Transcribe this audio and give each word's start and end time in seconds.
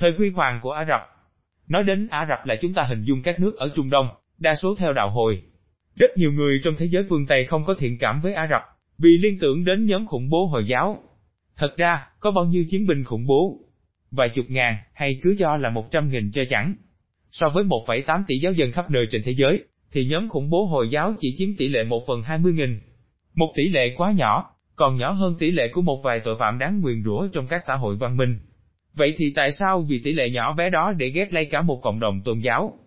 Thời 0.00 0.12
huy 0.12 0.30
hoàng 0.30 0.60
của 0.62 0.70
Ả 0.70 0.84
Rập 0.88 1.00
Nói 1.68 1.84
đến 1.84 2.08
Ả 2.08 2.26
Rập 2.28 2.46
là 2.46 2.56
chúng 2.62 2.74
ta 2.74 2.82
hình 2.82 3.02
dung 3.02 3.22
các 3.22 3.40
nước 3.40 3.56
ở 3.56 3.70
Trung 3.76 3.90
Đông, 3.90 4.08
đa 4.38 4.54
số 4.54 4.74
theo 4.74 4.92
đạo 4.92 5.10
hồi. 5.10 5.42
Rất 5.96 6.10
nhiều 6.16 6.32
người 6.32 6.60
trong 6.64 6.74
thế 6.78 6.86
giới 6.86 7.04
phương 7.08 7.26
Tây 7.26 7.44
không 7.44 7.64
có 7.64 7.74
thiện 7.74 7.98
cảm 7.98 8.20
với 8.20 8.34
Ả 8.34 8.46
Rập, 8.50 8.62
vì 8.98 9.18
liên 9.18 9.38
tưởng 9.38 9.64
đến 9.64 9.86
nhóm 9.86 10.06
khủng 10.06 10.28
bố 10.30 10.46
Hồi 10.46 10.64
giáo. 10.66 11.02
Thật 11.56 11.76
ra, 11.76 12.06
có 12.20 12.30
bao 12.30 12.44
nhiêu 12.44 12.64
chiến 12.70 12.86
binh 12.86 13.04
khủng 13.04 13.26
bố? 13.26 13.60
Vài 14.10 14.28
chục 14.28 14.44
ngàn, 14.48 14.76
hay 14.92 15.18
cứ 15.22 15.30
do 15.38 15.56
là 15.56 15.70
một 15.70 15.90
trăm 15.90 16.10
nghìn 16.10 16.30
cho 16.32 16.42
chẳng. 16.50 16.74
So 17.30 17.48
với 17.48 17.64
1,8 17.64 18.22
tỷ 18.26 18.38
giáo 18.38 18.52
dân 18.52 18.72
khắp 18.72 18.90
nơi 18.90 19.06
trên 19.10 19.22
thế 19.24 19.32
giới, 19.32 19.64
thì 19.92 20.06
nhóm 20.06 20.28
khủng 20.28 20.50
bố 20.50 20.64
Hồi 20.64 20.88
giáo 20.90 21.14
chỉ 21.18 21.34
chiếm 21.38 21.48
tỷ 21.58 21.68
lệ 21.68 21.84
1 21.84 22.04
phần 22.06 22.22
20 22.22 22.52
nghìn. 22.52 22.80
Một 23.34 23.52
tỷ 23.56 23.68
lệ 23.68 23.94
quá 23.96 24.12
nhỏ, 24.12 24.50
còn 24.76 24.96
nhỏ 24.96 25.12
hơn 25.12 25.36
tỷ 25.38 25.50
lệ 25.50 25.68
của 25.72 25.82
một 25.82 26.00
vài 26.04 26.20
tội 26.20 26.36
phạm 26.38 26.58
đáng 26.58 26.80
nguyền 26.80 27.02
rủa 27.04 27.28
trong 27.32 27.46
các 27.46 27.62
xã 27.66 27.74
hội 27.74 27.96
văn 27.96 28.16
minh. 28.16 28.38
Vậy 28.94 29.14
thì 29.16 29.32
tại 29.36 29.52
sao 29.52 29.84
vì 29.88 30.00
tỷ 30.04 30.12
lệ 30.12 30.30
nhỏ 30.30 30.52
bé 30.52 30.70
đó 30.70 30.92
để 30.92 31.08
ghét 31.08 31.32
lấy 31.32 31.44
cả 31.44 31.62
một 31.62 31.80
cộng 31.82 32.00
đồng 32.00 32.20
tôn 32.24 32.38
giáo? 32.38 32.78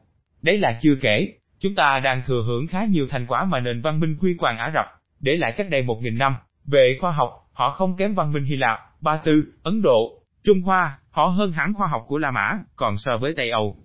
Đấy 0.42 0.58
là 0.58 0.80
chưa 0.82 0.96
kể, 1.02 1.34
chúng 1.60 1.76
ta 1.76 2.00
đang 2.04 2.22
thừa 2.26 2.44
hưởng 2.48 2.68
khá 2.68 2.86
nhiều 2.86 3.08
thành 3.10 3.26
quả 3.28 3.46
mà 3.46 3.60
nền 3.60 3.82
văn 3.82 4.00
minh 4.00 4.16
huy 4.22 4.36
hoàng 4.40 4.58
Ả 4.58 4.72
Rập, 4.74 4.86
để 5.20 5.36
lại 5.36 5.54
cách 5.58 5.70
đây 5.70 5.82
một 5.82 6.02
nghìn 6.02 6.18
năm. 6.18 6.36
Về 6.66 6.98
khoa 7.02 7.12
học, 7.12 7.32
họ 7.54 7.72
không 7.72 7.96
kém 7.98 8.14
văn 8.14 8.34
minh 8.34 8.44
Hy 8.44 8.56
Lạp, 8.56 8.80
Ba 9.02 9.18
Tư, 9.18 9.54
Ấn 9.64 9.82
Độ, 9.82 10.24
Trung 10.44 10.62
Hoa, 10.62 11.00
họ 11.10 11.26
hơn 11.26 11.52
hẳn 11.52 11.74
khoa 11.74 11.88
học 11.88 12.06
của 12.08 12.18
La 12.18 12.32
Mã, 12.32 12.60
còn 12.76 12.98
so 12.98 13.18
với 13.18 13.34
Tây 13.36 13.50
Âu. 13.50 13.78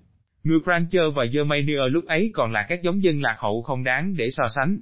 Người 0.45 0.59
Francher 0.59 1.11
và 1.13 1.25
Germania 1.25 1.81
lúc 1.91 2.05
ấy 2.07 2.31
còn 2.35 2.53
là 2.53 2.67
các 2.69 2.83
giống 2.83 3.03
dân 3.03 3.23
lạc 3.23 3.37
hậu 3.39 3.63
không 3.63 3.85
đáng 3.85 4.17
để 4.17 4.31
so 4.31 4.49
sánh. 4.49 4.79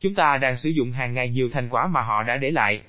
Chúng 0.00 0.14
ta 0.14 0.38
đang 0.38 0.56
sử 0.56 0.68
dụng 0.68 0.92
hàng 0.92 1.14
ngày 1.14 1.28
nhiều 1.28 1.48
thành 1.52 1.68
quả 1.68 1.86
mà 1.86 2.00
họ 2.00 2.22
đã 2.22 2.36
để 2.36 2.50
lại. 2.50 2.80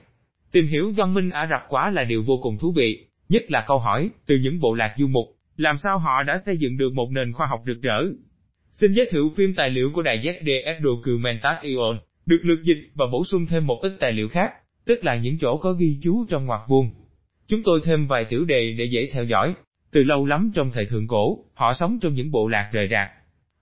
Tìm 0.51 0.67
hiểu 0.67 0.93
văn 0.97 1.13
minh 1.13 1.29
Ả 1.29 1.47
Rập 1.49 1.69
quá 1.69 1.89
là 1.89 2.03
điều 2.03 2.23
vô 2.23 2.39
cùng 2.43 2.57
thú 2.57 2.73
vị, 2.75 3.07
nhất 3.33 3.51
là 3.51 3.63
câu 3.67 3.79
hỏi, 3.79 4.09
từ 4.25 4.37
những 4.37 4.59
bộ 4.59 4.73
lạc 4.73 4.95
du 4.97 5.07
mục, 5.07 5.25
làm 5.57 5.77
sao 5.77 5.99
họ 5.99 6.23
đã 6.23 6.39
xây 6.45 6.57
dựng 6.57 6.77
được 6.77 6.93
một 6.93 7.11
nền 7.11 7.33
khoa 7.33 7.47
học 7.47 7.63
rực 7.65 7.81
rỡ. 7.81 8.03
Xin 8.71 8.93
giới 8.93 9.07
thiệu 9.11 9.31
phim 9.35 9.53
tài 9.55 9.69
liệu 9.69 9.91
của 9.93 10.01
đài 10.01 10.19
ZDF 10.19 10.81
Documentation, 10.83 11.99
được 12.25 12.39
lược 12.43 12.63
dịch 12.63 12.89
và 12.95 13.05
bổ 13.11 13.25
sung 13.25 13.45
thêm 13.45 13.67
một 13.67 13.79
ít 13.81 13.97
tài 13.99 14.11
liệu 14.11 14.29
khác, 14.29 14.53
tức 14.85 15.03
là 15.03 15.15
những 15.15 15.37
chỗ 15.41 15.57
có 15.57 15.73
ghi 15.73 15.99
chú 16.01 16.25
trong 16.29 16.45
ngoặc 16.45 16.61
vuông. 16.67 16.89
Chúng 17.47 17.63
tôi 17.63 17.79
thêm 17.83 18.07
vài 18.07 18.25
tiểu 18.25 18.45
đề 18.45 18.75
để 18.77 18.85
dễ 18.85 19.09
theo 19.13 19.23
dõi. 19.23 19.53
Từ 19.91 20.03
lâu 20.03 20.25
lắm 20.25 20.51
trong 20.55 20.71
thời 20.73 20.85
thượng 20.85 21.07
cổ, 21.07 21.45
họ 21.53 21.73
sống 21.73 21.99
trong 22.01 22.13
những 22.13 22.31
bộ 22.31 22.47
lạc 22.47 22.69
rời 22.71 22.87
rạc. 22.91 23.11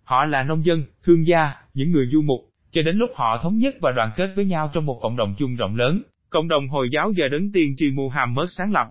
Họ 0.03 0.25
là 0.25 0.43
nông 0.43 0.65
dân, 0.65 0.83
thương 1.03 1.27
gia, 1.27 1.53
những 1.73 1.91
người 1.91 2.05
du 2.05 2.21
mục, 2.21 2.39
cho 2.71 2.81
đến 2.81 2.97
lúc 2.97 3.09
họ 3.15 3.39
thống 3.43 3.57
nhất 3.57 3.75
và 3.81 3.91
đoàn 3.91 4.11
kết 4.15 4.27
với 4.35 4.45
nhau 4.45 4.69
trong 4.73 4.85
một 4.85 4.99
cộng 5.01 5.17
đồng 5.17 5.35
chung 5.37 5.55
rộng 5.55 5.75
lớn, 5.75 6.01
cộng 6.29 6.47
đồng 6.47 6.67
Hồi 6.69 6.89
giáo 6.91 7.11
giờ 7.11 7.29
đấng 7.29 7.51
tiên 7.51 7.75
tri 7.77 7.91
Muhammad 7.91 8.49
sáng 8.57 8.71
lập. 8.71 8.87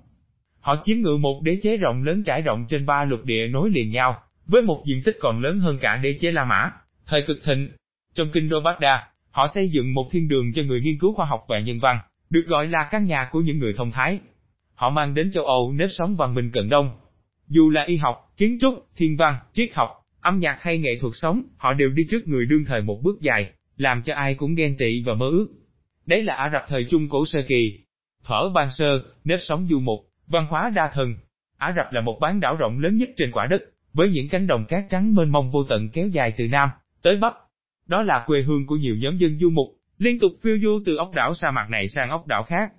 Họ 0.61 0.83
chiếm 0.85 0.97
ngự 1.01 1.17
một 1.17 1.43
đế 1.43 1.59
chế 1.63 1.77
rộng 1.77 2.03
lớn 2.03 2.23
trải 2.25 2.43
rộng 2.43 2.67
trên 2.69 2.87
ba 2.87 3.05
lục 3.05 3.25
địa 3.25 3.47
nối 3.49 3.71
liền 3.71 3.91
nhau, 3.91 4.23
với 4.47 4.63
một 4.63 4.83
diện 4.87 5.03
tích 5.05 5.17
còn 5.21 5.41
lớn 5.41 5.61
hơn 5.61 5.79
cả 5.81 5.97
đế 5.97 6.19
chế 6.21 6.31
La 6.31 6.45
Mã, 6.45 6.71
thời 7.07 7.23
cực 7.27 7.39
thịnh. 7.45 7.69
Trong 8.15 8.31
kinh 8.33 8.49
đô 8.49 8.61
Baghdad, 8.61 9.01
họ 9.31 9.49
xây 9.55 9.69
dựng 9.69 9.95
một 9.95 10.09
thiên 10.11 10.29
đường 10.29 10.53
cho 10.53 10.63
người 10.63 10.81
nghiên 10.81 10.99
cứu 10.99 11.15
khoa 11.15 11.27
học 11.27 11.45
và 11.49 11.61
nhân 11.61 11.81
văn, 11.81 11.99
được 12.31 12.45
gọi 12.47 12.69
là 12.69 12.89
căn 12.91 13.05
nhà 13.05 13.29
của 13.33 13.41
những 13.41 13.59
người 13.59 13.75
thông 13.77 13.91
thái. 13.91 14.19
Họ 14.75 14.91
mang 14.91 15.15
đến 15.15 15.33
châu 15.33 15.47
Âu 15.47 15.73
nếp 15.73 15.89
sống 15.91 16.17
văn 16.17 16.35
minh 16.35 16.51
cận 16.51 16.69
đông. 16.69 16.91
Dù 17.49 17.71
là 17.71 17.83
y 17.83 17.97
học, 17.97 18.33
kiến 18.37 18.59
trúc, 18.61 18.87
thiên 18.97 19.17
văn, 19.17 19.39
triết 19.53 19.75
học, 19.75 19.91
âm 20.21 20.39
nhạc 20.39 20.57
hay 20.61 20.79
nghệ 20.79 20.99
thuật 21.01 21.13
sống, 21.17 21.43
họ 21.57 21.75
đều 21.75 21.89
đi 21.89 22.03
trước 22.11 22.29
người 22.29 22.47
đương 22.47 22.65
thời 22.65 22.83
một 22.83 23.01
bước 23.03 23.21
dài, 23.21 23.53
làm 23.77 24.03
cho 24.03 24.15
ai 24.15 24.35
cũng 24.35 24.55
ghen 24.55 24.77
tị 24.79 25.03
và 25.07 25.15
mơ 25.15 25.29
ước. 25.31 25.49
Đấy 26.07 26.23
là 26.23 26.35
Ả 26.35 26.51
Rập 26.53 26.63
thời 26.69 26.85
Trung 26.85 27.09
Cổ 27.09 27.27
Sơ 27.27 27.43
Kỳ. 27.49 27.79
Thở 28.25 28.51
ban 28.55 28.71
sơ, 28.71 29.03
nếp 29.25 29.39
sống 29.43 29.67
du 29.71 29.81
mục, 29.81 30.10
văn 30.31 30.47
hóa 30.47 30.71
đa 30.75 30.91
thần. 30.95 31.15
Ả 31.57 31.75
Rập 31.77 31.93
là 31.93 32.01
một 32.01 32.19
bán 32.21 32.41
đảo 32.41 32.57
rộng 32.57 32.79
lớn 32.79 32.97
nhất 32.97 33.09
trên 33.17 33.31
quả 33.33 33.47
đất, 33.51 33.63
với 33.93 34.11
những 34.11 34.29
cánh 34.29 34.47
đồng 34.47 34.65
cát 34.65 34.85
trắng 34.91 35.15
mênh 35.15 35.33
mông 35.33 35.51
vô 35.51 35.65
tận 35.65 35.89
kéo 35.89 36.09
dài 36.09 36.35
từ 36.37 36.49
Nam 36.49 36.69
tới 37.03 37.17
Bắc. 37.17 37.35
Đó 37.87 38.03
là 38.03 38.25
quê 38.27 38.43
hương 38.43 38.67
của 38.67 38.77
nhiều 38.77 38.97
nhóm 38.97 39.19
dân 39.19 39.39
du 39.39 39.51
mục, 39.51 39.67
liên 39.99 40.19
tục 40.19 40.33
phiêu 40.43 40.59
du 40.63 40.83
từ 40.87 40.97
ốc 40.97 41.11
đảo 41.15 41.35
sa 41.35 41.51
mạc 41.51 41.71
này 41.71 41.89
sang 41.89 42.11
ốc 42.11 42.27
đảo 42.27 42.43
khác. 42.43 42.73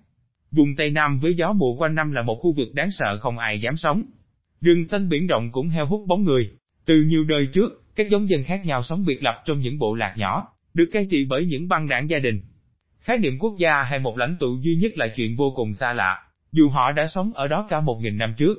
Vùng 0.52 0.76
Tây 0.76 0.90
Nam 0.90 1.20
với 1.20 1.34
gió 1.34 1.54
mùa 1.54 1.76
quanh 1.76 1.96
năm 1.96 2.12
là 2.12 2.22
một 2.22 2.36
khu 2.42 2.54
vực 2.54 2.68
đáng 2.74 2.92
sợ 2.92 3.20
không 3.20 3.38
ai 3.38 3.62
dám 3.62 3.78
sống. 3.78 4.04
Rừng 4.62 4.86
xanh 4.86 5.10
biển 5.10 5.28
rộng 5.28 5.52
cũng 5.52 5.70
heo 5.70 5.86
hút 5.86 6.02
bóng 6.08 6.24
người. 6.24 6.52
Từ 6.86 7.04
nhiều 7.04 7.26
đời 7.30 7.48
trước, 7.54 7.84
các 7.96 8.10
giống 8.10 8.30
dân 8.30 8.44
khác 8.44 8.66
nhau 8.66 8.84
sống 8.84 9.06
biệt 9.06 9.24
lập 9.24 9.44
trong 9.46 9.60
những 9.60 9.80
bộ 9.80 9.96
lạc 9.96 10.14
nhỏ, 10.18 10.48
được 10.74 10.90
cai 10.94 11.08
trị 11.10 11.26
bởi 11.30 11.46
những 11.46 11.68
băng 11.68 11.88
đảng 11.88 12.10
gia 12.10 12.20
đình. 12.20 12.42
Khái 13.00 13.18
niệm 13.18 13.40
quốc 13.40 13.56
gia 13.58 13.84
hay 13.84 14.00
một 14.00 14.18
lãnh 14.18 14.38
tụ 14.40 14.58
duy 14.62 14.76
nhất 14.76 14.92
là 14.96 15.08
chuyện 15.16 15.36
vô 15.36 15.54
cùng 15.56 15.74
xa 15.74 15.94
lạ, 15.94 16.24
dù 16.52 16.70
họ 16.70 16.92
đã 16.92 17.08
sống 17.08 17.32
ở 17.34 17.48
đó 17.48 17.68
cả 17.70 17.82
một 17.82 18.00
nghìn 18.02 18.18
năm 18.18 18.34
trước. 18.38 18.56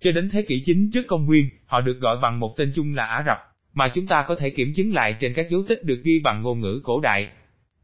Cho 0.00 0.12
đến 0.12 0.30
thế 0.30 0.42
kỷ 0.42 0.62
9 0.64 0.90
trước 0.92 1.02
công 1.08 1.26
nguyên, 1.26 1.48
họ 1.66 1.80
được 1.80 2.00
gọi 2.00 2.16
bằng 2.22 2.40
một 2.40 2.54
tên 2.56 2.72
chung 2.74 2.94
là 2.94 3.04
Ả 3.04 3.22
Rập, 3.26 3.38
mà 3.74 3.88
chúng 3.88 4.06
ta 4.06 4.24
có 4.28 4.34
thể 4.34 4.50
kiểm 4.50 4.72
chứng 4.76 4.94
lại 4.94 5.16
trên 5.20 5.34
các 5.34 5.46
dấu 5.50 5.62
tích 5.68 5.84
được 5.84 6.00
ghi 6.04 6.20
bằng 6.24 6.42
ngôn 6.42 6.60
ngữ 6.60 6.80
cổ 6.84 7.00
đại. 7.00 7.28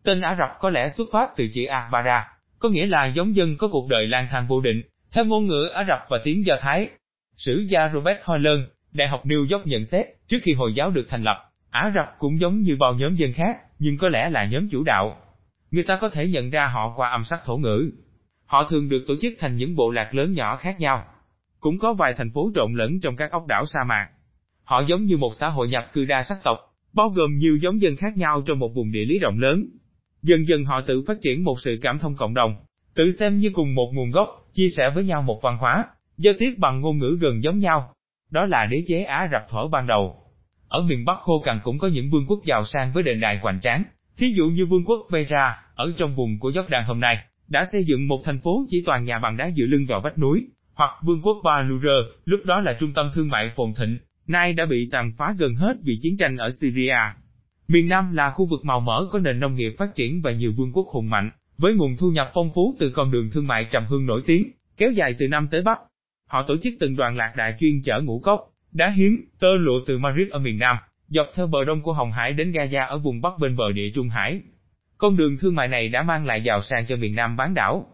Tên 0.04 0.20
Ả 0.20 0.36
Rập 0.38 0.60
có 0.60 0.70
lẽ 0.70 0.88
xuất 0.88 1.08
phát 1.12 1.30
từ 1.36 1.48
chữ 1.54 1.64
Abara, 1.64 2.28
có 2.58 2.68
nghĩa 2.68 2.86
là 2.86 3.06
giống 3.06 3.36
dân 3.36 3.56
có 3.56 3.68
cuộc 3.68 3.88
đời 3.88 4.06
lang 4.06 4.28
thang 4.30 4.46
vô 4.48 4.60
định, 4.60 4.82
theo 5.12 5.24
ngôn 5.24 5.46
ngữ 5.46 5.68
Ả 5.74 5.84
Rập 5.88 6.00
và 6.08 6.18
tiếng 6.24 6.46
Do 6.46 6.56
Thái. 6.60 6.88
Sử 7.36 7.66
gia 7.68 7.90
Robert 7.94 8.18
Holland, 8.24 8.60
Đại 8.92 9.08
học 9.08 9.26
New 9.26 9.46
York 9.52 9.66
nhận 9.66 9.84
xét, 9.84 10.06
trước 10.28 10.38
khi 10.42 10.52
Hồi 10.52 10.74
giáo 10.74 10.90
được 10.90 11.06
thành 11.08 11.22
lập, 11.22 11.36
Ả 11.70 11.92
Rập 11.94 12.18
cũng 12.18 12.40
giống 12.40 12.60
như 12.60 12.76
bao 12.80 12.94
nhóm 12.94 13.14
dân 13.14 13.32
khác, 13.32 13.56
nhưng 13.78 13.98
có 13.98 14.08
lẽ 14.08 14.30
là 14.30 14.44
nhóm 14.44 14.68
chủ 14.68 14.84
đạo. 14.84 15.16
Người 15.70 15.84
ta 15.84 15.98
có 16.00 16.08
thể 16.08 16.28
nhận 16.28 16.50
ra 16.50 16.66
họ 16.66 16.92
qua 16.96 17.10
âm 17.10 17.24
sắc 17.24 17.44
thổ 17.44 17.56
ngữ. 17.56 17.90
Họ 18.46 18.66
thường 18.70 18.88
được 18.88 19.04
tổ 19.06 19.14
chức 19.22 19.32
thành 19.38 19.56
những 19.56 19.76
bộ 19.76 19.90
lạc 19.90 20.14
lớn 20.14 20.32
nhỏ 20.32 20.56
khác 20.56 20.80
nhau. 20.80 21.04
Cũng 21.60 21.78
có 21.78 21.94
vài 21.94 22.14
thành 22.16 22.30
phố 22.30 22.50
trộn 22.54 22.74
lẫn 22.74 23.00
trong 23.00 23.16
các 23.16 23.30
ốc 23.30 23.46
đảo 23.46 23.66
sa 23.66 23.80
mạc. 23.88 24.08
Họ 24.64 24.82
giống 24.88 25.04
như 25.04 25.16
một 25.16 25.32
xã 25.40 25.48
hội 25.48 25.68
nhập 25.68 25.90
cư 25.92 26.04
đa 26.04 26.22
sắc 26.22 26.38
tộc, 26.44 26.58
bao 26.92 27.08
gồm 27.08 27.36
nhiều 27.36 27.56
giống 27.56 27.80
dân 27.82 27.96
khác 27.96 28.16
nhau 28.16 28.42
trong 28.46 28.58
một 28.58 28.74
vùng 28.74 28.92
địa 28.92 29.04
lý 29.04 29.18
rộng 29.18 29.38
lớn. 29.38 29.66
Dần 30.22 30.48
dần 30.48 30.64
họ 30.64 30.80
tự 30.80 31.02
phát 31.06 31.16
triển 31.22 31.44
một 31.44 31.60
sự 31.60 31.78
cảm 31.82 31.98
thông 31.98 32.16
cộng 32.16 32.34
đồng, 32.34 32.56
tự 32.94 33.12
xem 33.12 33.38
như 33.38 33.50
cùng 33.54 33.74
một 33.74 33.90
nguồn 33.94 34.10
gốc, 34.10 34.28
chia 34.52 34.68
sẻ 34.76 34.90
với 34.94 35.04
nhau 35.04 35.22
một 35.22 35.40
văn 35.42 35.58
hóa, 35.58 35.84
giao 36.16 36.34
tiếp 36.38 36.54
bằng 36.56 36.80
ngôn 36.80 36.98
ngữ 36.98 37.18
gần 37.20 37.42
giống 37.42 37.58
nhau. 37.58 37.92
Đó 38.30 38.46
là 38.46 38.66
đế 38.70 38.82
chế 38.86 39.02
Á 39.02 39.28
Rập 39.32 39.48
thuở 39.50 39.68
ban 39.68 39.86
đầu. 39.86 40.16
Ở 40.68 40.82
miền 40.82 41.04
Bắc 41.04 41.18
khô 41.20 41.42
cằn 41.44 41.60
cũng 41.64 41.78
có 41.78 41.88
những 41.88 42.10
vương 42.10 42.26
quốc 42.26 42.40
giàu 42.44 42.64
sang 42.64 42.92
với 42.92 43.02
đền 43.02 43.20
đài 43.20 43.38
hoành 43.38 43.60
tráng, 43.60 43.84
thí 44.16 44.32
dụ 44.36 44.44
như 44.48 44.66
vương 44.66 44.84
quốc 44.84 45.06
Vera, 45.10 45.62
ở 45.74 45.92
trong 45.98 46.16
vùng 46.16 46.38
của 46.38 46.50
Jordan 46.50 46.84
hôm 46.84 47.00
nay, 47.00 47.16
đã 47.48 47.68
xây 47.72 47.84
dựng 47.84 48.08
một 48.08 48.22
thành 48.24 48.40
phố 48.40 48.66
chỉ 48.68 48.82
toàn 48.86 49.04
nhà 49.04 49.18
bằng 49.18 49.36
đá 49.36 49.50
dựa 49.56 49.66
lưng 49.66 49.86
vào 49.88 50.00
vách 50.00 50.18
núi, 50.18 50.46
hoặc 50.74 50.90
vương 51.02 51.22
quốc 51.22 51.36
Balur, 51.44 51.84
lúc 52.24 52.40
đó 52.44 52.60
là 52.60 52.76
trung 52.80 52.92
tâm 52.92 53.10
thương 53.14 53.28
mại 53.28 53.52
phồn 53.56 53.74
thịnh, 53.74 53.98
nay 54.26 54.52
đã 54.52 54.66
bị 54.66 54.88
tàn 54.92 55.12
phá 55.18 55.34
gần 55.38 55.54
hết 55.54 55.76
vì 55.82 55.98
chiến 56.02 56.16
tranh 56.16 56.36
ở 56.36 56.52
Syria. 56.60 56.96
Miền 57.68 57.88
Nam 57.88 58.14
là 58.14 58.30
khu 58.30 58.46
vực 58.46 58.64
màu 58.64 58.80
mỡ 58.80 59.06
có 59.12 59.18
nền 59.18 59.40
nông 59.40 59.54
nghiệp 59.54 59.74
phát 59.78 59.94
triển 59.94 60.22
và 60.22 60.32
nhiều 60.32 60.52
vương 60.56 60.72
quốc 60.72 60.86
hùng 60.88 61.10
mạnh, 61.10 61.30
với 61.58 61.74
nguồn 61.74 61.96
thu 61.96 62.10
nhập 62.10 62.30
phong 62.34 62.50
phú 62.54 62.76
từ 62.78 62.90
con 62.90 63.10
đường 63.10 63.30
thương 63.30 63.46
mại 63.46 63.66
trầm 63.70 63.84
hương 63.88 64.06
nổi 64.06 64.22
tiếng, 64.26 64.50
kéo 64.76 64.92
dài 64.92 65.14
từ 65.18 65.28
Nam 65.28 65.48
tới 65.50 65.62
Bắc. 65.62 65.78
Họ 66.28 66.42
tổ 66.42 66.56
chức 66.62 66.74
từng 66.80 66.96
đoàn 66.96 67.16
lạc 67.16 67.32
đại 67.36 67.56
chuyên 67.60 67.82
chở 67.84 68.00
ngũ 68.00 68.20
cốc, 68.20 68.40
đá 68.72 68.90
hiếm, 68.90 69.24
tơ 69.40 69.56
lụa 69.56 69.80
từ 69.86 69.98
Madrid 69.98 70.28
ở 70.30 70.38
miền 70.38 70.58
Nam, 70.58 70.76
dọc 71.08 71.26
theo 71.34 71.46
bờ 71.46 71.64
đông 71.64 71.82
của 71.82 71.92
Hồng 71.92 72.12
Hải 72.12 72.32
đến 72.32 72.52
Gaza 72.52 72.86
ở 72.86 72.98
vùng 72.98 73.20
Bắc 73.20 73.32
bên 73.40 73.56
bờ 73.56 73.72
địa 73.72 73.90
Trung 73.94 74.08
Hải. 74.08 74.40
Con 74.98 75.16
đường 75.16 75.38
thương 75.40 75.54
mại 75.54 75.68
này 75.68 75.88
đã 75.88 76.02
mang 76.02 76.26
lại 76.26 76.42
giàu 76.42 76.62
sang 76.62 76.86
cho 76.86 76.96
miền 76.96 77.14
Nam 77.14 77.36
bán 77.36 77.54
đảo. 77.54 77.86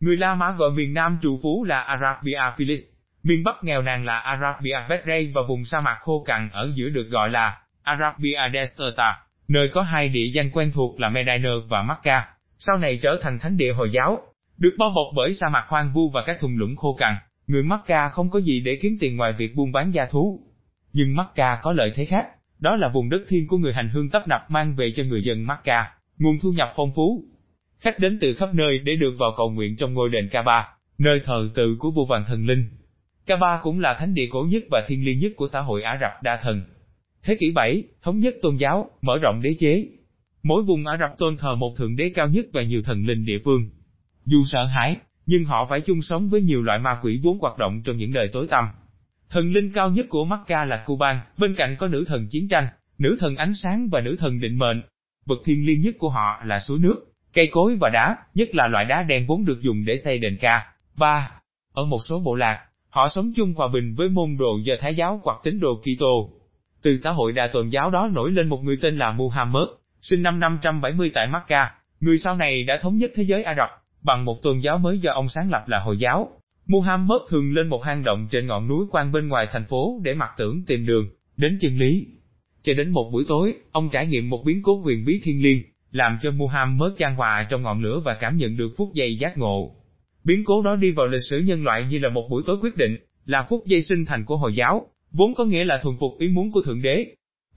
Người 0.00 0.16
La 0.16 0.34
Mã 0.34 0.50
gọi 0.50 0.70
miền 0.70 0.94
Nam 0.94 1.18
trù 1.22 1.38
phú 1.42 1.64
là 1.64 1.80
Arabia 1.80 2.40
Felix, 2.56 2.78
miền 3.22 3.44
Bắc 3.44 3.54
nghèo 3.62 3.82
nàn 3.82 4.04
là 4.04 4.18
Arabia 4.18 4.76
Bedray 4.88 5.32
và 5.34 5.40
vùng 5.48 5.64
sa 5.64 5.80
mạc 5.80 5.98
khô 6.00 6.24
cằn 6.26 6.48
ở 6.52 6.72
giữa 6.74 6.88
được 6.88 7.08
gọi 7.10 7.30
là 7.30 7.58
Arabia 7.82 8.38
Deserta, 8.52 9.18
nơi 9.48 9.70
có 9.74 9.82
hai 9.82 10.08
địa 10.08 10.30
danh 10.34 10.50
quen 10.50 10.72
thuộc 10.74 11.00
là 11.00 11.08
Medina 11.08 11.50
và 11.68 11.82
Mecca, 11.82 12.28
sau 12.58 12.78
này 12.78 12.98
trở 13.02 13.18
thành 13.22 13.38
thánh 13.38 13.56
địa 13.56 13.72
Hồi 13.72 13.90
giáo, 13.92 14.18
được 14.58 14.74
bao 14.78 14.90
bọc 14.90 15.06
bởi 15.16 15.34
sa 15.34 15.48
mạc 15.48 15.64
hoang 15.68 15.92
vu 15.92 16.10
và 16.10 16.22
các 16.26 16.36
thung 16.40 16.56
lũng 16.56 16.76
khô 16.76 16.96
cằn. 16.98 17.14
Người 17.46 17.62
Mecca 17.62 18.08
không 18.08 18.30
có 18.30 18.38
gì 18.38 18.60
để 18.60 18.78
kiếm 18.82 18.96
tiền 19.00 19.16
ngoài 19.16 19.32
việc 19.32 19.54
buôn 19.54 19.72
bán 19.72 19.94
gia 19.94 20.06
thú. 20.06 20.40
Nhưng 20.92 21.16
Mecca 21.16 21.58
có 21.62 21.72
lợi 21.72 21.92
thế 21.96 22.04
khác, 22.04 22.26
đó 22.58 22.76
là 22.76 22.88
vùng 22.88 23.08
đất 23.08 23.22
thiên 23.28 23.46
của 23.48 23.56
người 23.56 23.72
hành 23.72 23.88
hương 23.88 24.10
tấp 24.10 24.28
nập 24.28 24.50
mang 24.50 24.76
về 24.76 24.92
cho 24.96 25.02
người 25.02 25.22
dân 25.24 25.46
Mecca, 25.46 25.90
nguồn 26.18 26.38
thu 26.38 26.52
nhập 26.52 26.72
phong 26.76 26.92
phú. 26.94 27.24
Khách 27.80 27.98
đến 27.98 28.18
từ 28.20 28.34
khắp 28.34 28.54
nơi 28.54 28.78
để 28.78 28.96
được 28.96 29.14
vào 29.18 29.34
cầu 29.36 29.50
nguyện 29.50 29.76
trong 29.76 29.94
ngôi 29.94 30.10
đền 30.10 30.28
Kaaba, 30.32 30.68
nơi 30.98 31.20
thờ 31.24 31.48
tự 31.54 31.76
của 31.78 31.90
vua 31.90 32.04
vàng 32.04 32.24
thần 32.26 32.46
linh. 32.46 32.68
Kaaba 33.26 33.60
cũng 33.62 33.80
là 33.80 33.96
thánh 33.98 34.14
địa 34.14 34.28
cổ 34.30 34.46
nhất 34.50 34.62
và 34.70 34.84
thiên 34.88 35.04
liêng 35.04 35.18
nhất 35.18 35.32
của 35.36 35.48
xã 35.52 35.60
hội 35.60 35.82
Ả 35.82 35.98
Rập 36.00 36.22
đa 36.22 36.40
thần. 36.42 36.62
Thế 37.22 37.36
kỷ 37.40 37.50
7, 37.50 37.82
thống 38.02 38.18
nhất 38.18 38.34
tôn 38.42 38.56
giáo, 38.56 38.90
mở 39.02 39.18
rộng 39.22 39.42
đế 39.42 39.54
chế. 39.58 39.86
Mỗi 40.42 40.62
vùng 40.62 40.86
Ả 40.86 40.96
Rập 41.00 41.18
tôn 41.18 41.36
thờ 41.36 41.54
một 41.54 41.74
thượng 41.76 41.96
đế 41.96 42.08
cao 42.14 42.28
nhất 42.28 42.46
và 42.52 42.62
nhiều 42.62 42.82
thần 42.82 43.06
linh 43.06 43.24
địa 43.24 43.38
phương. 43.44 43.70
Dù 44.24 44.44
sợ 44.46 44.64
hãi, 44.64 44.96
nhưng 45.26 45.44
họ 45.44 45.66
phải 45.70 45.80
chung 45.80 46.02
sống 46.02 46.28
với 46.28 46.42
nhiều 46.42 46.62
loại 46.62 46.78
ma 46.78 46.98
quỷ 47.02 47.20
vốn 47.22 47.38
hoạt 47.38 47.58
động 47.58 47.82
trong 47.84 47.96
những 47.96 48.12
đời 48.12 48.28
tối 48.32 48.46
tăm. 48.50 48.68
Thần 49.30 49.52
linh 49.52 49.72
cao 49.72 49.90
nhất 49.90 50.06
của 50.08 50.24
Mecca 50.24 50.64
là 50.64 50.82
Cuban, 50.86 51.20
bên 51.38 51.54
cạnh 51.54 51.76
có 51.78 51.88
nữ 51.88 52.04
thần 52.08 52.26
chiến 52.30 52.48
tranh, 52.48 52.68
nữ 52.98 53.16
thần 53.20 53.36
ánh 53.36 53.54
sáng 53.54 53.88
và 53.92 54.00
nữ 54.00 54.16
thần 54.18 54.40
định 54.40 54.58
mệnh. 54.58 54.82
Vật 55.26 55.38
thiên 55.44 55.66
liêng 55.66 55.80
nhất 55.80 55.94
của 55.98 56.08
họ 56.08 56.42
là 56.44 56.60
suối 56.60 56.78
nước, 56.78 57.12
cây 57.34 57.48
cối 57.52 57.76
và 57.80 57.90
đá, 57.90 58.16
nhất 58.34 58.54
là 58.54 58.68
loại 58.68 58.84
đá 58.84 59.02
đen 59.02 59.26
vốn 59.26 59.44
được 59.44 59.62
dùng 59.62 59.84
để 59.84 59.98
xây 60.04 60.18
đền 60.18 60.38
ca. 60.40 60.66
3. 60.98 61.30
Ở 61.72 61.84
một 61.84 61.98
số 62.08 62.20
bộ 62.20 62.34
lạc, 62.34 62.66
Họ 62.96 63.08
sống 63.08 63.32
chung 63.36 63.54
hòa 63.56 63.68
bình 63.68 63.94
với 63.94 64.08
môn 64.08 64.36
đồ 64.38 64.58
do 64.64 64.74
Thái 64.80 64.94
giáo 64.94 65.20
hoặc 65.24 65.38
tín 65.44 65.60
đồ 65.60 65.82
Kitô. 65.82 66.30
Từ 66.82 66.96
xã 67.04 67.10
hội 67.10 67.32
đa 67.32 67.46
tôn 67.52 67.68
giáo 67.68 67.90
đó 67.90 68.10
nổi 68.12 68.30
lên 68.30 68.48
một 68.48 68.60
người 68.62 68.78
tên 68.82 68.98
là 68.98 69.12
Muhammad, 69.12 69.68
sinh 70.02 70.22
năm 70.22 70.40
570 70.40 71.10
tại 71.14 71.26
Mecca, 71.26 71.74
người 72.00 72.18
sau 72.18 72.36
này 72.36 72.64
đã 72.64 72.78
thống 72.82 72.96
nhất 72.96 73.10
thế 73.14 73.22
giới 73.22 73.42
Ả 73.42 73.54
Rập, 73.54 73.68
bằng 74.02 74.24
một 74.24 74.42
tôn 74.42 74.58
giáo 74.58 74.78
mới 74.78 74.98
do 74.98 75.12
ông 75.12 75.28
sáng 75.28 75.50
lập 75.50 75.68
là 75.68 75.78
Hồi 75.78 75.98
giáo. 75.98 76.30
Muhammad 76.66 77.20
thường 77.28 77.52
lên 77.52 77.68
một 77.68 77.84
hang 77.84 78.04
động 78.04 78.28
trên 78.30 78.46
ngọn 78.46 78.68
núi 78.68 78.86
quan 78.90 79.12
bên 79.12 79.28
ngoài 79.28 79.48
thành 79.52 79.64
phố 79.64 80.00
để 80.02 80.14
mặc 80.14 80.30
tưởng 80.36 80.64
tìm 80.66 80.86
đường, 80.86 81.04
đến 81.36 81.58
chân 81.60 81.78
lý. 81.78 82.06
Cho 82.66 82.74
đến 82.74 82.90
một 82.90 83.10
buổi 83.12 83.24
tối, 83.28 83.54
ông 83.72 83.88
trải 83.92 84.06
nghiệm 84.06 84.30
một 84.30 84.42
biến 84.46 84.62
cố 84.62 84.80
huyền 84.80 85.04
bí 85.04 85.20
thiên 85.22 85.42
liêng, 85.42 85.62
làm 85.92 86.18
cho 86.22 86.30
Muhammad 86.30 86.92
chan 86.98 87.14
hòa 87.14 87.46
trong 87.50 87.62
ngọn 87.62 87.82
lửa 87.82 88.00
và 88.04 88.14
cảm 88.20 88.36
nhận 88.36 88.56
được 88.56 88.74
phút 88.76 88.94
giây 88.94 89.18
giác 89.18 89.38
ngộ. 89.38 89.74
Biến 90.24 90.44
cố 90.44 90.62
đó 90.62 90.76
đi 90.76 90.90
vào 90.90 91.06
lịch 91.06 91.22
sử 91.30 91.38
nhân 91.38 91.64
loại 91.64 91.86
như 91.90 91.98
là 91.98 92.08
một 92.08 92.28
buổi 92.30 92.42
tối 92.46 92.56
quyết 92.62 92.76
định, 92.76 92.96
là 93.26 93.46
phút 93.48 93.66
giây 93.66 93.82
sinh 93.82 94.04
thành 94.04 94.24
của 94.24 94.36
Hồi 94.36 94.54
giáo, 94.54 94.86
vốn 95.12 95.34
có 95.34 95.44
nghĩa 95.44 95.64
là 95.64 95.80
thuần 95.82 95.96
phục 96.00 96.18
ý 96.18 96.28
muốn 96.28 96.52
của 96.52 96.62
Thượng 96.62 96.82
Đế. 96.82 97.06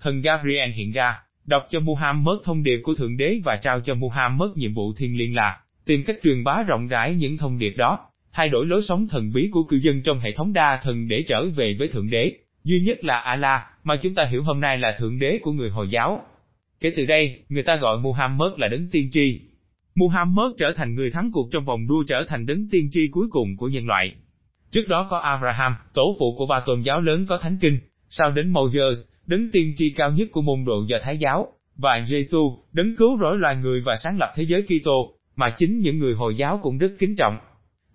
Thần 0.02 0.22
Gabriel 0.22 0.72
hiện 0.72 0.92
ra, 0.92 1.20
đọc 1.46 1.68
cho 1.70 1.80
Muhammad 1.80 2.36
thông 2.44 2.64
điệp 2.64 2.80
của 2.84 2.96
Thượng 2.96 3.18
Đế 3.18 3.40
và 3.44 3.60
trao 3.64 3.80
cho 3.80 3.94
Muhammad 3.94 4.50
nhiệm 4.56 4.74
vụ 4.74 4.94
thiên 4.94 5.18
liêng 5.18 5.36
là 5.36 5.62
tìm 5.86 6.04
cách 6.04 6.18
truyền 6.24 6.44
bá 6.44 6.64
rộng 6.68 6.88
rãi 6.88 7.16
những 7.16 7.38
thông 7.38 7.60
điệp 7.60 7.74
đó, 7.78 8.00
thay 8.34 8.50
đổi 8.50 8.66
lối 8.66 8.82
sống 8.84 9.08
thần 9.08 9.32
bí 9.34 9.50
của 9.52 9.64
cư 9.64 9.78
dân 9.78 10.02
trong 10.02 10.20
hệ 10.20 10.32
thống 10.32 10.54
đa 10.54 10.80
thần 10.84 11.08
để 11.08 11.24
trở 11.28 11.46
về 11.56 11.76
với 11.80 11.88
Thượng 11.88 12.10
Đế, 12.10 12.32
duy 12.64 12.80
nhất 12.80 13.04
là 13.04 13.20
Allah, 13.20 13.62
mà 13.90 13.96
chúng 13.96 14.16
ta 14.16 14.24
hiểu 14.26 14.44
hôm 14.44 14.60
nay 14.60 14.78
là 14.78 14.96
Thượng 15.00 15.20
Đế 15.20 15.40
của 15.42 15.52
người 15.52 15.70
Hồi 15.70 15.90
giáo. 15.90 16.22
Kể 16.80 16.94
từ 16.96 17.06
đây, 17.06 17.40
người 17.50 17.64
ta 17.64 17.76
gọi 17.76 17.98
Muhammad 17.98 18.52
là 18.58 18.68
đấng 18.68 18.88
tiên 18.92 19.10
tri. 19.14 19.40
Muhammad 19.96 20.52
trở 20.58 20.74
thành 20.76 20.96
người 20.96 21.12
thắng 21.12 21.32
cuộc 21.34 21.50
trong 21.52 21.66
vòng 21.66 21.88
đua 21.88 22.04
trở 22.08 22.26
thành 22.28 22.46
đấng 22.46 22.70
tiên 22.72 22.90
tri 22.92 23.08
cuối 23.08 23.28
cùng 23.32 23.58
của 23.58 23.68
nhân 23.68 23.88
loại. 23.88 24.12
Trước 24.72 24.88
đó 24.88 25.08
có 25.10 25.18
Abraham, 25.18 25.76
tổ 25.94 26.16
phụ 26.20 26.36
của 26.38 26.46
ba 26.46 26.60
tôn 26.66 26.82
giáo 26.82 27.02
lớn 27.02 27.26
có 27.30 27.38
thánh 27.38 27.58
kinh, 27.62 27.80
sau 28.10 28.32
đến 28.32 28.50
Moses, 28.50 28.98
đấng 29.26 29.52
tiên 29.52 29.74
tri 29.78 29.90
cao 29.90 30.12
nhất 30.12 30.28
của 30.32 30.42
môn 30.42 30.66
độ 30.66 30.86
do 30.90 30.98
Thái 31.04 31.18
giáo, 31.18 31.48
và 31.76 32.06
Giêsu, 32.10 32.58
đấng 32.74 32.96
cứu 32.96 33.18
rỗi 33.20 33.38
loài 33.38 33.56
người 33.56 33.82
và 33.82 33.96
sáng 34.04 34.18
lập 34.18 34.34
thế 34.36 34.44
giới 34.44 34.62
Kitô, 34.62 35.14
mà 35.36 35.50
chính 35.50 35.80
những 35.80 36.00
người 36.00 36.14
Hồi 36.14 36.36
giáo 36.36 36.60
cũng 36.64 36.78
rất 36.78 36.92
kính 37.00 37.16
trọng. 37.16 37.38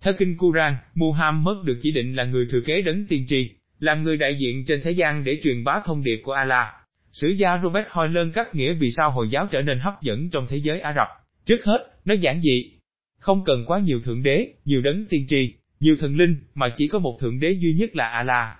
Theo 0.00 0.14
kinh 0.18 0.36
Quran, 0.38 0.76
Muhammad 0.94 1.56
được 1.64 1.78
chỉ 1.82 1.92
định 1.92 2.16
là 2.16 2.24
người 2.24 2.48
thừa 2.50 2.60
kế 2.60 2.82
đấng 2.82 3.06
tiên 3.06 3.26
tri, 3.28 3.50
làm 3.84 4.02
người 4.02 4.16
đại 4.16 4.36
diện 4.40 4.64
trên 4.66 4.80
thế 4.84 4.90
gian 4.90 5.24
để 5.24 5.40
truyền 5.42 5.64
bá 5.64 5.80
thông 5.84 6.02
điệp 6.02 6.20
của 6.24 6.32
Allah. 6.32 6.66
Sử 7.12 7.28
gia 7.28 7.60
Robert 7.62 7.86
Hoylen 7.90 8.32
cắt 8.32 8.54
nghĩa 8.54 8.74
vì 8.74 8.90
sao 8.90 9.10
Hồi 9.10 9.28
giáo 9.30 9.46
trở 9.50 9.62
nên 9.62 9.78
hấp 9.78 10.02
dẫn 10.02 10.30
trong 10.30 10.46
thế 10.48 10.56
giới 10.56 10.80
Ả 10.80 10.92
Rập. 10.96 11.08
Trước 11.46 11.64
hết, 11.64 11.78
nó 12.04 12.14
giản 12.14 12.40
dị. 12.42 12.70
Không 13.18 13.44
cần 13.44 13.64
quá 13.66 13.78
nhiều 13.78 14.00
thượng 14.04 14.22
đế, 14.22 14.48
nhiều 14.64 14.82
đấng 14.82 15.06
tiên 15.06 15.26
tri, 15.28 15.54
nhiều 15.80 15.96
thần 16.00 16.16
linh, 16.16 16.36
mà 16.54 16.68
chỉ 16.76 16.88
có 16.88 16.98
một 16.98 17.16
thượng 17.20 17.40
đế 17.40 17.50
duy 17.50 17.72
nhất 17.72 17.96
là 17.96 18.08
Allah. 18.08 18.56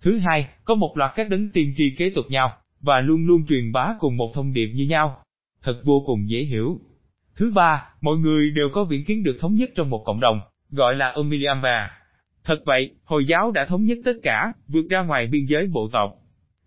Thứ 0.00 0.18
hai, 0.18 0.48
có 0.64 0.74
một 0.74 0.92
loạt 0.96 1.12
các 1.16 1.28
đấng 1.28 1.50
tiên 1.50 1.74
tri 1.76 1.90
kế 1.98 2.10
tục 2.10 2.24
nhau, 2.28 2.56
và 2.80 3.00
luôn 3.00 3.26
luôn 3.26 3.46
truyền 3.48 3.72
bá 3.72 3.94
cùng 3.98 4.16
một 4.16 4.32
thông 4.34 4.52
điệp 4.52 4.66
như 4.74 4.86
nhau. 4.86 5.22
Thật 5.62 5.80
vô 5.84 6.02
cùng 6.06 6.30
dễ 6.30 6.40
hiểu. 6.40 6.80
Thứ 7.36 7.52
ba, 7.54 7.88
mọi 8.00 8.16
người 8.16 8.50
đều 8.50 8.68
có 8.72 8.84
viễn 8.84 9.04
kiến 9.04 9.22
được 9.22 9.36
thống 9.40 9.54
nhất 9.54 9.70
trong 9.74 9.90
một 9.90 10.02
cộng 10.04 10.20
đồng, 10.20 10.40
gọi 10.70 10.94
là 10.94 11.12
Umiliamba. 11.12 11.90
Thật 12.44 12.58
vậy, 12.66 12.90
Hồi 13.04 13.24
giáo 13.24 13.50
đã 13.50 13.64
thống 13.64 13.84
nhất 13.84 13.98
tất 14.04 14.16
cả, 14.22 14.52
vượt 14.68 14.84
ra 14.90 15.02
ngoài 15.02 15.26
biên 15.26 15.46
giới 15.46 15.66
bộ 15.66 15.88
tộc. 15.92 16.14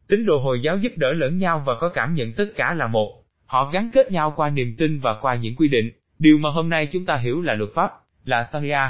Tín 0.07 0.25
đồ 0.25 0.37
Hồi 0.39 0.59
giáo 0.61 0.77
giúp 0.77 0.91
đỡ 0.95 1.13
lẫn 1.13 1.37
nhau 1.37 1.63
và 1.65 1.73
có 1.79 1.89
cảm 1.89 2.13
nhận 2.13 2.33
tất 2.33 2.45
cả 2.55 2.73
là 2.73 2.87
một. 2.87 3.23
Họ 3.45 3.69
gắn 3.73 3.89
kết 3.93 4.11
nhau 4.11 4.33
qua 4.35 4.49
niềm 4.49 4.75
tin 4.77 4.99
và 4.99 5.17
qua 5.21 5.35
những 5.35 5.55
quy 5.55 5.67
định, 5.67 5.91
điều 6.19 6.37
mà 6.37 6.49
hôm 6.49 6.69
nay 6.69 6.87
chúng 6.91 7.05
ta 7.05 7.17
hiểu 7.17 7.41
là 7.41 7.53
luật 7.53 7.69
pháp, 7.75 7.91
là 8.25 8.49
Sharia. 8.53 8.89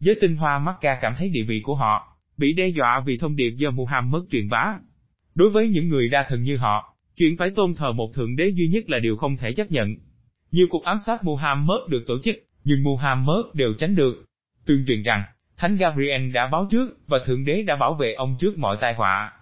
Giới 0.00 0.14
tinh 0.20 0.36
hoa 0.36 0.58
Mecca 0.58 0.98
cảm 1.00 1.14
thấy 1.18 1.28
địa 1.28 1.42
vị 1.42 1.60
của 1.64 1.74
họ, 1.74 2.16
bị 2.36 2.52
đe 2.52 2.68
dọa 2.68 3.00
vì 3.00 3.18
thông 3.18 3.36
điệp 3.36 3.50
do 3.50 3.70
Muhammad 3.70 4.22
truyền 4.30 4.48
bá. 4.48 4.74
Đối 5.34 5.50
với 5.50 5.68
những 5.68 5.88
người 5.88 6.08
đa 6.08 6.26
thần 6.28 6.42
như 6.42 6.56
họ, 6.56 6.94
chuyện 7.16 7.36
phải 7.36 7.50
tôn 7.50 7.74
thờ 7.74 7.92
một 7.92 8.14
thượng 8.14 8.36
đế 8.36 8.48
duy 8.48 8.68
nhất 8.68 8.90
là 8.90 8.98
điều 8.98 9.16
không 9.16 9.36
thể 9.36 9.52
chấp 9.52 9.70
nhận. 9.70 9.94
Nhiều 10.50 10.66
cuộc 10.70 10.84
ám 10.84 10.98
sát 11.06 11.24
Muhammad 11.24 11.78
được 11.88 12.04
tổ 12.06 12.14
chức, 12.24 12.36
nhưng 12.64 12.82
Muhammad 12.82 13.44
đều 13.54 13.74
tránh 13.78 13.96
được. 13.96 14.24
Tương 14.66 14.86
truyền 14.86 15.02
rằng, 15.02 15.22
Thánh 15.56 15.76
Gabriel 15.76 16.30
đã 16.30 16.46
báo 16.46 16.66
trước, 16.70 16.98
và 17.06 17.18
Thượng 17.26 17.44
Đế 17.44 17.62
đã 17.62 17.76
bảo 17.76 17.94
vệ 17.94 18.12
ông 18.12 18.36
trước 18.40 18.58
mọi 18.58 18.76
tai 18.80 18.94
họa. 18.94 19.32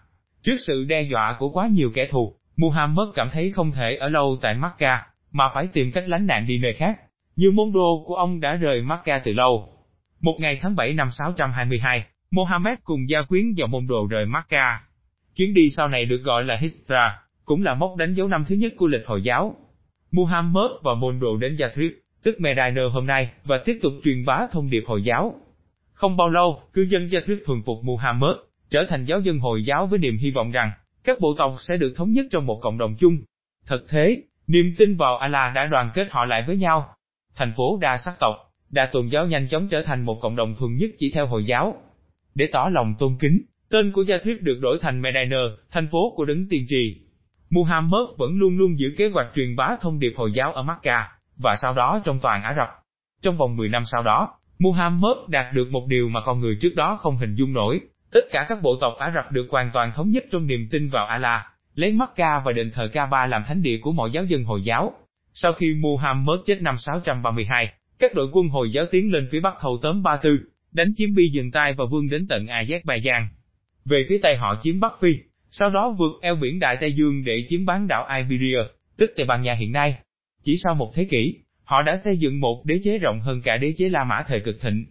Trước 0.43 0.57
sự 0.67 0.85
đe 0.85 1.03
dọa 1.03 1.37
của 1.39 1.51
quá 1.51 1.67
nhiều 1.67 1.91
kẻ 1.95 2.07
thù, 2.07 2.37
Muhammad 2.57 3.09
cảm 3.15 3.31
thấy 3.33 3.53
không 3.53 3.73
thể 3.73 3.97
ở 3.97 4.09
lâu 4.09 4.39
tại 4.43 4.55
Mecca, 4.55 5.07
mà 5.33 5.45
phải 5.55 5.67
tìm 5.67 5.93
cách 5.93 6.05
lánh 6.07 6.27
nạn 6.27 6.47
đi 6.47 6.59
nơi 6.59 6.75
khác. 6.75 7.01
Nhiều 7.37 7.53
môn 7.53 7.73
đồ 7.75 8.05
của 8.07 8.15
ông 8.15 8.41
đã 8.41 8.55
rời 8.55 8.83
Mecca 8.83 9.19
từ 9.19 9.33
lâu. 9.33 9.69
Một 10.21 10.37
ngày 10.41 10.59
tháng 10.63 10.77
7 10.77 10.93
năm 10.93 11.09
622, 11.11 12.05
Mohammed 12.31 12.79
cùng 12.85 13.09
gia 13.09 13.23
quyến 13.23 13.45
và 13.57 13.67
môn 13.67 13.87
đồ 13.87 14.07
rời 14.11 14.27
Mecca. 14.27 14.81
Chuyến 15.37 15.55
đi 15.55 15.71
sau 15.71 15.89
này 15.89 16.05
được 16.05 16.19
gọi 16.19 16.45
là 16.45 16.57
Hijra, 16.57 17.11
cũng 17.45 17.63
là 17.63 17.75
mốc 17.75 17.97
đánh 17.97 18.15
dấu 18.15 18.29
năm 18.29 18.45
thứ 18.49 18.55
nhất 18.55 18.73
của 18.77 18.87
lịch 18.87 19.07
Hồi 19.07 19.23
giáo. 19.23 19.57
Muhammad 20.13 20.71
và 20.83 20.95
môn 20.95 21.21
đồ 21.21 21.37
đến 21.37 21.57
Yathrib, 21.61 21.93
tức 22.23 22.41
Medina 22.41 22.83
hôm 22.93 23.07
nay, 23.07 23.31
và 23.45 23.63
tiếp 23.65 23.79
tục 23.83 23.93
truyền 24.05 24.25
bá 24.25 24.47
thông 24.53 24.71
điệp 24.71 24.85
Hồi 24.87 25.03
giáo. 25.05 25.35
Không 26.03 26.17
bao 26.17 26.29
lâu, 26.29 26.63
cư 26.73 26.83
dân 26.83 27.11
gia 27.11 27.21
thuyết 27.27 27.43
thuần 27.47 27.63
phục 27.67 27.85
Muhammad, 27.85 28.37
trở 28.71 28.87
thành 28.89 29.05
giáo 29.05 29.21
dân 29.21 29.39
Hồi 29.39 29.65
giáo 29.65 29.87
với 29.87 29.99
niềm 29.99 30.17
hy 30.17 30.31
vọng 30.31 30.51
rằng, 30.51 30.71
các 31.05 31.21
bộ 31.21 31.35
tộc 31.39 31.57
sẽ 31.61 31.77
được 31.77 31.95
thống 31.97 32.13
nhất 32.13 32.27
trong 32.31 32.47
một 32.47 32.59
cộng 32.63 32.79
đồng 32.79 32.95
chung. 32.99 33.19
Thật 33.67 33.85
thế, 33.89 34.23
niềm 34.47 34.75
tin 34.79 34.97
vào 34.97 35.17
Allah 35.17 35.55
đã 35.55 35.67
đoàn 35.67 35.91
kết 35.95 36.09
họ 36.11 36.25
lại 36.25 36.45
với 36.47 36.57
nhau. 36.57 36.95
Thành 37.35 37.53
phố 37.57 37.79
đa 37.81 37.99
sắc 37.99 38.15
tộc, 38.21 38.35
đa 38.71 38.89
tôn 38.93 39.09
giáo 39.09 39.27
nhanh 39.27 39.49
chóng 39.49 39.69
trở 39.69 39.83
thành 39.83 40.05
một 40.05 40.19
cộng 40.23 40.37
đồng 40.37 40.55
thuần 40.59 40.77
nhất 40.77 40.91
chỉ 40.99 41.11
theo 41.15 41.27
Hồi 41.27 41.45
giáo. 41.45 41.77
Để 42.35 42.49
tỏ 42.53 42.69
lòng 42.73 42.95
tôn 42.99 43.17
kính, 43.21 43.43
tên 43.71 43.93
của 43.93 44.03
gia 44.03 44.17
thuyết 44.25 44.43
được 44.43 44.59
đổi 44.63 44.79
thành 44.81 45.03
Medina, 45.03 45.43
thành 45.71 45.89
phố 45.93 46.13
của 46.17 46.25
đấng 46.25 46.49
tiên 46.49 46.67
trì. 46.69 47.01
Muhammad 47.51 48.03
vẫn 48.19 48.39
luôn 48.39 48.59
luôn 48.59 48.79
giữ 48.79 48.95
kế 48.99 49.09
hoạch 49.09 49.27
truyền 49.35 49.57
bá 49.57 49.77
thông 49.81 49.99
điệp 49.99 50.13
Hồi 50.17 50.33
giáo 50.37 50.53
ở 50.53 50.63
Mecca, 50.63 51.09
và 51.37 51.57
sau 51.63 51.75
đó 51.75 52.01
trong 52.05 52.19
toàn 52.23 52.43
Ả 52.43 52.55
Rập. 52.57 52.69
Trong 53.23 53.37
vòng 53.37 53.57
10 53.57 53.69
năm 53.69 53.83
sau 53.87 54.03
đó, 54.03 54.29
Muhammad 54.63 55.17
đạt 55.29 55.55
được 55.55 55.71
một 55.71 55.87
điều 55.89 56.09
mà 56.09 56.21
con 56.25 56.41
người 56.41 56.57
trước 56.61 56.75
đó 56.75 56.99
không 57.01 57.17
hình 57.17 57.35
dung 57.35 57.53
nổi, 57.53 57.81
tất 58.13 58.25
cả 58.31 58.47
các 58.49 58.63
bộ 58.63 58.77
tộc 58.81 58.93
Ả 58.99 59.13
Rập 59.15 59.33
được 59.33 59.47
hoàn 59.51 59.71
toàn 59.73 59.93
thống 59.95 60.11
nhất 60.11 60.25
trong 60.31 60.47
niềm 60.47 60.69
tin 60.71 60.89
vào 60.89 61.07
Allah, 61.07 61.41
lấy 61.75 61.93
Mecca 61.93 62.43
và 62.45 62.53
đền 62.53 62.71
thờ 62.75 62.89
Kaaba 62.93 63.27
làm 63.27 63.45
thánh 63.47 63.63
địa 63.63 63.79
của 63.83 63.93
mọi 63.93 64.11
giáo 64.11 64.25
dân 64.25 64.45
Hồi 64.45 64.63
giáo. 64.65 64.93
Sau 65.35 65.53
khi 65.53 65.75
Muhammad 65.75 66.37
chết 66.47 66.63
năm 66.63 66.77
632, 66.79 67.73
các 67.99 68.15
đội 68.15 68.29
quân 68.33 68.49
Hồi 68.49 68.73
giáo 68.73 68.87
tiến 68.91 69.13
lên 69.13 69.29
phía 69.31 69.41
bắc 69.41 69.55
thâu 69.61 69.79
tóm 69.83 70.03
Ba 70.03 70.17
Tư, 70.17 70.41
đánh 70.73 70.93
chiếm 70.97 71.15
Bi 71.15 71.29
dừng 71.33 71.51
tay 71.51 71.75
và 71.79 71.85
vương 71.91 72.09
đến 72.11 72.27
tận 72.29 72.47
Azerbaijan. 72.47 73.27
Về 73.85 74.07
phía 74.09 74.19
Tây 74.23 74.37
họ 74.37 74.61
chiếm 74.63 74.81
Bắc 74.81 74.93
Phi, 75.01 75.13
sau 75.51 75.71
đó 75.71 75.95
vượt 75.99 76.13
eo 76.23 76.37
biển 76.37 76.59
Đại 76.59 76.77
Tây 76.81 76.93
Dương 76.93 77.25
để 77.25 77.47
chiếm 77.49 77.67
bán 77.67 77.89
đảo 77.89 78.09
Iberia, 78.17 78.59
tức 78.97 79.13
Tây 79.17 79.27
Ban 79.27 79.43
Nha 79.43 79.55
hiện 79.55 79.73
nay. 79.73 79.97
Chỉ 80.43 80.57
sau 80.65 80.75
một 80.75 80.93
thế 80.95 81.05
kỷ, 81.05 81.35
họ 81.73 81.83
đã 81.83 82.01
xây 82.05 82.17
dựng 82.17 82.41
một 82.41 82.67
đế 82.67 82.81
chế 82.85 82.99
rộng 82.99 83.21
hơn 83.21 83.43
cả 83.45 83.57
đế 83.57 83.75
chế 83.77 83.89
La 83.89 84.05
Mã 84.05 84.25
thời 84.29 84.41
cực 84.41 84.61
thịnh. 84.61 84.85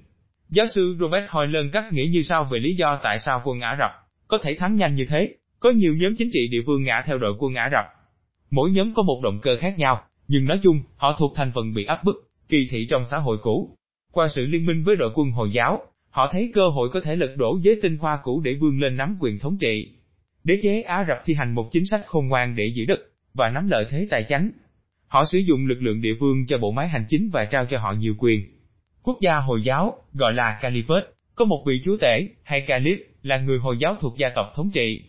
Giáo 0.50 0.66
sư 0.76 0.98
Robert 1.00 1.24
Hoyland 1.30 1.74
cắt 1.74 1.94
nghĩ 1.94 2.08
như 2.08 2.24
sau 2.24 2.44
về 2.52 2.60
lý 2.60 2.76
do 2.76 3.00
tại 3.04 3.20
sao 3.20 3.42
quân 3.46 3.60
Ả 3.60 3.76
Rập 3.80 3.92
có 4.28 4.38
thể 4.38 4.56
thắng 4.56 4.76
nhanh 4.76 4.96
như 4.96 5.06
thế. 5.10 5.36
Có 5.60 5.70
nhiều 5.70 5.94
nhóm 5.98 6.16
chính 6.18 6.30
trị 6.34 6.48
địa 6.52 6.62
phương 6.66 6.84
ngã 6.84 7.04
theo 7.06 7.18
đội 7.18 7.34
quân 7.40 7.56
Ả 7.56 7.70
Rập. 7.72 7.86
Mỗi 8.52 8.72
nhóm 8.72 8.94
có 8.94 9.04
một 9.04 9.22
động 9.24 9.40
cơ 9.42 9.58
khác 9.58 9.78
nhau, 9.78 10.04
nhưng 10.28 10.46
nói 10.46 10.60
chung, 10.64 10.80
họ 10.98 11.16
thuộc 11.20 11.34
thành 11.36 11.52
phần 11.56 11.74
bị 11.74 11.86
áp 11.86 12.04
bức, 12.04 12.16
kỳ 12.50 12.68
thị 12.72 12.88
trong 12.90 13.04
xã 13.12 13.18
hội 13.18 13.38
cũ. 13.42 13.78
Qua 14.12 14.28
sự 14.28 14.42
liên 14.42 14.66
minh 14.66 14.84
với 14.84 14.96
đội 14.96 15.12
quân 15.16 15.32
Hồi 15.32 15.52
giáo, 15.54 15.82
họ 16.10 16.30
thấy 16.32 16.52
cơ 16.54 16.68
hội 16.68 16.90
có 16.94 17.02
thể 17.02 17.16
lật 17.16 17.36
đổ 17.38 17.60
giới 17.62 17.80
tinh 17.82 17.98
hoa 17.98 18.20
cũ 18.24 18.42
để 18.46 18.54
vươn 18.62 18.80
lên 18.80 18.98
nắm 18.98 19.18
quyền 19.20 19.40
thống 19.40 19.58
trị. 19.58 19.92
Đế 20.44 20.60
chế 20.64 20.82
Ả 20.82 21.06
Rập 21.08 21.18
thi 21.26 21.34
hành 21.34 21.56
một 21.56 21.70
chính 21.72 21.86
sách 21.86 22.02
khôn 22.06 22.28
ngoan 22.28 22.56
để 22.56 22.64
giữ 22.76 22.86
đất 22.86 23.00
và 23.34 23.50
nắm 23.50 23.68
lợi 23.68 23.86
thế 23.90 24.08
tài 24.10 24.24
chánh. 24.24 24.52
Họ 25.12 25.26
sử 25.26 25.38
dụng 25.38 25.66
lực 25.66 25.82
lượng 25.82 26.02
địa 26.02 26.14
phương 26.20 26.46
cho 26.48 26.58
bộ 26.58 26.72
máy 26.72 26.90
hành 26.90 27.06
chính 27.10 27.30
và 27.34 27.46
trao 27.46 27.66
cho 27.66 27.80
họ 27.80 27.94
nhiều 27.94 28.16
quyền. 28.18 28.42
Quốc 29.04 29.18
gia 29.22 29.38
Hồi 29.38 29.62
giáo, 29.64 29.94
gọi 30.14 30.34
là 30.34 30.60
Caliphate, 30.62 31.06
có 31.36 31.46
một 31.46 31.64
vị 31.68 31.82
chúa 31.86 31.98
tể, 32.02 32.28
hay 32.44 32.62
Caliph, 32.68 33.00
là 33.24 33.38
người 33.38 33.60
Hồi 33.60 33.78
giáo 33.80 33.96
thuộc 34.00 34.18
gia 34.18 34.30
tộc 34.30 34.54
thống 34.56 34.70
trị. 34.74 35.04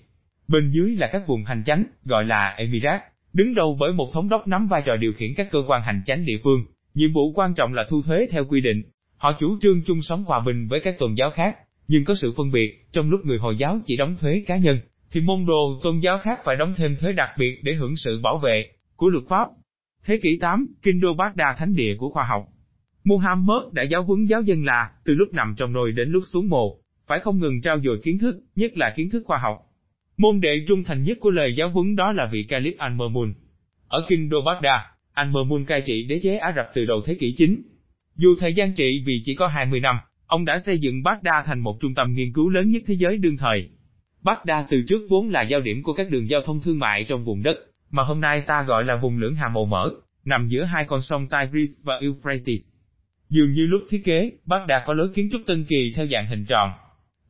Bên 0.49 0.71
dưới 0.71 0.97
là 0.97 1.09
các 1.13 1.23
vùng 1.27 1.45
hành 1.45 1.63
chánh, 1.67 1.85
gọi 2.05 2.25
là 2.25 2.55
Emirat, 2.59 3.03
đứng 3.33 3.55
đầu 3.55 3.77
bởi 3.81 3.93
một 3.93 4.11
thống 4.13 4.29
đốc 4.29 4.47
nắm 4.47 4.67
vai 4.67 4.83
trò 4.87 4.97
điều 4.97 5.13
khiển 5.13 5.35
các 5.37 5.49
cơ 5.51 5.63
quan 5.67 5.83
hành 5.83 6.03
chánh 6.07 6.25
địa 6.25 6.39
phương. 6.45 6.65
Nhiệm 6.95 7.13
vụ 7.13 7.33
quan 7.33 7.55
trọng 7.55 7.75
là 7.75 7.83
thu 7.89 8.03
thuế 8.03 8.29
theo 8.31 8.45
quy 8.45 8.61
định. 8.61 8.83
Họ 9.17 9.33
chủ 9.41 9.59
trương 9.63 9.83
chung 9.87 10.03
sống 10.03 10.25
hòa 10.25 10.41
bình 10.47 10.69
với 10.69 10.81
các 10.81 10.99
tôn 10.99 11.15
giáo 11.15 11.31
khác, 11.31 11.57
nhưng 11.89 12.05
có 12.05 12.15
sự 12.15 12.33
phân 12.37 12.53
biệt, 12.53 12.87
trong 12.93 13.11
lúc 13.11 13.21
người 13.25 13.39
Hồi 13.39 13.57
giáo 13.57 13.79
chỉ 13.87 13.97
đóng 13.97 14.17
thuế 14.21 14.45
cá 14.47 14.57
nhân, 14.57 14.79
thì 15.11 15.21
môn 15.21 15.47
đồ 15.47 15.81
tôn 15.83 15.99
giáo 15.99 16.19
khác 16.23 16.41
phải 16.45 16.57
đóng 16.57 16.75
thêm 16.77 16.97
thuế 16.97 17.13
đặc 17.13 17.31
biệt 17.39 17.61
để 17.63 17.75
hưởng 17.75 17.97
sự 17.97 18.21
bảo 18.23 18.39
vệ 18.39 18.69
của 18.97 19.09
luật 19.09 19.25
pháp. 19.29 19.49
Thế 20.07 20.17
kỷ 20.23 20.39
8, 20.41 20.67
Kinh 20.83 21.01
đô 21.01 21.15
Bát 21.15 21.37
Đa 21.37 21.55
thánh 21.59 21.75
địa 21.75 21.97
của 21.99 22.11
khoa 22.11 22.25
học. 22.25 22.47
Muhammad 23.05 23.63
đã 23.73 23.83
giáo 23.83 24.05
huấn 24.05 24.25
giáo 24.25 24.43
dân 24.43 24.65
là, 24.65 24.91
từ 25.05 25.15
lúc 25.15 25.33
nằm 25.33 25.55
trong 25.59 25.73
nồi 25.73 25.93
đến 25.93 26.09
lúc 26.09 26.23
xuống 26.33 26.49
mồ, 26.49 26.79
phải 27.07 27.21
không 27.21 27.39
ngừng 27.39 27.61
trao 27.61 27.81
dồi 27.81 28.01
kiến 28.03 28.19
thức, 28.19 28.41
nhất 28.57 28.77
là 28.77 28.93
kiến 28.97 29.11
thức 29.11 29.23
khoa 29.27 29.39
học. 29.39 29.59
Môn 30.17 30.41
đệ 30.41 30.65
trung 30.69 30.85
thành 30.85 31.03
nhất 31.03 31.19
của 31.21 31.31
lời 31.31 31.55
giáo 31.57 31.71
huấn 31.71 31.97
đó 31.97 32.13
là 32.13 32.29
vị 32.33 32.45
Caliph 32.49 32.79
Al-Mamun. 32.79 33.33
Ở 33.89 34.07
Kinh 34.09 34.29
đô 34.29 34.43
Bát 34.43 34.63
Đa, 34.63 34.87
Al-Mamun 35.15 35.65
cai 35.65 35.81
trị 35.81 36.07
đế 36.09 36.21
chế 36.23 36.37
Ả 36.37 36.53
Rập 36.57 36.67
từ 36.75 36.87
đầu 36.87 37.03
thế 37.07 37.15
kỷ 37.15 37.35
9. 37.37 37.63
Dù 38.17 38.37
thời 38.39 38.55
gian 38.55 38.75
trị 38.75 39.03
vì 39.07 39.23
chỉ 39.25 39.35
có 39.35 39.47
20 39.47 39.81
năm, 39.81 39.97
Ông 40.33 40.45
đã 40.45 40.63
xây 40.67 40.79
dựng 40.79 41.03
Baghdad 41.03 41.47
thành 41.47 41.61
một 41.61 41.81
trung 41.81 41.95
tâm 41.95 42.15
nghiên 42.15 42.33
cứu 42.33 42.49
lớn 42.49 42.71
nhất 42.71 42.83
thế 42.87 42.95
giới 42.95 43.19
đương 43.19 43.37
thời. 43.37 43.69
Baghdad 44.23 44.65
từ 44.71 44.83
trước 44.89 45.07
vốn 45.11 45.31
là 45.31 45.43
giao 45.43 45.61
điểm 45.61 45.83
của 45.83 45.93
các 45.93 46.11
đường 46.11 46.29
giao 46.29 46.41
thông 46.43 46.61
thương 46.61 46.79
mại 46.79 47.05
trong 47.09 47.25
vùng 47.25 47.43
đất, 47.43 47.57
mà 47.93 48.03
hôm 48.03 48.21
nay 48.21 48.41
ta 48.41 48.63
gọi 48.63 48.85
là 48.85 48.97
vùng 48.97 49.19
lưỡng 49.19 49.35
hà 49.35 49.49
màu 49.49 49.65
mỡ, 49.65 49.91
nằm 50.25 50.49
giữa 50.49 50.65
hai 50.65 50.85
con 50.85 51.03
sông 51.03 51.29
Tigris 51.29 51.71
và 51.83 51.95
Euphrates. 52.01 52.61
Dường 53.29 53.53
như 53.53 53.67
lúc 53.67 53.83
thiết 53.91 54.03
kế, 54.05 54.33
Baghdad 54.45 54.83
có 54.87 54.95
lối 54.95 55.09
kiến 55.15 55.29
trúc 55.33 55.41
tân 55.47 55.65
kỳ 55.65 55.93
theo 55.97 56.07
dạng 56.13 56.27
hình 56.27 56.45
tròn. 56.45 56.73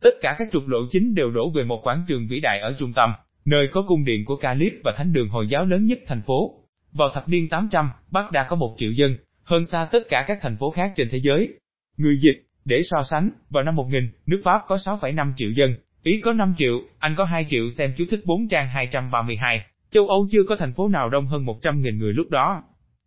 Tất 0.01 0.15
cả 0.21 0.37
các 0.39 0.49
trục 0.53 0.69
lộ 0.69 0.79
chính 0.91 1.15
đều 1.15 1.31
đổ 1.31 1.51
về 1.51 1.65
một 1.65 1.81
quảng 1.87 2.05
trường 2.09 2.27
vĩ 2.29 2.41
đại 2.41 2.61
ở 2.61 2.75
trung 2.79 2.93
tâm, 2.93 3.13
nơi 3.45 3.69
có 3.73 3.85
cung 3.87 4.05
điện 4.05 4.25
của 4.25 4.37
Caliph 4.37 4.75
và 4.85 4.95
thánh 4.97 5.13
đường 5.13 5.29
Hồi 5.29 5.49
giáo 5.49 5.67
lớn 5.67 5.87
nhất 5.87 5.99
thành 6.07 6.23
phố. 6.23 6.55
Vào 6.93 7.09
thập 7.15 7.29
niên 7.29 7.49
800, 7.49 7.91
Baghdad 8.11 8.47
có 8.49 8.57
một 8.57 8.75
triệu 8.79 8.91
dân, 8.91 9.17
hơn 9.45 9.67
xa 9.67 9.89
tất 9.93 10.03
cả 10.09 10.25
các 10.27 10.39
thành 10.41 10.57
phố 10.57 10.71
khác 10.71 10.93
trên 10.97 11.09
thế 11.11 11.19
giới. 11.23 11.55
Người 11.97 12.17
dịch, 12.17 12.43
để 12.65 12.83
so 12.83 13.03
sánh, 13.03 13.31
vào 13.51 13.65
năm 13.65 13.77
1000, 13.77 14.11
nước 14.27 14.41
Pháp 14.45 14.63
có 14.67 14.77
6,5 14.77 15.33
triệu 15.37 15.51
dân, 15.51 15.75
Ý 16.03 16.21
có 16.21 16.33
5 16.33 16.55
triệu, 16.59 16.81
Anh 16.99 17.15
có 17.19 17.25
2 17.25 17.47
triệu 17.51 17.71
xem 17.71 17.95
chú 17.97 18.05
thích 18.11 18.21
4 18.25 18.49
trang 18.49 18.69
232. 18.69 19.65
Châu 19.93 20.09
Âu 20.09 20.29
chưa 20.31 20.43
có 20.49 20.57
thành 20.57 20.75
phố 20.75 20.89
nào 20.89 21.11
đông 21.11 21.27
hơn 21.27 21.45
100.000 21.45 21.99
người 21.99 22.13
lúc 22.13 22.31
đó. 22.31 22.63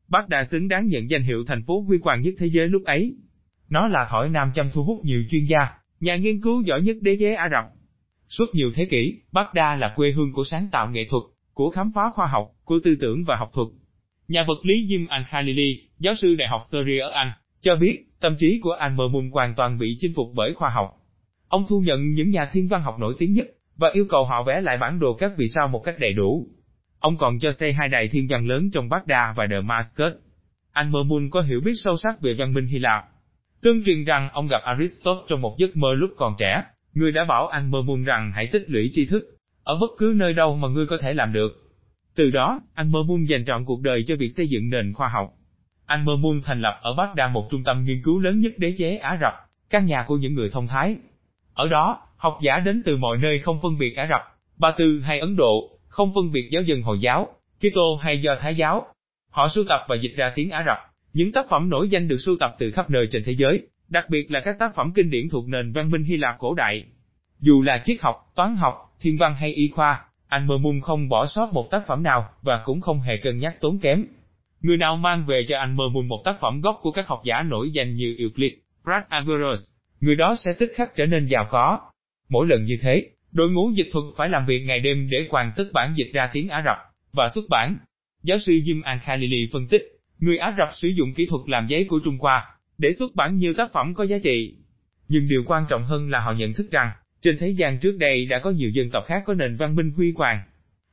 Baghdad 0.07 0.49
xứng 0.51 0.67
đáng 0.67 0.87
nhận 0.87 1.09
danh 1.09 1.23
hiệu 1.23 1.43
thành 1.47 1.63
phố 1.63 1.81
huy 1.81 1.97
hoàng 2.03 2.21
nhất 2.21 2.33
thế 2.37 2.45
giới 2.45 2.67
lúc 2.67 2.83
ấy. 2.85 3.15
Nó 3.69 3.87
là 3.87 4.07
thỏi 4.11 4.29
nam 4.29 4.51
châm 4.55 4.69
thu 4.73 4.83
hút 4.83 5.05
nhiều 5.05 5.23
chuyên 5.29 5.45
gia, 5.45 5.67
nhà 5.99 6.15
nghiên 6.15 6.41
cứu 6.41 6.61
giỏi 6.61 6.81
nhất 6.81 6.97
đế 7.01 7.17
chế 7.19 7.33
Ả 7.33 7.49
Rập. 7.51 7.65
Suốt 8.29 8.45
nhiều 8.53 8.71
thế 8.75 8.85
kỷ, 8.85 9.19
Baghdad 9.31 9.79
là 9.79 9.93
quê 9.95 10.11
hương 10.11 10.33
của 10.33 10.43
sáng 10.43 10.67
tạo 10.71 10.89
nghệ 10.89 11.01
thuật, 11.09 11.23
của 11.53 11.69
khám 11.69 11.91
phá 11.95 12.01
khoa 12.15 12.27
học, 12.27 12.51
của 12.63 12.79
tư 12.83 12.95
tưởng 12.99 13.23
và 13.27 13.35
học 13.35 13.51
thuật. 13.53 13.67
Nhà 14.27 14.45
vật 14.47 14.65
lý 14.65 14.87
Jim 14.87 15.07
Al-Khalili, 15.07 15.77
giáo 15.99 16.15
sư 16.15 16.35
Đại 16.35 16.47
học 16.49 16.61
Surrey 16.71 16.99
ở 16.99 17.09
Anh, 17.11 17.31
cho 17.61 17.75
biết, 17.75 18.05
tâm 18.19 18.35
trí 18.39 18.59
của 18.63 18.75
Al-Mamun 18.79 19.31
hoàn 19.31 19.55
toàn 19.55 19.77
bị 19.77 19.97
chinh 19.99 20.13
phục 20.15 20.27
bởi 20.35 20.53
khoa 20.53 20.69
học. 20.69 20.89
Ông 21.47 21.65
thu 21.69 21.79
nhận 21.79 22.09
những 22.11 22.29
nhà 22.29 22.49
thiên 22.51 22.67
văn 22.67 22.81
học 22.81 22.95
nổi 22.99 23.15
tiếng 23.19 23.33
nhất, 23.33 23.47
và 23.75 23.89
yêu 23.93 24.05
cầu 24.09 24.25
họ 24.25 24.43
vẽ 24.43 24.61
lại 24.61 24.77
bản 24.77 24.99
đồ 24.99 25.13
các 25.13 25.31
vì 25.37 25.47
sao 25.47 25.67
một 25.67 25.79
cách 25.79 25.95
đầy 25.99 26.13
đủ. 26.13 26.47
Ông 26.99 27.17
còn 27.17 27.39
cho 27.39 27.51
xây 27.59 27.73
hai 27.73 27.89
đài 27.89 28.07
thiên 28.07 28.27
văn 28.29 28.47
lớn 28.47 28.69
trong 28.73 28.89
Baghdad 28.89 29.37
và 29.37 29.47
Damascus. 29.51 30.13
Anh 30.71 30.91
Mermun 30.91 31.29
có 31.29 31.41
hiểu 31.41 31.61
biết 31.65 31.73
sâu 31.75 31.97
sắc 31.97 32.21
về 32.21 32.33
văn 32.37 32.53
minh 32.53 32.67
Hy 32.67 32.79
Lạp. 32.79 33.05
Tương 33.61 33.83
truyền 33.85 34.05
rằng 34.05 34.29
ông 34.33 34.47
gặp 34.47 34.61
Aristotle 34.63 35.23
trong 35.27 35.41
một 35.41 35.55
giấc 35.57 35.75
mơ 35.75 35.93
lúc 35.93 36.09
còn 36.17 36.35
trẻ, 36.39 36.63
người 36.93 37.11
đã 37.11 37.25
bảo 37.25 37.47
anh 37.47 37.71
Mermun 37.71 38.03
rằng 38.03 38.31
hãy 38.35 38.49
tích 38.51 38.63
lũy 38.67 38.91
tri 38.93 39.05
thức, 39.05 39.23
ở 39.63 39.77
bất 39.81 39.91
cứ 39.97 40.13
nơi 40.15 40.33
đâu 40.33 40.55
mà 40.55 40.67
ngươi 40.67 40.87
có 40.87 40.97
thể 41.01 41.13
làm 41.13 41.33
được. 41.33 41.51
Từ 42.15 42.31
đó, 42.31 42.59
anh 42.73 42.91
Mermun 42.91 43.23
dành 43.23 43.45
trọn 43.45 43.65
cuộc 43.65 43.81
đời 43.81 44.03
cho 44.07 44.15
việc 44.19 44.31
xây 44.37 44.47
dựng 44.47 44.69
nền 44.69 44.93
khoa 44.93 45.07
học. 45.07 45.33
Anh 45.85 46.05
Mermun 46.05 46.41
thành 46.45 46.61
lập 46.61 46.79
ở 46.81 46.93
Baghdad 46.93 47.31
một 47.31 47.47
trung 47.51 47.63
tâm 47.63 47.83
nghiên 47.83 48.01
cứu 48.03 48.19
lớn 48.19 48.39
nhất 48.39 48.53
đế 48.57 48.75
chế 48.77 48.97
Ả 48.97 49.17
Rập, 49.21 49.33
căn 49.69 49.85
nhà 49.85 50.03
của 50.07 50.17
những 50.17 50.33
người 50.33 50.49
thông 50.49 50.67
thái. 50.67 50.97
Ở 51.53 51.67
đó, 51.67 52.01
học 52.17 52.37
giả 52.41 52.59
đến 52.59 52.81
từ 52.85 52.97
mọi 52.97 53.17
nơi 53.17 53.39
không 53.39 53.59
phân 53.61 53.77
biệt 53.77 53.95
Ả 53.95 54.07
Rập, 54.09 54.21
Ba 54.57 54.71
Tư 54.77 55.01
hay 55.01 55.19
Ấn 55.19 55.35
Độ, 55.35 55.74
không 55.95 56.11
phân 56.15 56.31
biệt 56.31 56.49
giáo 56.51 56.63
dân 56.63 56.81
Hồi 56.81 56.99
giáo, 56.99 57.27
Kitô 57.59 57.95
hay 58.01 58.21
Do 58.21 58.35
Thái 58.39 58.55
giáo. 58.55 58.85
Họ 59.29 59.49
sưu 59.49 59.63
tập 59.69 59.85
và 59.87 59.95
dịch 59.95 60.13
ra 60.15 60.31
tiếng 60.35 60.49
Ả 60.49 60.63
Rập. 60.67 60.77
Những 61.13 61.31
tác 61.31 61.45
phẩm 61.49 61.69
nổi 61.69 61.89
danh 61.89 62.07
được 62.07 62.17
sưu 62.17 62.35
tập 62.39 62.55
từ 62.59 62.71
khắp 62.71 62.89
nơi 62.89 63.07
trên 63.11 63.23
thế 63.25 63.31
giới, 63.31 63.67
đặc 63.89 64.05
biệt 64.09 64.31
là 64.31 64.39
các 64.39 64.59
tác 64.59 64.75
phẩm 64.75 64.91
kinh 64.95 65.09
điển 65.09 65.29
thuộc 65.29 65.47
nền 65.47 65.71
văn 65.71 65.91
minh 65.91 66.03
Hy 66.03 66.17
Lạp 66.17 66.35
cổ 66.39 66.53
đại. 66.53 66.83
Dù 67.39 67.61
là 67.61 67.81
triết 67.85 68.01
học, 68.01 68.15
toán 68.35 68.55
học, 68.55 68.95
thiên 69.01 69.17
văn 69.17 69.35
hay 69.35 69.53
y 69.53 69.67
khoa, 69.67 70.05
anh 70.27 70.47
Mơ 70.47 70.57
Mun 70.57 70.81
không 70.81 71.09
bỏ 71.09 71.25
sót 71.25 71.53
một 71.53 71.71
tác 71.71 71.87
phẩm 71.87 72.03
nào 72.03 72.29
và 72.41 72.61
cũng 72.65 72.81
không 72.81 73.01
hề 73.01 73.17
cân 73.17 73.39
nhắc 73.39 73.55
tốn 73.59 73.79
kém. 73.79 74.05
Người 74.61 74.77
nào 74.77 74.97
mang 74.97 75.25
về 75.25 75.45
cho 75.47 75.57
anh 75.57 75.75
Mơ 75.75 75.83
Mun 75.89 76.07
một 76.07 76.21
tác 76.25 76.35
phẩm 76.41 76.61
gốc 76.61 76.79
của 76.81 76.91
các 76.91 77.07
học 77.07 77.21
giả 77.25 77.43
nổi 77.43 77.71
danh 77.71 77.95
như 77.95 78.15
Euclid, 78.19 78.51
Pythagoras, 78.85 79.59
người 80.01 80.15
đó 80.15 80.35
sẽ 80.35 80.53
tức 80.53 80.71
khắc 80.75 80.95
trở 80.95 81.05
nên 81.05 81.25
giàu 81.27 81.47
có. 81.49 81.79
Mỗi 82.29 82.47
lần 82.47 82.65
như 82.65 82.77
thế, 82.81 83.09
đội 83.35 83.51
ngũ 83.51 83.71
dịch 83.71 83.89
thuật 83.91 84.05
phải 84.17 84.29
làm 84.29 84.45
việc 84.45 84.63
ngày 84.65 84.79
đêm 84.79 85.09
để 85.09 85.27
hoàn 85.29 85.51
tất 85.55 85.63
bản 85.73 85.93
dịch 85.97 86.09
ra 86.13 86.29
tiếng 86.33 86.49
Ả 86.49 86.63
Rập 86.65 86.77
và 87.13 87.29
xuất 87.35 87.45
bản. 87.49 87.77
Giáo 88.23 88.37
sư 88.39 88.51
Jim 88.51 88.81
Al-Khalili 88.81 89.47
phân 89.53 89.67
tích, 89.67 89.83
người 90.19 90.37
Ả 90.37 90.55
Rập 90.57 90.75
sử 90.75 90.87
dụng 90.87 91.13
kỹ 91.13 91.25
thuật 91.25 91.41
làm 91.47 91.67
giấy 91.67 91.85
của 91.89 91.99
Trung 92.03 92.17
Hoa 92.17 92.45
để 92.77 92.93
xuất 92.99 93.15
bản 93.15 93.37
nhiều 93.37 93.53
tác 93.53 93.73
phẩm 93.73 93.93
có 93.93 94.03
giá 94.03 94.17
trị. 94.23 94.55
Nhưng 95.07 95.27
điều 95.27 95.43
quan 95.45 95.65
trọng 95.69 95.83
hơn 95.85 96.09
là 96.09 96.19
họ 96.19 96.31
nhận 96.31 96.53
thức 96.53 96.71
rằng, 96.71 96.91
trên 97.21 97.37
thế 97.37 97.49
gian 97.49 97.79
trước 97.79 97.97
đây 97.97 98.25
đã 98.25 98.39
có 98.39 98.49
nhiều 98.49 98.69
dân 98.69 98.89
tộc 98.89 99.03
khác 99.07 99.23
có 99.25 99.33
nền 99.33 99.55
văn 99.55 99.75
minh 99.75 99.91
huy 99.95 100.13
hoàng. 100.17 100.41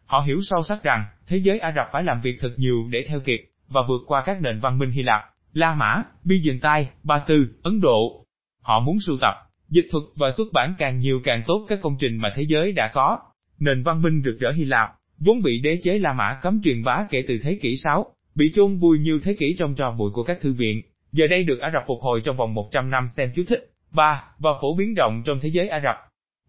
Họ 0.05 0.21
hiểu 0.27 0.41
sâu 0.43 0.63
sắc 0.63 0.83
rằng, 0.83 1.05
thế 1.27 1.37
giới 1.37 1.59
Ả 1.59 1.73
Rập 1.77 1.87
phải 1.93 2.03
làm 2.03 2.21
việc 2.21 2.37
thật 2.41 2.55
nhiều 2.57 2.89
để 2.91 3.05
theo 3.09 3.21
kịp, 3.21 3.41
và 3.69 3.81
vượt 3.89 4.03
qua 4.07 4.23
các 4.27 4.43
nền 4.43 4.61
văn 4.61 4.79
minh 4.79 4.91
Hy 4.91 5.03
Lạp, 5.03 5.23
La 5.53 5.75
Mã, 5.75 6.03
Byzantine, 6.25 6.85
Ba 7.03 7.19
Tư, 7.19 7.55
Ấn 7.63 7.81
Độ. 7.81 8.27
Họ 8.63 8.81
muốn 8.81 8.97
sưu 9.07 9.19
tập, 9.21 9.35
dịch 9.73 9.87
thuật 9.91 10.05
và 10.17 10.31
xuất 10.37 10.53
bản 10.53 10.75
càng 10.79 10.99
nhiều 10.99 11.21
càng 11.25 11.43
tốt 11.47 11.67
các 11.69 11.79
công 11.83 11.97
trình 12.01 12.17
mà 12.17 12.33
thế 12.37 12.43
giới 12.49 12.73
đã 12.73 12.91
có. 12.95 13.19
Nền 13.59 13.83
văn 13.83 14.03
minh 14.03 14.23
rực 14.25 14.41
rỡ 14.41 14.53
Hy 14.53 14.65
Lạp, 14.65 14.91
vốn 15.19 15.43
bị 15.43 15.61
đế 15.61 15.79
chế 15.83 15.99
La 15.99 16.13
Mã 16.13 16.39
cấm 16.43 16.61
truyền 16.65 16.85
bá 16.85 17.07
kể 17.11 17.25
từ 17.29 17.39
thế 17.43 17.59
kỷ 17.63 17.77
6, 17.77 18.07
bị 18.35 18.53
chôn 18.55 18.79
vùi 18.79 18.99
nhiều 18.99 19.21
thế 19.25 19.35
kỷ 19.39 19.57
trong 19.59 19.75
trò 19.75 19.91
bụi 19.99 20.11
của 20.15 20.25
các 20.25 20.41
thư 20.41 20.53
viện, 20.53 20.83
giờ 21.13 21.27
đây 21.27 21.45
được 21.45 21.59
Ả 21.61 21.71
Rập 21.73 21.83
phục 21.87 22.01
hồi 22.01 22.21
trong 22.25 22.37
vòng 22.37 22.55
100 22.55 22.91
năm 22.91 23.09
xem 23.17 23.31
chú 23.35 23.43
thích. 23.49 23.71
3. 23.93 24.25
Và 24.39 24.51
phổ 24.61 24.77
biến 24.77 24.95
rộng 24.95 25.23
trong 25.27 25.39
thế 25.43 25.49
giới 25.49 25.69
Ả 25.69 25.81
Rập. 25.85 25.97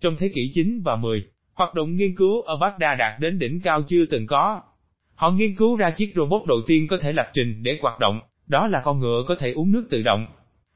Trong 0.02 0.16
thế 0.20 0.32
kỷ 0.36 0.52
9 0.54 0.82
và 0.84 0.96
10, 0.96 1.24
hoạt 1.54 1.74
động 1.74 1.96
nghiên 1.96 2.16
cứu 2.16 2.42
ở 2.42 2.56
Baghdad 2.58 3.00
đạt 3.00 3.20
đến 3.20 3.40
đỉnh 3.40 3.62
cao 3.64 3.82
chưa 3.88 4.06
từng 4.06 4.28
có. 4.28 4.62
Họ 5.16 5.32
nghiên 5.32 5.56
cứu 5.56 5.78
ra 5.78 5.90
chiếc 5.90 6.14
robot 6.16 6.42
đầu 6.48 6.58
tiên 6.68 6.88
có 6.88 6.98
thể 7.02 7.14
lập 7.14 7.30
trình 7.34 7.64
để 7.64 7.78
hoạt 7.82 8.00
động, 8.00 8.22
đó 8.48 8.68
là 8.68 8.82
con 8.84 9.00
ngựa 9.00 9.24
có 9.28 9.36
thể 9.36 9.52
uống 9.52 9.72
nước 9.72 9.88
tự 9.90 10.04
động. 10.04 10.28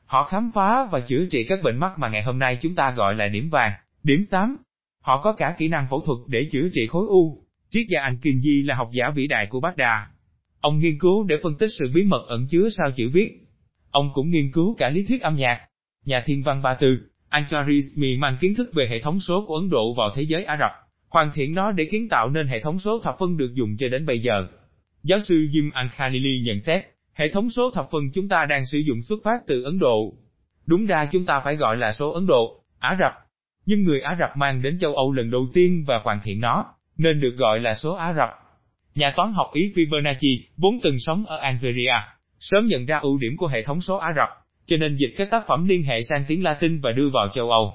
Họ 0.07 0.23
khám 0.23 0.51
phá 0.53 0.85
và 0.91 0.99
chữa 0.99 1.25
trị 1.31 1.45
các 1.49 1.59
bệnh 1.63 1.77
mắt 1.77 1.99
mà 1.99 2.09
ngày 2.09 2.23
hôm 2.23 2.39
nay 2.39 2.57
chúng 2.61 2.75
ta 2.75 2.91
gọi 2.91 3.15
là 3.15 3.27
điểm 3.27 3.49
vàng, 3.49 3.71
điểm 4.03 4.23
xám. 4.31 4.57
Họ 5.01 5.21
có 5.21 5.33
cả 5.33 5.55
kỹ 5.57 5.67
năng 5.67 5.87
phẫu 5.89 6.01
thuật 6.01 6.17
để 6.27 6.47
chữa 6.51 6.69
trị 6.73 6.87
khối 6.87 7.05
u. 7.07 7.43
Triết 7.69 7.87
gia 7.89 8.01
Anh 8.01 8.17
Kinh 8.21 8.41
Di 8.41 8.63
là 8.63 8.75
học 8.75 8.89
giả 8.93 9.09
vĩ 9.15 9.27
đại 9.27 9.47
của 9.49 9.59
Baghdad. 9.59 10.07
Ông 10.61 10.79
nghiên 10.79 10.99
cứu 10.99 11.25
để 11.27 11.37
phân 11.43 11.57
tích 11.57 11.69
sự 11.79 11.91
bí 11.95 12.03
mật 12.03 12.25
ẩn 12.27 12.47
chứa 12.49 12.69
sau 12.69 12.91
chữ 12.91 13.09
viết. 13.13 13.31
Ông 13.91 14.09
cũng 14.13 14.29
nghiên 14.29 14.51
cứu 14.51 14.75
cả 14.77 14.89
lý 14.89 15.05
thuyết 15.05 15.21
âm 15.21 15.35
nhạc. 15.35 15.59
Nhà 16.05 16.23
thiên 16.25 16.43
văn 16.43 16.61
Ba 16.61 16.73
Tư, 16.73 16.99
Ancharismi 17.29 18.17
mang 18.17 18.37
kiến 18.41 18.55
thức 18.55 18.69
về 18.73 18.87
hệ 18.89 19.01
thống 19.01 19.19
số 19.19 19.45
của 19.47 19.55
Ấn 19.55 19.69
Độ 19.69 19.93
vào 19.93 20.11
thế 20.15 20.21
giới 20.21 20.43
Ả 20.43 20.57
Rập, 20.59 20.71
hoàn 21.09 21.31
thiện 21.33 21.53
nó 21.53 21.71
để 21.71 21.85
kiến 21.91 22.09
tạo 22.09 22.29
nên 22.29 22.47
hệ 22.47 22.59
thống 22.59 22.79
số 22.79 22.99
thập 23.03 23.15
phân 23.19 23.37
được 23.37 23.53
dùng 23.53 23.77
cho 23.77 23.87
đến 23.87 24.05
bây 24.05 24.19
giờ. 24.19 24.47
Giáo 25.03 25.19
sư 25.19 25.35
Jim 25.35 25.71
Al-Khalili 25.71 26.43
nhận 26.45 26.59
xét, 26.59 26.85
hệ 27.17 27.29
thống 27.29 27.49
số 27.49 27.71
thập 27.71 27.87
phân 27.91 28.11
chúng 28.13 28.29
ta 28.29 28.45
đang 28.45 28.65
sử 28.65 28.77
dụng 28.77 29.01
xuất 29.01 29.19
phát 29.23 29.41
từ 29.47 29.63
Ấn 29.63 29.79
Độ. 29.79 30.13
Đúng 30.65 30.85
ra 30.85 31.09
chúng 31.11 31.25
ta 31.25 31.41
phải 31.43 31.55
gọi 31.55 31.77
là 31.77 31.91
số 31.91 32.11
Ấn 32.11 32.27
Độ, 32.27 32.63
Ả 32.79 32.97
Rập. 32.99 33.13
Nhưng 33.65 33.83
người 33.83 34.01
Ả 34.01 34.17
Rập 34.19 34.37
mang 34.37 34.61
đến 34.61 34.79
châu 34.79 34.95
Âu 34.95 35.11
lần 35.11 35.31
đầu 35.31 35.47
tiên 35.53 35.83
và 35.87 35.99
hoàn 36.03 36.19
thiện 36.23 36.39
nó, 36.39 36.65
nên 36.97 37.21
được 37.21 37.35
gọi 37.37 37.59
là 37.59 37.73
số 37.73 37.95
Ả 37.95 38.13
Rập. 38.13 38.29
Nhà 38.95 39.13
toán 39.15 39.33
học 39.33 39.47
Ý 39.53 39.73
Fibonacci, 39.75 40.39
vốn 40.57 40.79
từng 40.83 40.99
sống 40.99 41.25
ở 41.25 41.37
Algeria, 41.37 41.95
sớm 42.39 42.67
nhận 42.67 42.85
ra 42.85 42.97
ưu 42.97 43.17
điểm 43.17 43.37
của 43.37 43.47
hệ 43.47 43.63
thống 43.63 43.81
số 43.81 43.97
Ả 43.97 44.13
Rập, 44.15 44.29
cho 44.65 44.77
nên 44.77 44.95
dịch 44.95 45.13
các 45.17 45.27
tác 45.31 45.47
phẩm 45.47 45.67
liên 45.67 45.83
hệ 45.83 46.01
sang 46.09 46.25
tiếng 46.27 46.43
Latin 46.43 46.81
và 46.81 46.91
đưa 46.91 47.09
vào 47.09 47.29
châu 47.33 47.51
Âu. 47.51 47.73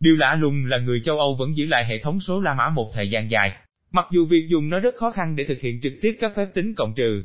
Điều 0.00 0.16
lạ 0.16 0.34
lùng 0.34 0.66
là 0.66 0.78
người 0.78 1.00
châu 1.04 1.18
Âu 1.18 1.36
vẫn 1.38 1.56
giữ 1.56 1.66
lại 1.66 1.84
hệ 1.84 1.98
thống 2.02 2.20
số 2.20 2.40
La 2.40 2.54
Mã 2.54 2.68
một 2.68 2.90
thời 2.94 3.10
gian 3.10 3.30
dài, 3.30 3.52
mặc 3.90 4.06
dù 4.10 4.26
việc 4.26 4.46
dùng 4.48 4.68
nó 4.68 4.80
rất 4.80 4.94
khó 4.96 5.10
khăn 5.10 5.36
để 5.36 5.44
thực 5.44 5.60
hiện 5.60 5.80
trực 5.82 5.92
tiếp 6.02 6.16
các 6.20 6.32
phép 6.36 6.46
tính 6.54 6.74
cộng 6.74 6.94
trừ. 6.94 7.22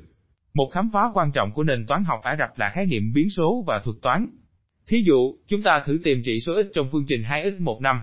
Một 0.55 0.69
khám 0.73 0.89
phá 0.93 1.01
quan 1.13 1.31
trọng 1.31 1.51
của 1.51 1.63
nền 1.63 1.85
toán 1.85 2.03
học 2.03 2.19
Ả 2.23 2.35
Rập 2.39 2.59
là 2.59 2.69
khái 2.69 2.85
niệm 2.85 3.13
biến 3.13 3.29
số 3.29 3.63
và 3.67 3.79
thuật 3.79 3.95
toán. 4.01 4.27
Thí 4.87 5.03
dụ, 5.05 5.35
chúng 5.47 5.63
ta 5.63 5.83
thử 5.85 5.99
tìm 6.03 6.21
trị 6.25 6.39
số 6.45 6.63
x 6.63 6.65
trong 6.73 6.89
phương 6.91 7.05
trình 7.07 7.23
2x 7.23 7.61
1 7.61 7.81
năm. 7.81 8.01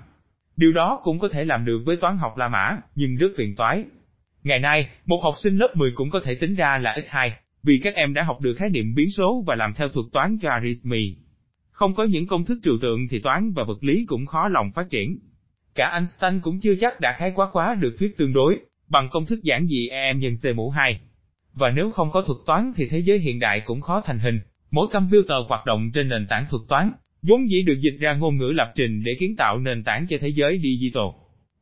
Điều 0.56 0.72
đó 0.72 1.00
cũng 1.02 1.18
có 1.18 1.28
thể 1.28 1.44
làm 1.44 1.64
được 1.64 1.82
với 1.86 1.96
toán 1.96 2.18
học 2.18 2.36
La 2.36 2.48
Mã, 2.48 2.76
nhưng 2.94 3.16
rất 3.16 3.28
phiền 3.36 3.54
toái. 3.56 3.84
Ngày 4.44 4.58
nay, 4.58 4.88
một 5.06 5.20
học 5.22 5.34
sinh 5.42 5.56
lớp 5.56 5.72
10 5.74 5.92
cũng 5.94 6.10
có 6.10 6.20
thể 6.24 6.34
tính 6.34 6.54
ra 6.54 6.78
là 6.78 6.96
x2, 6.96 7.30
vì 7.62 7.80
các 7.82 7.94
em 7.94 8.14
đã 8.14 8.22
học 8.22 8.40
được 8.40 8.54
khái 8.54 8.70
niệm 8.70 8.94
biến 8.94 9.10
số 9.10 9.44
và 9.46 9.54
làm 9.54 9.74
theo 9.74 9.88
thuật 9.88 10.06
toán 10.12 10.38
Logarithmy. 10.42 11.16
Không 11.70 11.94
có 11.94 12.04
những 12.04 12.26
công 12.26 12.44
thức 12.44 12.58
trừu 12.62 12.78
tượng 12.82 13.08
thì 13.10 13.18
toán 13.18 13.52
và 13.52 13.64
vật 13.64 13.84
lý 13.84 14.04
cũng 14.08 14.26
khó 14.26 14.48
lòng 14.48 14.70
phát 14.74 14.90
triển. 14.90 15.18
Cả 15.74 15.90
Einstein 15.92 16.40
cũng 16.40 16.60
chưa 16.60 16.74
chắc 16.80 17.00
đã 17.00 17.16
khái 17.18 17.32
quát 17.34 17.48
quá 17.52 17.74
được 17.74 17.96
thuyết 17.98 18.16
tương 18.16 18.32
đối, 18.32 18.58
bằng 18.88 19.08
công 19.10 19.26
thức 19.26 19.42
giản 19.42 19.66
dị 19.66 19.88
em 19.88 20.18
nhân 20.18 20.34
c 20.42 20.56
mũ 20.56 20.70
2. 20.70 21.00
Và 21.54 21.70
nếu 21.70 21.90
không 21.90 22.10
có 22.10 22.22
thuật 22.22 22.38
toán 22.46 22.72
thì 22.76 22.88
thế 22.88 22.98
giới 22.98 23.18
hiện 23.18 23.38
đại 23.38 23.62
cũng 23.64 23.80
khó 23.80 24.00
thành 24.00 24.18
hình. 24.18 24.40
Mỗi 24.70 24.86
computer 24.92 25.36
hoạt 25.48 25.66
động 25.66 25.90
trên 25.94 26.08
nền 26.08 26.26
tảng 26.26 26.46
thuật 26.50 26.62
toán, 26.68 26.90
vốn 27.22 27.50
dĩ 27.50 27.62
được 27.62 27.80
dịch 27.80 27.96
ra 28.00 28.14
ngôn 28.14 28.36
ngữ 28.36 28.52
lập 28.54 28.72
trình 28.74 29.02
để 29.04 29.12
kiến 29.20 29.36
tạo 29.36 29.58
nền 29.58 29.84
tảng 29.84 30.06
cho 30.06 30.16
thế 30.20 30.28
giới 30.28 30.60
digital. 30.62 31.04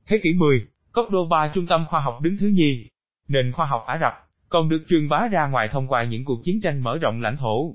Thế 0.07 0.21
kỷ 0.23 0.35
10, 0.35 0.67
Cordoba 0.93 1.49
trung 1.55 1.67
tâm 1.67 1.85
khoa 1.89 2.01
học 2.01 2.19
đứng 2.23 2.37
thứ 2.37 2.47
nhì. 2.47 2.87
Nền 3.29 3.53
khoa 3.53 3.67
học 3.67 3.85
Ả 3.87 3.99
Rập, 3.99 4.13
còn 4.49 4.69
được 4.69 4.85
truyền 4.89 5.09
bá 5.09 5.29
ra 5.33 5.47
ngoài 5.47 5.69
thông 5.73 5.89
qua 5.89 6.05
những 6.05 6.25
cuộc 6.25 6.41
chiến 6.45 6.61
tranh 6.63 6.81
mở 6.81 6.99
rộng 6.99 7.21
lãnh 7.21 7.37
thổ. 7.37 7.75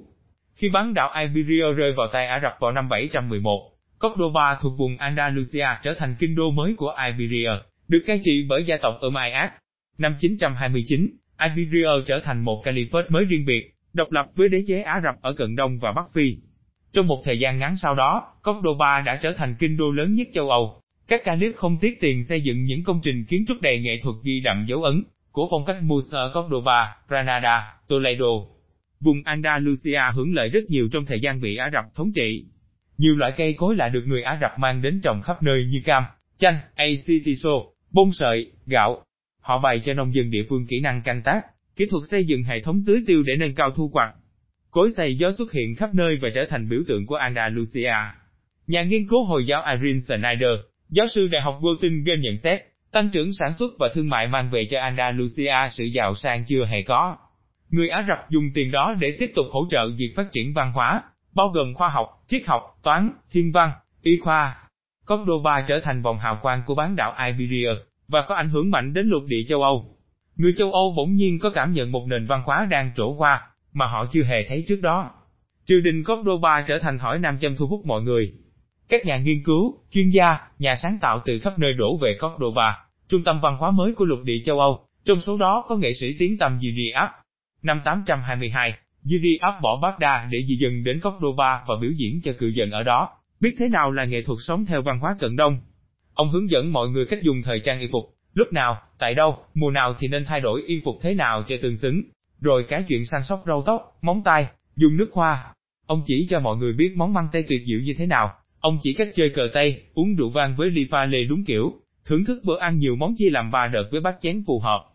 Khi 0.56 0.70
bán 0.70 0.94
đảo 0.94 1.14
Iberia 1.20 1.74
rơi 1.78 1.94
vào 1.98 2.08
tay 2.14 2.28
Ả 2.28 2.40
Rập 2.44 2.54
vào 2.60 2.72
năm 2.72 2.90
711, 2.90 3.72
Cordoba 4.00 4.60
thuộc 4.62 4.78
vùng 4.78 4.98
Andalusia 4.98 5.68
trở 5.84 5.94
thành 5.98 6.16
kinh 6.20 6.36
đô 6.36 6.52
mới 6.52 6.76
của 6.78 6.96
Iberia, 7.06 7.50
được 7.88 8.04
cai 8.08 8.22
trị 8.24 8.46
bởi 8.50 8.64
gia 8.64 8.78
tộc 8.82 8.94
Umayyad. 9.02 9.50
Năm 9.98 10.16
929, 10.20 11.10
Iberia 11.40 11.90
trở 12.08 12.20
thành 12.20 12.44
một 12.44 12.62
caliphate 12.64 13.10
mới 13.10 13.26
riêng 13.26 13.46
biệt, 13.46 13.76
độc 13.94 14.12
lập 14.12 14.26
với 14.36 14.50
đế 14.50 14.64
chế 14.68 14.82
Ả 14.82 15.02
Rập 15.04 15.22
ở 15.22 15.34
Cận 15.34 15.56
Đông 15.56 15.80
và 15.80 15.92
Bắc 15.92 16.14
Phi. 16.14 16.38
Trong 16.94 17.08
một 17.08 17.22
thời 17.26 17.40
gian 17.40 17.58
ngắn 17.58 17.78
sau 17.78 17.96
đó, 17.96 18.34
Cordoba 18.44 19.02
đã 19.06 19.20
trở 19.22 19.34
thành 19.38 19.56
kinh 19.60 19.78
đô 19.78 19.92
lớn 19.92 20.16
nhất 20.16 20.28
châu 20.34 20.50
Âu. 20.50 20.82
Các 21.08 21.24
caliph 21.24 21.56
không 21.56 21.78
tiếc 21.82 22.00
tiền 22.00 22.24
xây 22.24 22.42
dựng 22.42 22.64
những 22.64 22.84
công 22.84 23.02
trình 23.04 23.26
kiến 23.26 23.46
trúc 23.48 23.62
đầy 23.62 23.80
nghệ 23.80 24.00
thuật 24.04 24.16
ghi 24.24 24.40
đậm 24.40 24.66
dấu 24.68 24.84
ấn 24.84 25.04
của 25.32 25.48
phong 25.52 25.66
cách 25.66 25.84
Musa 25.84 26.18
ở 26.18 26.32
Cordoba, 26.34 26.96
Granada, 27.08 27.74
Toledo. 27.88 28.26
Vùng 29.00 29.24
Andalusia 29.24 30.02
hưởng 30.14 30.34
lợi 30.34 30.50
rất 30.50 30.64
nhiều 30.70 30.88
trong 30.92 31.06
thời 31.06 31.20
gian 31.20 31.42
bị 31.42 31.56
Ả 31.56 31.70
Rập 31.74 31.96
thống 31.96 32.12
trị. 32.16 32.46
Nhiều 32.98 33.18
loại 33.18 33.34
cây 33.38 33.54
cối 33.54 33.76
lạ 33.76 33.90
được 33.90 34.04
người 34.08 34.22
Ả 34.22 34.38
Rập 34.42 34.60
mang 34.60 34.82
đến 34.82 35.02
trồng 35.04 35.22
khắp 35.22 35.44
nơi 35.44 35.66
như 35.66 35.82
cam, 35.86 36.04
chanh, 36.38 36.60
acitiso, 36.76 37.50
bông 37.92 38.12
sợi, 38.14 38.52
gạo. 38.66 39.04
Họ 39.46 39.60
bày 39.60 39.82
cho 39.86 39.94
nông 39.94 40.16
dân 40.16 40.32
địa 40.32 40.44
phương 40.50 40.68
kỹ 40.68 40.80
năng 40.80 41.02
canh 41.02 41.22
tác, 41.22 41.42
kỹ 41.76 41.86
thuật 41.92 42.04
xây 42.12 42.26
dựng 42.26 42.44
hệ 42.44 42.62
thống 42.62 42.84
tưới 42.88 43.04
tiêu 43.08 43.24
để 43.24 43.34
nâng 43.40 43.56
cao 43.56 43.72
thu 43.72 43.90
hoạch. 43.94 44.16
Cối 44.72 44.92
xay 44.98 45.16
gió 45.16 45.32
xuất 45.32 45.52
hiện 45.52 45.76
khắp 45.76 45.90
nơi 45.94 46.18
và 46.22 46.30
trở 46.36 46.46
thành 46.50 46.70
biểu 46.70 46.80
tượng 46.88 47.06
của 47.06 47.16
Andalusia. 47.16 47.94
Nhà 48.68 48.84
nghiên 48.84 49.08
cứu 49.08 49.24
Hồi 49.24 49.46
giáo 49.46 49.64
Irene 49.72 50.00
Schneider, 50.00 50.60
giáo 50.90 51.08
sư 51.08 51.28
Đại 51.28 51.42
học 51.42 51.60
Göttingen 51.62 52.22
nhận 52.22 52.38
xét, 52.38 52.62
tăng 52.92 53.10
trưởng 53.10 53.34
sản 53.34 53.54
xuất 53.54 53.74
và 53.80 53.90
thương 53.94 54.10
mại 54.10 54.28
mang 54.28 54.50
về 54.52 54.68
cho 54.72 54.80
Andalusia 54.80 55.70
sự 55.72 55.84
giàu 55.84 56.16
sang 56.16 56.46
chưa 56.48 56.66
hề 56.66 56.82
có. 56.82 57.18
Người 57.70 57.90
Ả 57.90 58.06
Rập 58.08 58.30
dùng 58.30 58.50
tiền 58.54 58.72
đó 58.72 58.96
để 59.00 59.16
tiếp 59.20 59.32
tục 59.36 59.46
hỗ 59.52 59.68
trợ 59.72 59.90
việc 59.98 60.14
phát 60.16 60.32
triển 60.32 60.54
văn 60.54 60.72
hóa, 60.72 61.04
bao 61.36 61.50
gồm 61.50 61.74
khoa 61.74 61.90
học, 61.90 62.08
triết 62.28 62.46
học, 62.46 62.64
toán, 62.84 63.10
thiên 63.32 63.52
văn, 63.52 63.72
y 64.02 64.20
khoa. 64.20 64.58
Cordoba 65.08 65.66
trở 65.68 65.80
thành 65.84 66.02
vòng 66.02 66.20
hào 66.20 66.40
quang 66.42 66.64
của 66.66 66.76
bán 66.76 66.96
đảo 66.96 67.16
Iberia, 67.26 67.70
và 68.08 68.26
có 68.28 68.36
ảnh 68.36 68.50
hưởng 68.50 68.72
mạnh 68.72 68.94
đến 68.94 69.08
lục 69.08 69.24
địa 69.28 69.44
châu 69.50 69.62
Âu. 69.62 69.98
Người 70.36 70.54
châu 70.58 70.72
Âu 70.72 70.94
bỗng 70.98 71.16
nhiên 71.16 71.40
có 71.40 71.50
cảm 71.50 71.74
nhận 71.74 71.92
một 71.92 72.06
nền 72.08 72.28
văn 72.28 72.42
hóa 72.46 72.68
đang 72.72 72.92
trổ 72.96 73.16
qua, 73.16 73.42
mà 73.74 73.86
họ 73.86 74.06
chưa 74.12 74.24
hề 74.24 74.46
thấy 74.48 74.66
trước 74.68 74.82
đó. 74.82 75.12
Triều 75.66 75.80
đình 75.82 76.04
Cordoba 76.04 76.66
trở 76.68 76.80
thành 76.82 77.00
hỏi 77.00 77.20
nam 77.20 77.40
châm 77.40 77.56
thu 77.56 77.68
hút 77.68 77.86
mọi 77.86 78.02
người. 78.02 78.34
Các 78.90 79.06
nhà 79.06 79.18
nghiên 79.18 79.44
cứu, 79.44 79.78
chuyên 79.92 80.10
gia, 80.10 80.38
nhà 80.60 80.76
sáng 80.76 80.98
tạo 81.02 81.22
từ 81.26 81.40
khắp 81.40 81.60
nơi 81.60 81.74
đổ 81.74 81.98
về 81.98 82.18
Cordoba, 82.22 82.78
trung 83.10 83.24
tâm 83.24 83.40
văn 83.42 83.58
hóa 83.58 83.72
mới 83.72 83.94
của 83.94 84.06
lục 84.06 84.20
địa 84.24 84.42
châu 84.46 84.60
Âu, 84.60 84.86
trong 85.06 85.22
số 85.22 85.38
đó 85.38 85.66
có 85.68 85.76
nghệ 85.76 85.94
sĩ 85.94 86.16
tiếng 86.20 86.38
tầm 86.38 86.60
Giriap. 86.62 87.10
Năm 87.62 87.82
822, 87.86 88.74
Giriap 89.04 89.62
bỏ 89.62 89.80
Baghdad 89.82 90.32
để 90.32 90.40
di 90.48 90.56
dân 90.56 90.84
đến 90.84 91.00
Cordoba 91.00 91.64
và 91.68 91.76
biểu 91.82 91.92
diễn 91.92 92.22
cho 92.24 92.32
cự 92.38 92.48
dân 92.48 92.72
ở 92.72 92.84
đó, 92.84 93.10
biết 93.40 93.56
thế 93.60 93.70
nào 93.70 93.92
là 93.92 94.06
nghệ 94.06 94.24
thuật 94.24 94.40
sống 94.42 94.66
theo 94.66 94.82
văn 94.82 95.00
hóa 95.00 95.16
cận 95.20 95.36
đông. 95.36 95.60
Ông 96.16 96.30
hướng 96.30 96.50
dẫn 96.50 96.74
mọi 96.74 96.90
người 96.90 97.06
cách 97.06 97.24
dùng 97.24 97.42
thời 97.42 97.60
trang 97.60 97.80
y 97.80 97.88
phục, 97.92 98.16
lúc 98.34 98.54
nào, 98.54 98.82
tại 99.00 99.14
đâu, 99.14 99.38
mùa 99.54 99.72
nào 99.72 99.96
thì 100.00 100.08
nên 100.08 100.26
thay 100.26 100.42
đổi 100.42 100.64
y 100.68 100.82
phục 100.86 100.96
thế 101.02 101.14
nào 101.14 101.44
cho 101.48 101.56
tương 101.62 101.78
xứng, 101.78 102.02
rồi 102.42 102.66
cái 102.68 102.84
chuyện 102.88 103.06
săn 103.06 103.24
sóc 103.24 103.44
râu 103.46 103.64
tóc, 103.66 103.98
móng 104.02 104.22
tay, 104.26 104.48
dùng 104.76 104.98
nước 104.98 105.10
hoa. 105.14 105.54
Ông 105.86 106.04
chỉ 106.06 106.28
cho 106.30 106.40
mọi 106.40 106.58
người 106.58 106.74
biết 106.74 106.94
món 106.96 107.14
măng 107.14 107.28
tây 107.32 107.46
tuyệt 107.48 107.62
diệu 107.68 107.80
như 107.80 107.94
thế 107.98 108.06
nào, 108.06 108.34
ông 108.60 108.80
chỉ 108.82 108.94
cách 108.94 109.10
chơi 109.16 109.30
cờ 109.30 109.50
tây, 109.54 109.82
uống 109.94 110.16
rượu 110.16 110.30
vang 110.30 110.56
với 110.56 110.70
ly 110.70 110.88
pha 110.92 111.06
lê 111.06 111.24
đúng 111.24 111.46
kiểu, 111.46 111.74
thưởng 112.06 112.26
thức 112.26 112.44
bữa 112.44 112.60
ăn 112.60 112.78
nhiều 112.78 112.96
món 112.96 113.14
chia 113.18 113.30
làm 113.30 113.52
ba 113.52 113.68
đợt 113.68 113.84
với 113.92 114.02
bát 114.02 114.16
chén 114.22 114.44
phù 114.48 114.60
hợp. 114.60 114.86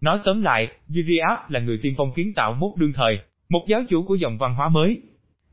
Nói 0.00 0.18
tóm 0.24 0.42
lại, 0.42 0.68
Giriap 0.88 1.50
là 1.50 1.60
người 1.60 1.78
tiên 1.82 1.94
phong 1.96 2.12
kiến 2.12 2.32
tạo 2.34 2.54
mốt 2.54 2.70
đương 2.76 2.92
thời, 2.94 3.18
một 3.48 3.64
giáo 3.68 3.82
chủ 3.88 4.02
của 4.02 4.14
dòng 4.14 4.38
văn 4.38 4.54
hóa 4.54 4.68
mới. 4.68 5.02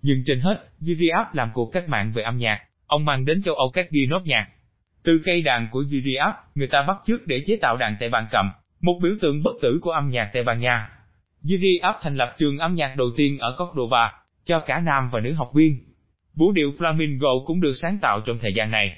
Nhưng 0.02 0.24
trên 0.26 0.40
hết, 0.40 0.70
Giriap 0.80 1.36
làm 1.36 1.50
cuộc 1.54 1.72
cách 1.72 1.90
mạng 1.90 2.12
về 2.16 2.24
âm 2.24 2.38
nhạc, 2.38 2.60
ông 2.88 3.06
mang 3.06 3.26
đến 3.26 3.44
châu 3.44 3.56
Âu 3.56 3.72
các 3.74 3.92
ghi 3.92 4.06
nốt 4.06 4.22
nhạc. 4.26 4.48
Từ 5.04 5.22
cây 5.26 5.42
đàn 5.42 5.68
của 5.72 5.84
Giriap, 5.84 6.36
người 6.56 6.68
ta 6.68 6.84
bắt 6.88 6.98
chước 7.06 7.28
để 7.28 7.44
chế 7.46 7.58
tạo 7.62 7.78
đàn 7.78 7.98
tệ 8.00 8.10
bàn 8.10 8.28
cầm, 8.32 8.52
một 8.82 9.00
biểu 9.04 9.16
tượng 9.22 9.44
bất 9.44 9.52
tử 9.62 9.80
của 9.82 9.92
âm 9.92 10.10
nhạc 10.10 10.30
Tây 10.34 10.44
Ban 10.44 10.60
Nha. 10.60 10.90
Giriap 11.42 11.96
thành 12.02 12.16
lập 12.16 12.36
trường 12.38 12.58
âm 12.58 12.76
nhạc 12.76 12.96
đầu 12.98 13.08
tiên 13.18 13.38
ở 13.38 13.56
Cordoba, 13.58 14.14
cho 14.46 14.60
cả 14.60 14.80
nam 14.80 15.10
và 15.12 15.20
nữ 15.20 15.34
học 15.34 15.52
viên. 15.54 15.80
Vũ 16.36 16.52
điệu 16.52 16.72
flamenco 16.78 17.46
cũng 17.46 17.62
được 17.62 17.74
sáng 17.74 17.98
tạo 18.02 18.22
trong 18.22 18.38
thời 18.42 18.54
gian 18.54 18.72
này. 18.72 18.98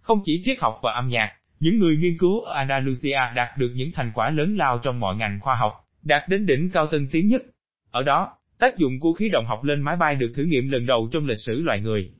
Không 0.00 0.20
chỉ 0.24 0.42
triết 0.44 0.58
học 0.60 0.78
và 0.82 0.92
âm 0.92 1.08
nhạc, 1.08 1.32
những 1.60 1.78
người 1.78 1.96
nghiên 1.96 2.18
cứu 2.18 2.40
ở 2.40 2.54
Andalusia 2.54 3.18
đạt 3.34 3.58
được 3.58 3.72
những 3.74 3.92
thành 3.94 4.12
quả 4.14 4.30
lớn 4.30 4.56
lao 4.56 4.78
trong 4.78 5.00
mọi 5.00 5.16
ngành 5.16 5.40
khoa 5.40 5.54
học, 5.54 5.72
đạt 6.02 6.28
đến 6.28 6.46
đỉnh 6.46 6.70
cao 6.70 6.86
tân 6.86 7.08
tiến 7.12 7.28
nhất. 7.28 7.42
Ở 7.90 8.02
đó, 8.02 8.36
tác 8.58 8.76
dụng 8.76 9.00
của 9.00 9.12
khí 9.12 9.28
động 9.28 9.46
học 9.46 9.64
lên 9.64 9.82
máy 9.82 9.96
bay 9.96 10.14
được 10.14 10.32
thử 10.36 10.44
nghiệm 10.44 10.68
lần 10.68 10.86
đầu 10.86 11.08
trong 11.12 11.26
lịch 11.26 11.38
sử 11.38 11.60
loài 11.62 11.80
người. 11.80 12.10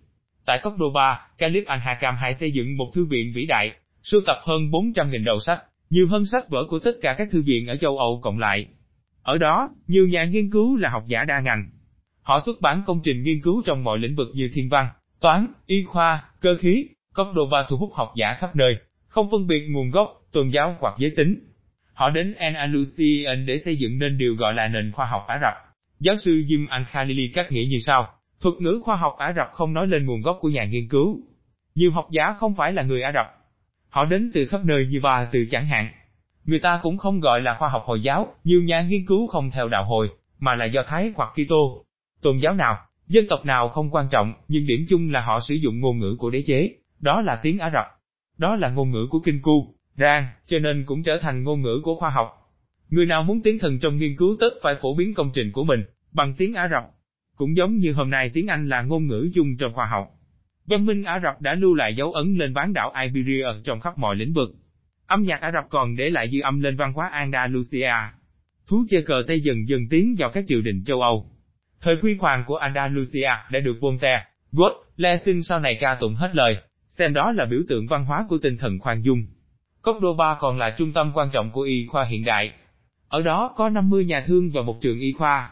Tại 0.46 0.60
Cordoba, 0.62 1.20
Caliph 1.38 1.66
Al-Hakam 1.66 2.14
II 2.26 2.34
xây 2.40 2.52
dựng 2.52 2.76
một 2.76 2.90
thư 2.94 3.06
viện 3.06 3.32
vĩ 3.34 3.46
đại, 3.46 3.72
sưu 4.02 4.20
tập 4.26 4.36
hơn 4.44 4.70
400.000 4.70 5.24
đầu 5.24 5.40
sách, 5.40 5.62
nhiều 5.90 6.06
hơn 6.10 6.26
sách 6.26 6.48
vở 6.48 6.64
của 6.68 6.78
tất 6.78 6.92
cả 7.02 7.14
các 7.18 7.28
thư 7.30 7.42
viện 7.42 7.66
ở 7.66 7.76
châu 7.76 7.98
Âu 7.98 8.20
cộng 8.22 8.38
lại. 8.38 8.66
Ở 9.22 9.38
đó, 9.38 9.70
nhiều 9.86 10.08
nhà 10.08 10.24
nghiên 10.24 10.50
cứu 10.50 10.76
là 10.76 10.88
học 10.88 11.04
giả 11.06 11.24
đa 11.24 11.40
ngành. 11.40 11.70
Họ 12.22 12.40
xuất 12.46 12.60
bản 12.60 12.82
công 12.86 13.00
trình 13.04 13.22
nghiên 13.22 13.40
cứu 13.42 13.62
trong 13.66 13.84
mọi 13.84 13.98
lĩnh 13.98 14.16
vực 14.16 14.28
như 14.34 14.50
thiên 14.54 14.68
văn, 14.68 14.88
toán, 15.20 15.46
y 15.66 15.84
khoa, 15.84 16.24
cơ 16.40 16.56
khí, 16.56 16.88
Cordoba 17.14 17.66
thu 17.68 17.76
hút 17.76 17.90
học 17.94 18.12
giả 18.16 18.36
khắp 18.38 18.56
nơi, 18.56 18.76
không 19.08 19.30
phân 19.30 19.46
biệt 19.46 19.66
nguồn 19.68 19.90
gốc, 19.90 20.08
tôn 20.32 20.48
giáo 20.48 20.76
hoặc 20.80 20.94
giới 20.98 21.12
tính. 21.16 21.38
Họ 21.92 22.10
đến 22.10 22.34
Andalusian 22.34 23.46
để 23.46 23.58
xây 23.64 23.76
dựng 23.76 23.98
nên 23.98 24.18
điều 24.18 24.34
gọi 24.34 24.54
là 24.54 24.68
nền 24.68 24.92
khoa 24.92 25.06
học 25.06 25.24
Ả 25.28 25.38
Rập. 25.42 25.54
Giáo 26.00 26.14
sư 26.16 26.32
Jim 26.32 26.66
Al-Khalili 26.66 27.28
cắt 27.34 27.52
nghĩa 27.52 27.64
như 27.70 27.78
sau, 27.86 28.08
thuật 28.40 28.54
ngữ 28.58 28.80
khoa 28.84 28.96
học 28.96 29.14
Ả 29.18 29.32
Rập 29.36 29.50
không 29.52 29.72
nói 29.72 29.86
lên 29.86 30.06
nguồn 30.06 30.22
gốc 30.22 30.38
của 30.40 30.48
nhà 30.48 30.64
nghiên 30.64 30.88
cứu. 30.88 31.20
Nhiều 31.74 31.90
học 31.90 32.08
giả 32.10 32.34
không 32.38 32.54
phải 32.54 32.72
là 32.72 32.82
người 32.82 33.02
Ả 33.02 33.12
Rập. 33.12 33.26
Họ 33.88 34.04
đến 34.04 34.30
từ 34.34 34.46
khắp 34.46 34.60
nơi 34.64 34.86
như 34.90 35.00
ba 35.02 35.28
từ 35.32 35.46
chẳng 35.50 35.66
hạn. 35.66 35.88
Người 36.44 36.58
ta 36.58 36.80
cũng 36.82 36.98
không 36.98 37.20
gọi 37.20 37.40
là 37.40 37.56
khoa 37.58 37.68
học 37.68 37.82
Hồi 37.86 38.02
giáo, 38.02 38.34
nhiều 38.44 38.62
nhà 38.62 38.82
nghiên 38.82 39.06
cứu 39.06 39.26
không 39.26 39.50
theo 39.50 39.68
đạo 39.68 39.84
Hồi, 39.84 40.08
mà 40.38 40.54
là 40.54 40.64
Do 40.64 40.82
Thái 40.86 41.12
hoặc 41.16 41.32
Kitô. 41.34 41.84
Tôn 42.22 42.38
giáo 42.38 42.54
nào, 42.54 42.78
dân 43.08 43.24
tộc 43.28 43.44
nào 43.44 43.68
không 43.68 43.90
quan 43.90 44.08
trọng, 44.10 44.34
nhưng 44.48 44.66
điểm 44.66 44.86
chung 44.88 45.10
là 45.10 45.20
họ 45.20 45.40
sử 45.40 45.54
dụng 45.54 45.80
ngôn 45.80 45.98
ngữ 45.98 46.16
của 46.18 46.30
đế 46.30 46.42
chế, 46.46 46.70
đó 47.00 47.20
là 47.20 47.36
tiếng 47.42 47.58
Ả 47.58 47.70
Rập. 47.70 47.86
Đó 48.38 48.56
là 48.56 48.68
ngôn 48.68 48.90
ngữ 48.90 49.06
của 49.10 49.20
kinh 49.20 49.42
cu, 49.42 49.74
rang, 49.96 50.28
cho 50.46 50.58
nên 50.58 50.84
cũng 50.86 51.02
trở 51.02 51.18
thành 51.22 51.44
ngôn 51.44 51.62
ngữ 51.62 51.80
của 51.82 51.94
khoa 51.94 52.10
học. 52.10 52.52
Người 52.88 53.06
nào 53.06 53.22
muốn 53.22 53.42
tiến 53.42 53.58
thần 53.58 53.78
trong 53.78 53.96
nghiên 53.96 54.16
cứu 54.16 54.36
tất 54.40 54.50
phải 54.62 54.74
phổ 54.82 54.94
biến 54.94 55.14
công 55.14 55.30
trình 55.34 55.52
của 55.52 55.64
mình, 55.64 55.84
bằng 56.12 56.34
tiếng 56.38 56.54
Ả 56.54 56.68
Rập. 56.70 56.90
Cũng 57.36 57.56
giống 57.56 57.76
như 57.76 57.92
hôm 57.92 58.10
nay 58.10 58.30
tiếng 58.34 58.46
Anh 58.46 58.68
là 58.68 58.82
ngôn 58.82 59.06
ngữ 59.06 59.30
chung 59.34 59.56
trong 59.56 59.72
khoa 59.72 59.86
học. 59.86 60.10
Văn 60.66 60.86
minh 60.86 61.04
Ả 61.04 61.20
Rập 61.22 61.40
đã 61.40 61.54
lưu 61.54 61.74
lại 61.74 61.94
dấu 61.96 62.12
ấn 62.12 62.36
lên 62.36 62.54
bán 62.54 62.72
đảo 62.72 62.92
Iberia 63.02 63.46
trong 63.64 63.80
khắp 63.80 63.98
mọi 63.98 64.16
lĩnh 64.16 64.32
vực. 64.32 64.50
Âm 65.06 65.22
nhạc 65.22 65.40
Ả 65.40 65.52
Rập 65.52 65.64
còn 65.70 65.96
để 65.96 66.10
lại 66.10 66.30
dư 66.32 66.40
âm 66.40 66.60
lên 66.60 66.76
văn 66.76 66.92
hóa 66.92 67.08
Andalusia. 67.08 67.92
Thú 68.66 68.84
chơi 68.90 69.02
cờ 69.02 69.22
Tây 69.26 69.40
dần 69.40 69.68
dần 69.68 69.80
tiến 69.90 70.14
vào 70.18 70.30
các 70.30 70.44
triều 70.48 70.60
đình 70.62 70.84
châu 70.86 71.00
Âu. 71.00 71.30
Thời 71.80 71.96
huy 72.02 72.14
hoàng 72.14 72.44
của 72.46 72.56
Andalusia 72.56 73.30
đã 73.50 73.60
được 73.60 73.76
Voltaire, 73.80 74.24
Goethe, 74.52 74.76
Lessing 74.96 75.42
sau 75.42 75.60
này 75.60 75.76
ca 75.80 75.96
tụng 76.00 76.14
hết 76.14 76.30
lời, 76.34 76.56
xem 76.88 77.14
đó 77.14 77.32
là 77.32 77.44
biểu 77.50 77.60
tượng 77.68 77.86
văn 77.86 78.04
hóa 78.04 78.26
của 78.28 78.38
tinh 78.38 78.56
thần 78.56 78.78
khoan 78.78 79.02
dung. 79.02 79.26
Cordoba 79.82 80.36
còn 80.40 80.58
là 80.58 80.74
trung 80.78 80.92
tâm 80.92 81.12
quan 81.14 81.30
trọng 81.32 81.50
của 81.50 81.60
y 81.60 81.86
khoa 81.86 82.04
hiện 82.04 82.24
đại. 82.24 82.52
Ở 83.08 83.22
đó 83.22 83.52
có 83.56 83.68
50 83.68 84.04
nhà 84.04 84.24
thương 84.26 84.50
và 84.54 84.62
một 84.62 84.78
trường 84.80 85.00
y 85.00 85.12
khoa. 85.12 85.50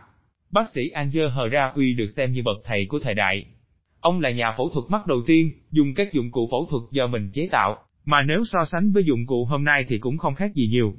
Bác 0.53 0.71
sĩ 0.75 0.89
Angel 0.89 1.29
Heraui 1.29 1.93
được 1.93 2.09
xem 2.17 2.33
như 2.33 2.43
bậc 2.43 2.57
thầy 2.65 2.87
của 2.89 2.99
thời 2.99 3.15
đại. 3.15 3.45
Ông 4.01 4.21
là 4.21 4.31
nhà 4.31 4.55
phẫu 4.57 4.69
thuật 4.69 4.91
mắt 4.91 5.07
đầu 5.07 5.23
tiên, 5.27 5.51
dùng 5.71 5.95
các 5.95 6.13
dụng 6.13 6.31
cụ 6.31 6.49
phẫu 6.51 6.67
thuật 6.71 6.83
do 6.91 7.07
mình 7.07 7.31
chế 7.33 7.49
tạo, 7.53 7.79
mà 8.05 8.23
nếu 8.23 8.45
so 8.45 8.65
sánh 8.65 8.93
với 8.93 9.05
dụng 9.05 9.27
cụ 9.27 9.45
hôm 9.45 9.65
nay 9.65 9.85
thì 9.89 9.99
cũng 9.99 10.19
không 10.19 10.35
khác 10.35 10.55
gì 10.55 10.69
nhiều. 10.69 10.95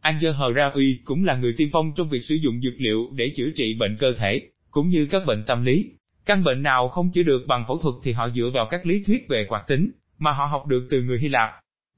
Angel 0.00 0.32
Heraui 0.32 0.98
cũng 1.04 1.24
là 1.24 1.36
người 1.36 1.54
tiên 1.56 1.68
phong 1.72 1.92
trong 1.96 2.08
việc 2.08 2.22
sử 2.22 2.34
dụng 2.34 2.60
dược 2.60 2.74
liệu 2.78 3.08
để 3.12 3.32
chữa 3.36 3.50
trị 3.56 3.74
bệnh 3.78 3.96
cơ 4.00 4.12
thể, 4.18 4.42
cũng 4.70 4.88
như 4.88 5.06
các 5.10 5.22
bệnh 5.26 5.44
tâm 5.46 5.64
lý. 5.64 5.90
Căn 6.26 6.44
bệnh 6.44 6.62
nào 6.62 6.88
không 6.88 7.10
chữa 7.14 7.22
được 7.22 7.44
bằng 7.46 7.64
phẫu 7.68 7.78
thuật 7.78 7.94
thì 8.02 8.12
họ 8.12 8.28
dựa 8.30 8.50
vào 8.54 8.66
các 8.70 8.86
lý 8.86 9.02
thuyết 9.06 9.28
về 9.28 9.46
hoạt 9.48 9.66
tính, 9.68 9.90
mà 10.18 10.32
họ 10.32 10.46
học 10.46 10.66
được 10.66 10.88
từ 10.90 11.02
người 11.02 11.18
Hy 11.18 11.28
Lạp. 11.28 11.50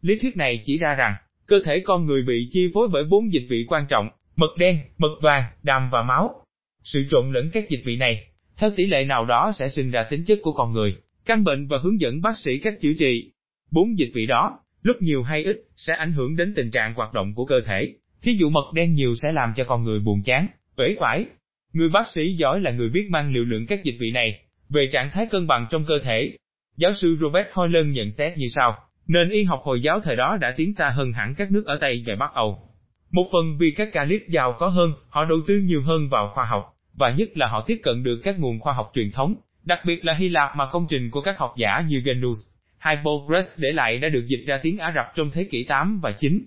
Lý 0.03 0.18
thuyết 0.18 0.37
này 0.37 0.62
chỉ 0.64 0.79
ra 0.79 0.94
rằng, 0.94 1.14
cơ 1.47 1.61
thể 1.64 1.81
con 1.81 2.07
người 2.07 2.23
bị 2.27 2.49
chi 2.51 2.71
phối 2.75 2.88
bởi 2.92 3.05
bốn 3.05 3.33
dịch 3.33 3.47
vị 3.49 3.64
quan 3.68 3.87
trọng, 3.88 4.09
mật 4.37 4.57
đen, 4.59 4.79
mật 4.99 5.18
vàng, 5.23 5.44
đàm 5.62 5.90
và 5.90 6.03
máu. 6.03 6.44
Sự 6.85 7.07
trộn 7.11 7.33
lẫn 7.33 7.51
các 7.53 7.69
dịch 7.69 7.83
vị 7.85 7.97
này, 7.97 8.27
theo 8.57 8.71
tỷ 8.77 8.87
lệ 8.87 9.05
nào 9.05 9.25
đó 9.25 9.53
sẽ 9.55 9.69
sinh 9.69 9.91
ra 9.91 10.03
tính 10.11 10.25
chất 10.25 10.38
của 10.43 10.53
con 10.53 10.73
người, 10.73 10.97
căn 11.27 11.45
bệnh 11.45 11.67
và 11.67 11.79
hướng 11.83 12.01
dẫn 12.01 12.23
bác 12.23 12.38
sĩ 12.38 12.59
cách 12.59 12.75
chữa 12.81 12.93
trị. 12.99 13.33
Bốn 13.71 13.99
dịch 13.99 14.11
vị 14.14 14.27
đó, 14.27 14.59
lúc 14.83 14.97
nhiều 15.03 15.23
hay 15.23 15.45
ít, 15.45 15.57
sẽ 15.77 15.95
ảnh 15.95 16.12
hưởng 16.12 16.37
đến 16.37 16.55
tình 16.57 16.71
trạng 16.71 16.95
hoạt 16.95 17.12
động 17.12 17.35
của 17.35 17.45
cơ 17.45 17.61
thể. 17.67 17.95
Thí 18.23 18.33
dụ 18.33 18.51
mật 18.51 18.73
đen 18.75 18.95
nhiều 18.95 19.14
sẽ 19.23 19.33
làm 19.33 19.53
cho 19.57 19.64
con 19.64 19.85
người 19.85 20.01
buồn 20.01 20.23
chán, 20.23 20.47
uể 20.77 20.97
oải, 21.01 21.27
Người 21.73 21.88
bác 21.88 22.09
sĩ 22.09 22.33
giỏi 22.33 22.61
là 22.61 22.71
người 22.71 22.88
biết 22.88 23.07
mang 23.11 23.33
liều 23.33 23.45
lượng 23.45 23.67
các 23.67 23.85
dịch 23.85 23.97
vị 24.01 24.11
này, 24.11 24.41
về 24.69 24.88
trạng 24.93 25.11
thái 25.11 25.27
cân 25.27 25.47
bằng 25.47 25.67
trong 25.71 25.85
cơ 25.88 25.99
thể. 26.05 26.33
Giáo 26.77 26.93
sư 26.93 27.17
Robert 27.21 27.47
Hoylen 27.53 27.93
nhận 27.93 28.11
xét 28.11 28.38
như 28.38 28.47
sau, 28.55 28.79
nền 29.07 29.29
y 29.31 29.45
học 29.45 29.61
Hồi 29.64 29.81
giáo 29.81 30.01
thời 30.01 30.17
đó 30.17 30.37
đã 30.41 30.55
tiến 30.57 30.73
xa 30.79 30.88
hơn 30.88 31.12
hẳn 31.12 31.35
các 31.35 31.51
nước 31.51 31.67
ở 31.67 31.79
Tây 31.81 32.05
và 32.07 32.14
Bắc 32.14 32.35
Âu. 32.35 32.67
Một 33.11 33.25
phần 33.33 33.57
vì 33.59 33.71
các 33.71 33.88
caliph 33.92 34.29
giàu 34.29 34.57
có 34.59 34.68
hơn, 34.68 34.92
họ 35.09 35.25
đầu 35.25 35.38
tư 35.47 35.61
nhiều 35.64 35.83
hơn 35.83 36.09
vào 36.09 36.33
khoa 36.35 36.44
học, 36.44 36.75
và 36.94 37.11
nhất 37.11 37.29
là 37.35 37.47
họ 37.47 37.64
tiếp 37.66 37.81
cận 37.83 38.03
được 38.03 38.21
các 38.25 38.38
nguồn 38.38 38.61
khoa 38.61 38.73
học 38.73 38.90
truyền 38.94 39.12
thống, 39.12 39.35
đặc 39.64 39.81
biệt 39.87 40.05
là 40.05 40.14
Hy 40.14 40.29
Lạp 40.29 40.57
mà 40.57 40.68
công 40.73 40.87
trình 40.90 41.11
của 41.11 41.21
các 41.21 41.38
học 41.38 41.55
giả 41.57 41.85
như 41.88 42.03
Genus, 42.05 42.38
Hippocrates 42.85 43.59
để 43.59 43.73
lại 43.73 43.99
đã 43.99 44.09
được 44.09 44.27
dịch 44.27 44.44
ra 44.47 44.61
tiếng 44.62 44.79
Ả 44.79 44.92
Rập 44.94 45.07
trong 45.14 45.31
thế 45.31 45.44
kỷ 45.44 45.64
8 45.64 46.01
và 46.03 46.12
9. 46.12 46.44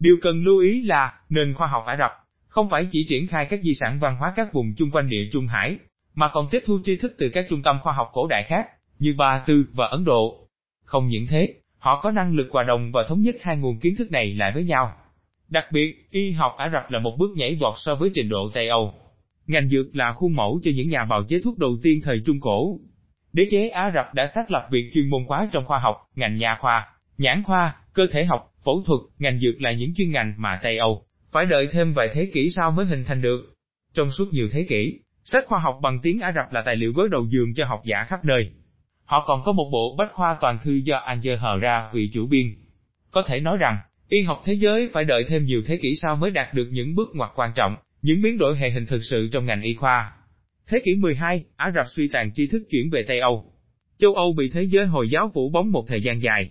Điều 0.00 0.16
cần 0.22 0.44
lưu 0.44 0.60
ý 0.60 0.82
là, 0.82 1.12
nền 1.28 1.54
khoa 1.54 1.66
học 1.66 1.84
Ả 1.86 1.96
Rập 1.96 2.10
không 2.48 2.70
phải 2.70 2.86
chỉ 2.90 3.06
triển 3.08 3.26
khai 3.26 3.46
các 3.50 3.60
di 3.62 3.74
sản 3.74 3.98
văn 4.00 4.16
hóa 4.16 4.32
các 4.36 4.52
vùng 4.52 4.74
chung 4.76 4.90
quanh 4.90 5.08
địa 5.08 5.28
Trung 5.32 5.46
Hải, 5.46 5.76
mà 6.14 6.28
còn 6.28 6.48
tiếp 6.50 6.62
thu 6.66 6.78
tri 6.84 6.96
thức 6.96 7.14
từ 7.18 7.28
các 7.28 7.46
trung 7.48 7.62
tâm 7.62 7.78
khoa 7.82 7.92
học 7.92 8.10
cổ 8.12 8.26
đại 8.30 8.44
khác, 8.48 8.68
như 8.98 9.14
Ba 9.18 9.42
Tư 9.46 9.64
và 9.72 9.86
Ấn 9.86 10.04
Độ. 10.04 10.48
Không 10.84 11.08
những 11.08 11.26
thế, 11.26 11.54
họ 11.78 12.00
có 12.02 12.10
năng 12.10 12.34
lực 12.34 12.48
hòa 12.50 12.64
đồng 12.64 12.92
và 12.92 13.04
thống 13.08 13.22
nhất 13.22 13.36
hai 13.42 13.56
nguồn 13.56 13.78
kiến 13.80 13.94
thức 13.96 14.10
này 14.10 14.34
lại 14.34 14.52
với 14.52 14.64
nhau. 14.64 14.92
Đặc 15.48 15.66
biệt, 15.72 16.06
y 16.10 16.30
học 16.30 16.54
Ả 16.58 16.70
Rập 16.72 16.90
là 16.90 16.98
một 16.98 17.16
bước 17.18 17.30
nhảy 17.36 17.54
vọt 17.60 17.74
so 17.76 17.94
với 17.94 18.10
trình 18.14 18.28
độ 18.28 18.50
Tây 18.54 18.68
Âu. 18.68 18.94
Ngành 19.46 19.68
dược 19.68 19.96
là 19.96 20.12
khuôn 20.12 20.36
mẫu 20.36 20.60
cho 20.62 20.70
những 20.74 20.88
nhà 20.88 21.04
bào 21.04 21.24
chế 21.28 21.40
thuốc 21.44 21.58
đầu 21.58 21.76
tiên 21.82 22.00
thời 22.04 22.22
Trung 22.26 22.40
Cổ. 22.40 22.78
Đế 23.32 23.46
chế 23.50 23.68
Ả 23.68 23.90
Rập 23.94 24.14
đã 24.14 24.30
xác 24.34 24.50
lập 24.50 24.68
việc 24.70 24.90
chuyên 24.94 25.10
môn 25.10 25.24
hóa 25.28 25.48
trong 25.52 25.64
khoa 25.64 25.78
học, 25.78 25.96
ngành 26.14 26.38
nhà 26.38 26.58
khoa, 26.60 26.86
nhãn 27.18 27.42
khoa, 27.42 27.76
cơ 27.92 28.06
thể 28.12 28.24
học, 28.24 28.52
phẫu 28.64 28.82
thuật, 28.86 29.00
ngành 29.18 29.40
dược 29.40 29.60
là 29.60 29.72
những 29.72 29.94
chuyên 29.96 30.10
ngành 30.10 30.34
mà 30.36 30.60
Tây 30.62 30.78
Âu 30.78 31.08
phải 31.32 31.46
đợi 31.46 31.68
thêm 31.72 31.92
vài 31.92 32.08
thế 32.12 32.30
kỷ 32.32 32.50
sau 32.50 32.70
mới 32.70 32.86
hình 32.86 33.04
thành 33.04 33.22
được. 33.22 33.54
Trong 33.94 34.10
suốt 34.10 34.24
nhiều 34.32 34.48
thế 34.52 34.66
kỷ, 34.68 35.00
sách 35.24 35.44
khoa 35.46 35.58
học 35.58 35.78
bằng 35.82 35.98
tiếng 36.02 36.20
Ả 36.20 36.32
Rập 36.36 36.52
là 36.52 36.62
tài 36.62 36.76
liệu 36.76 36.92
gối 36.92 37.08
đầu 37.08 37.26
giường 37.30 37.54
cho 37.54 37.64
học 37.64 37.82
giả 37.84 38.04
khắp 38.08 38.24
nơi. 38.24 38.50
Họ 39.04 39.24
còn 39.26 39.42
có 39.44 39.52
một 39.52 39.68
bộ 39.72 39.94
bách 39.98 40.12
khoa 40.12 40.36
toàn 40.40 40.58
thư 40.64 40.72
do 40.84 40.96
Angel 40.96 41.36
Hờ 41.36 41.58
ra 41.58 41.90
vị 41.92 42.10
chủ 42.14 42.26
biên. 42.26 42.46
Có 43.10 43.22
thể 43.22 43.40
nói 43.40 43.56
rằng, 43.56 43.78
y 44.08 44.22
học 44.22 44.42
thế 44.44 44.52
giới 44.52 44.88
phải 44.92 45.04
đợi 45.04 45.24
thêm 45.28 45.44
nhiều 45.44 45.62
thế 45.66 45.78
kỷ 45.82 45.94
sau 46.02 46.16
mới 46.16 46.30
đạt 46.30 46.54
được 46.54 46.68
những 46.72 46.94
bước 46.94 47.08
ngoặt 47.14 47.30
quan 47.34 47.50
trọng, 47.54 47.76
những 48.02 48.22
biến 48.22 48.38
đổi 48.38 48.58
hệ 48.58 48.70
hình 48.70 48.86
thực 48.86 49.00
sự 49.02 49.28
trong 49.32 49.46
ngành 49.46 49.62
y 49.62 49.74
khoa. 49.74 50.12
Thế 50.68 50.80
kỷ 50.84 50.94
12, 50.94 51.44
Ả 51.56 51.72
Rập 51.74 51.86
suy 51.88 52.08
tàn 52.08 52.30
tri 52.34 52.46
thức 52.46 52.62
chuyển 52.70 52.90
về 52.90 53.02
Tây 53.02 53.20
Âu. 53.20 53.52
Châu 53.98 54.14
Âu 54.14 54.32
bị 54.32 54.50
thế 54.50 54.62
giới 54.62 54.86
Hồi 54.86 55.10
giáo 55.10 55.30
phủ 55.34 55.50
bóng 55.50 55.72
một 55.72 55.84
thời 55.88 56.02
gian 56.02 56.22
dài. 56.22 56.50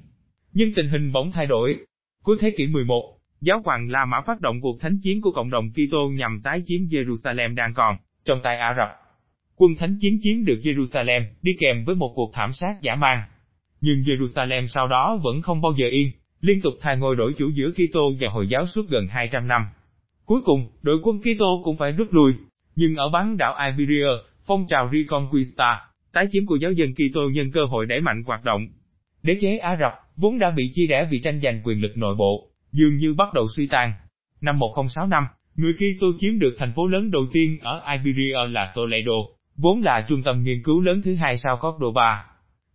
Nhưng 0.53 0.73
tình 0.73 0.89
hình 0.89 1.11
bỗng 1.11 1.31
thay 1.31 1.45
đổi. 1.45 1.75
Cuối 2.23 2.37
thế 2.39 2.51
kỷ 2.57 2.67
11, 2.67 3.17
giáo 3.41 3.61
hoàng 3.65 3.89
La 3.89 4.05
Mã 4.05 4.21
phát 4.21 4.41
động 4.41 4.61
cuộc 4.61 4.81
thánh 4.81 4.99
chiến 5.03 5.21
của 5.21 5.31
cộng 5.31 5.49
đồng 5.49 5.69
Kitô 5.71 6.09
nhằm 6.09 6.41
tái 6.43 6.63
chiếm 6.65 6.81
Jerusalem 6.81 7.55
đang 7.55 7.73
còn 7.73 7.97
trong 8.25 8.39
tay 8.43 8.57
Ả 8.57 8.75
Rập. 8.77 8.89
Quân 9.55 9.75
thánh 9.75 9.97
chiến 10.01 10.19
chiếm 10.21 10.45
được 10.45 10.59
Jerusalem, 10.63 11.25
đi 11.41 11.55
kèm 11.59 11.85
với 11.85 11.95
một 11.95 12.13
cuộc 12.15 12.31
thảm 12.33 12.53
sát 12.53 12.81
giả 12.81 12.95
mang. 12.95 13.23
Nhưng 13.81 13.97
Jerusalem 13.97 14.67
sau 14.67 14.87
đó 14.87 15.19
vẫn 15.23 15.41
không 15.41 15.61
bao 15.61 15.73
giờ 15.77 15.87
yên, 15.91 16.11
liên 16.41 16.61
tục 16.61 16.73
thay 16.81 16.97
ngôi 16.97 17.15
đổi 17.15 17.33
chủ 17.37 17.49
giữa 17.49 17.71
Kitô 17.71 18.11
và 18.19 18.29
Hồi 18.29 18.47
giáo 18.47 18.67
suốt 18.67 18.89
gần 18.89 19.07
200 19.07 19.47
năm. 19.47 19.61
Cuối 20.25 20.41
cùng, 20.45 20.67
đội 20.81 20.99
quân 21.03 21.21
Kitô 21.21 21.61
cũng 21.63 21.77
phải 21.77 21.91
rút 21.91 22.13
lui, 22.13 22.33
nhưng 22.75 22.95
ở 22.95 23.09
bán 23.09 23.37
đảo 23.37 23.55
Iberia, 23.65 24.07
phong 24.45 24.67
trào 24.69 24.89
Reconquista, 24.93 25.81
tái 26.13 26.27
chiếm 26.31 26.45
của 26.45 26.55
giáo 26.55 26.71
dân 26.71 26.93
Kitô 26.93 27.29
nhân 27.29 27.51
cơ 27.51 27.65
hội 27.65 27.85
đẩy 27.85 28.01
mạnh 28.01 28.23
hoạt 28.25 28.43
động. 28.43 28.67
Đế 29.23 29.37
chế 29.41 29.57
Ả 29.57 29.77
Rập 29.79 29.93
vốn 30.15 30.39
đã 30.39 30.51
bị 30.51 30.71
chia 30.73 30.87
rẽ 30.87 31.07
vì 31.11 31.19
tranh 31.19 31.41
giành 31.41 31.61
quyền 31.63 31.81
lực 31.81 31.97
nội 31.97 32.15
bộ, 32.15 32.49
dường 32.71 32.97
như 32.97 33.13
bắt 33.13 33.33
đầu 33.33 33.47
suy 33.55 33.67
tàn. 33.67 33.93
Năm 34.41 34.59
1065, 34.59 35.23
người 35.55 35.73
Kitô 35.73 36.07
chiếm 36.19 36.39
được 36.39 36.55
thành 36.57 36.73
phố 36.75 36.87
lớn 36.87 37.11
đầu 37.11 37.25
tiên 37.33 37.57
ở 37.61 37.81
Iberia 37.91 38.37
là 38.49 38.71
Toledo, 38.75 39.13
vốn 39.55 39.81
là 39.81 40.05
trung 40.07 40.23
tâm 40.23 40.43
nghiên 40.43 40.63
cứu 40.63 40.81
lớn 40.81 41.01
thứ 41.01 41.15
hai 41.15 41.37
sau 41.37 41.57
Cordoba. 41.57 42.25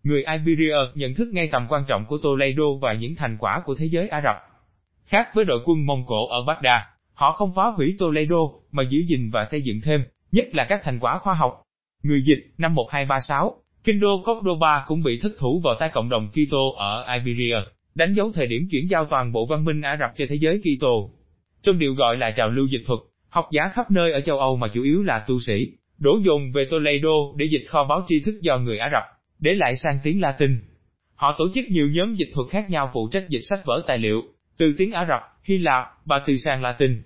Người 0.02 0.24
Iberia 0.32 0.76
nhận 0.94 1.14
thức 1.14 1.28
ngay 1.32 1.48
tầm 1.52 1.66
quan 1.68 1.84
trọng 1.88 2.04
của 2.06 2.18
Toledo 2.22 2.64
và 2.80 2.92
những 2.92 3.14
thành 3.14 3.36
quả 3.38 3.62
của 3.64 3.74
thế 3.74 3.86
giới 3.86 4.08
Ả 4.08 4.20
Rập. 4.20 4.36
Khác 5.06 5.28
với 5.34 5.44
đội 5.44 5.60
quân 5.64 5.86
Mông 5.86 6.04
Cổ 6.06 6.28
ở 6.28 6.42
Baghdad, 6.46 6.82
họ 7.14 7.32
không 7.32 7.52
phá 7.56 7.62
hủy 7.76 7.96
Toledo, 7.98 8.36
mà 8.72 8.82
giữ 8.82 8.98
gìn 9.08 9.30
và 9.30 9.44
xây 9.50 9.62
dựng 9.62 9.80
thêm, 9.84 10.04
nhất 10.32 10.48
là 10.52 10.66
các 10.68 10.80
thành 10.84 10.98
quả 10.98 11.18
khoa 11.18 11.34
học. 11.34 11.62
Người 12.02 12.22
dịch, 12.22 12.52
năm 12.58 12.74
1236, 12.74 13.62
kinh 13.84 14.00
đô 14.00 14.22
Cordoba 14.24 14.84
cũng 14.86 15.02
bị 15.02 15.20
thất 15.20 15.32
thủ 15.38 15.60
vào 15.64 15.74
tay 15.80 15.90
cộng 15.92 16.08
đồng 16.08 16.28
Kitô 16.30 16.74
ở 16.78 17.06
Iberia, 17.14 17.56
đánh 17.94 18.14
dấu 18.14 18.32
thời 18.32 18.46
điểm 18.46 18.62
chuyển 18.70 18.90
giao 18.90 19.04
toàn 19.04 19.32
bộ 19.32 19.46
văn 19.46 19.64
minh 19.64 19.80
Ả 19.80 19.96
Rập 20.00 20.10
cho 20.16 20.24
thế 20.28 20.36
giới 20.40 20.60
Kitô. 20.60 21.10
Trong 21.62 21.78
điều 21.78 21.94
gọi 21.94 22.16
là 22.16 22.30
trào 22.30 22.50
lưu 22.50 22.66
dịch 22.66 22.82
thuật, 22.86 23.00
học 23.28 23.48
giả 23.52 23.70
khắp 23.74 23.90
nơi 23.90 24.12
ở 24.12 24.20
châu 24.20 24.38
Âu 24.38 24.56
mà 24.56 24.68
chủ 24.68 24.82
yếu 24.82 25.02
là 25.02 25.24
tu 25.28 25.40
sĩ, 25.40 25.66
đổ 25.98 26.18
dồn 26.24 26.52
về 26.52 26.64
Toledo 26.70 27.14
để 27.36 27.46
dịch 27.46 27.64
kho 27.68 27.84
báo 27.84 28.04
tri 28.08 28.20
thức 28.20 28.34
do 28.40 28.58
người 28.58 28.78
Ả 28.78 28.90
Rập, 28.92 29.02
để 29.42 29.54
lại 29.54 29.76
sang 29.76 29.98
tiếng 30.02 30.20
Latin. 30.20 30.58
Họ 31.14 31.34
tổ 31.38 31.44
chức 31.54 31.64
nhiều 31.68 31.88
nhóm 31.94 32.14
dịch 32.14 32.28
thuật 32.34 32.48
khác 32.50 32.70
nhau 32.70 32.90
phụ 32.92 33.08
trách 33.12 33.28
dịch 33.28 33.40
sách 33.50 33.60
vở 33.64 33.82
tài 33.86 33.98
liệu, 33.98 34.22
từ 34.58 34.74
tiếng 34.78 34.92
Ả 34.92 35.06
Rập, 35.08 35.20
Hy 35.44 35.58
Lạp 35.58 35.86
và 36.04 36.22
từ 36.26 36.36
sang 36.36 36.62
Latin. 36.62 37.02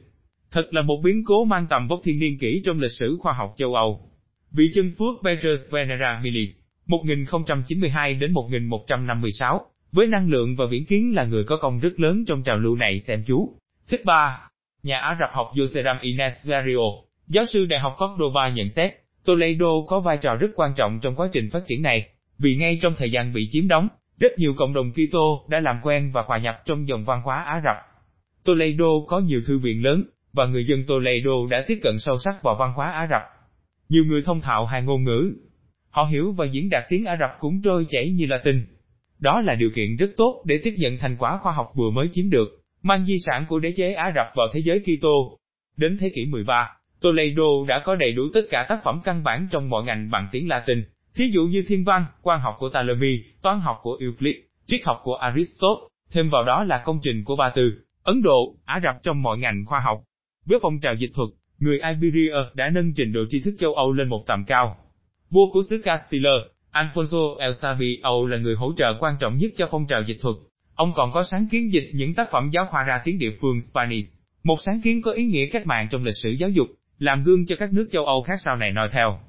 Thật 0.51 0.75
là 0.75 0.83
một 0.83 1.01
biến 1.05 1.25
cố 1.27 1.44
mang 1.44 1.66
tầm 1.70 1.88
vóc 1.88 2.01
thiên 2.05 2.18
niên 2.18 2.38
kỷ 2.38 2.62
trong 2.64 2.81
lịch 2.81 2.90
sử 2.92 3.16
khoa 3.20 3.33
học 3.33 3.55
châu 3.57 3.75
Âu. 3.75 4.11
Vị 4.51 4.70
chân 4.75 4.92
phước 4.99 5.14
Petrus 5.25 5.61
Venera 5.70 6.20
Milis, 6.22 6.51
1092 6.87 8.14
đến 8.14 8.33
1156, 8.33 9.61
với 9.92 10.07
năng 10.07 10.29
lượng 10.29 10.57
và 10.57 10.64
viễn 10.70 10.87
kiến 10.87 11.14
là 11.14 11.25
người 11.25 11.44
có 11.44 11.57
công 11.57 11.81
rất 11.81 12.01
lớn 12.01 12.25
trong 12.29 12.42
trào 12.42 12.59
lưu 12.59 12.77
này 12.77 13.01
xem 13.01 13.25
chú. 13.27 13.57
Thích 13.88 14.05
ba, 14.05 14.51
nhà 14.83 14.99
Ả 14.99 15.16
Rập 15.20 15.31
học 15.33 15.51
Yoseram 15.59 15.96
Inesgario, 16.01 16.87
giáo 17.27 17.44
sư 17.46 17.66
Đại 17.66 17.81
học 17.81 17.96
Cordoba 17.99 18.49
nhận 18.49 18.68
xét, 18.68 18.92
Toledo 19.25 19.70
có 19.88 20.01
vai 20.01 20.18
trò 20.22 20.37
rất 20.37 20.51
quan 20.55 20.72
trọng 20.77 21.01
trong 21.03 21.16
quá 21.16 21.29
trình 21.33 21.51
phát 21.53 21.62
triển 21.66 21.83
này, 21.83 22.09
vì 22.38 22.57
ngay 22.57 22.79
trong 22.83 22.94
thời 22.99 23.11
gian 23.11 23.33
bị 23.33 23.49
chiếm 23.51 23.68
đóng, 23.68 23.88
rất 24.18 24.38
nhiều 24.38 24.55
cộng 24.57 24.72
đồng 24.72 24.92
Kitô 24.92 25.46
đã 25.49 25.61
làm 25.61 25.81
quen 25.83 26.11
và 26.12 26.22
hòa 26.22 26.38
nhập 26.38 26.62
trong 26.64 26.88
dòng 26.88 27.05
văn 27.05 27.22
hóa 27.25 27.42
Ả 27.42 27.61
Rập. 27.64 27.77
Toledo 28.44 28.90
có 29.09 29.18
nhiều 29.18 29.40
thư 29.46 29.59
viện 29.59 29.83
lớn, 29.83 30.05
và 30.33 30.46
người 30.46 30.64
dân 30.64 30.85
Toledo 30.87 31.33
đã 31.51 31.64
tiếp 31.66 31.79
cận 31.83 31.99
sâu 31.99 32.18
sắc 32.18 32.42
vào 32.42 32.57
văn 32.59 32.72
hóa 32.72 32.90
Ả 32.90 33.07
Rập. 33.11 33.22
Nhiều 33.88 34.05
người 34.05 34.22
thông 34.22 34.40
thạo 34.40 34.66
hai 34.66 34.83
ngôn 34.83 35.05
ngữ. 35.05 35.33
Họ 35.90 36.05
hiểu 36.05 36.33
và 36.33 36.46
diễn 36.46 36.70
đạt 36.70 36.85
tiếng 36.88 37.05
Ả 37.05 37.16
Rập 37.20 37.31
cũng 37.40 37.62
trôi 37.62 37.87
chảy 37.90 38.11
như 38.11 38.27
Latin. 38.27 38.66
Đó 39.18 39.40
là 39.40 39.55
điều 39.55 39.70
kiện 39.75 39.96
rất 39.96 40.11
tốt 40.16 40.42
để 40.46 40.61
tiếp 40.64 40.75
nhận 40.79 40.99
thành 40.99 41.16
quả 41.16 41.38
khoa 41.38 41.53
học 41.53 41.72
vừa 41.75 41.90
mới 41.90 42.09
chiếm 42.12 42.31
được, 42.31 42.49
mang 42.83 43.07
di 43.07 43.18
sản 43.27 43.46
của 43.49 43.59
đế 43.59 43.72
chế 43.77 43.92
Ả 43.92 44.12
Rập 44.14 44.27
vào 44.35 44.46
thế 44.53 44.61
giới 44.64 44.81
Kitô. 44.81 45.38
Đến 45.77 45.99
thế 46.01 46.11
kỷ 46.14 46.27
13, 46.27 46.68
Toledo 47.01 47.66
đã 47.68 47.83
có 47.85 47.94
đầy 47.94 48.12
đủ 48.12 48.22
tất 48.35 48.42
cả 48.51 48.66
tác 48.68 48.81
phẩm 48.85 49.01
căn 49.05 49.25
bản 49.25 49.49
trong 49.51 49.68
mọi 49.68 49.85
ngành 49.85 50.11
bằng 50.11 50.29
tiếng 50.33 50.49
Latin, 50.49 50.85
thí 51.17 51.31
dụ 51.35 51.43
như 51.47 51.65
thiên 51.69 51.85
văn, 51.85 52.05
quan 52.23 52.41
học 52.41 52.57
của 52.59 52.71
Ptolemy, 52.71 53.23
toán 53.43 53.61
học 53.61 53.79
của 53.83 53.99
Euclid, 54.01 54.37
triết 54.67 54.81
học 54.85 55.01
của 55.03 55.15
Aristotle, 55.15 55.89
thêm 56.11 56.31
vào 56.31 56.45
đó 56.45 56.65
là 56.65 56.83
công 56.85 57.01
trình 57.03 57.25
của 57.25 57.37
Ba 57.37 57.51
Tư, 57.51 57.73
Ấn 58.03 58.23
Độ, 58.23 58.57
Ả 58.65 58.81
Rập 58.83 59.03
trong 59.03 59.23
mọi 59.23 59.39
ngành 59.39 59.65
khoa 59.67 59.81
học. 59.81 60.03
Với 60.47 60.59
phong 60.63 60.81
trào 60.81 60.95
dịch 60.95 61.11
thuật, 61.15 61.29
người 61.59 61.81
Iberia 61.81 62.35
đã 62.55 62.71
nâng 62.71 62.95
trình 62.95 63.13
độ 63.13 63.21
tri 63.31 63.41
thức 63.41 63.55
châu 63.59 63.75
Âu 63.75 63.93
lên 63.93 64.09
một 64.09 64.25
tầm 64.27 64.45
cao. 64.45 64.77
Vua 65.31 65.53
của 65.53 65.63
xứ 65.71 65.83
Castile, 65.85 66.31
Alfonso 66.73 67.37
El 67.37 67.53
Savio 67.53 68.29
là 68.29 68.39
người 68.39 68.55
hỗ 68.55 68.73
trợ 68.77 68.95
quan 69.01 69.17
trọng 69.21 69.39
nhất 69.39 69.53
cho 69.57 69.69
phong 69.71 69.87
trào 69.87 70.03
dịch 70.03 70.19
thuật. 70.21 70.37
Ông 70.75 70.93
còn 70.97 71.13
có 71.13 71.25
sáng 71.25 71.49
kiến 71.51 71.73
dịch 71.73 71.91
những 71.95 72.15
tác 72.15 72.31
phẩm 72.31 72.51
giáo 72.53 72.67
khoa 72.71 72.83
ra 72.83 73.01
tiếng 73.05 73.19
địa 73.19 73.37
phương 73.41 73.61
Spanish, 73.61 74.09
một 74.43 74.57
sáng 74.67 74.81
kiến 74.85 75.03
có 75.03 75.13
ý 75.13 75.25
nghĩa 75.25 75.47
cách 75.47 75.67
mạng 75.67 75.89
trong 75.91 76.05
lịch 76.05 76.17
sử 76.23 76.31
giáo 76.31 76.51
dục, 76.51 76.67
làm 76.99 77.25
gương 77.25 77.47
cho 77.47 77.57
các 77.59 77.73
nước 77.73 77.89
châu 77.93 78.07
Âu 78.07 78.23
khác 78.23 78.41
sau 78.45 78.57
này 78.57 78.73
noi 78.73 78.89
theo. 78.93 79.21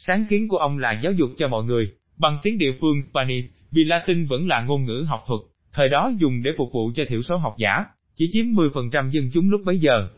Sáng 0.00 0.26
kiến 0.30 0.48
của 0.48 0.56
ông 0.56 0.78
là 0.78 1.00
giáo 1.02 1.12
dục 1.12 1.30
cho 1.38 1.48
mọi 1.48 1.64
người, 1.64 1.92
bằng 2.16 2.38
tiếng 2.42 2.58
địa 2.58 2.72
phương 2.80 3.02
Spanish, 3.10 3.50
vì 3.70 3.84
Latin 3.84 4.26
vẫn 4.26 4.48
là 4.48 4.60
ngôn 4.60 4.84
ngữ 4.84 5.04
học 5.08 5.24
thuật, 5.26 5.40
thời 5.72 5.88
đó 5.88 6.10
dùng 6.18 6.42
để 6.42 6.50
phục 6.58 6.68
vụ 6.72 6.90
cho 6.94 7.04
thiểu 7.08 7.22
số 7.22 7.36
học 7.36 7.54
giả, 7.58 7.84
chỉ 8.14 8.30
chiếm 8.32 8.44
10% 8.46 9.10
dân 9.10 9.30
chúng 9.32 9.50
lúc 9.50 9.60
bấy 9.64 9.78
giờ. 9.78 10.08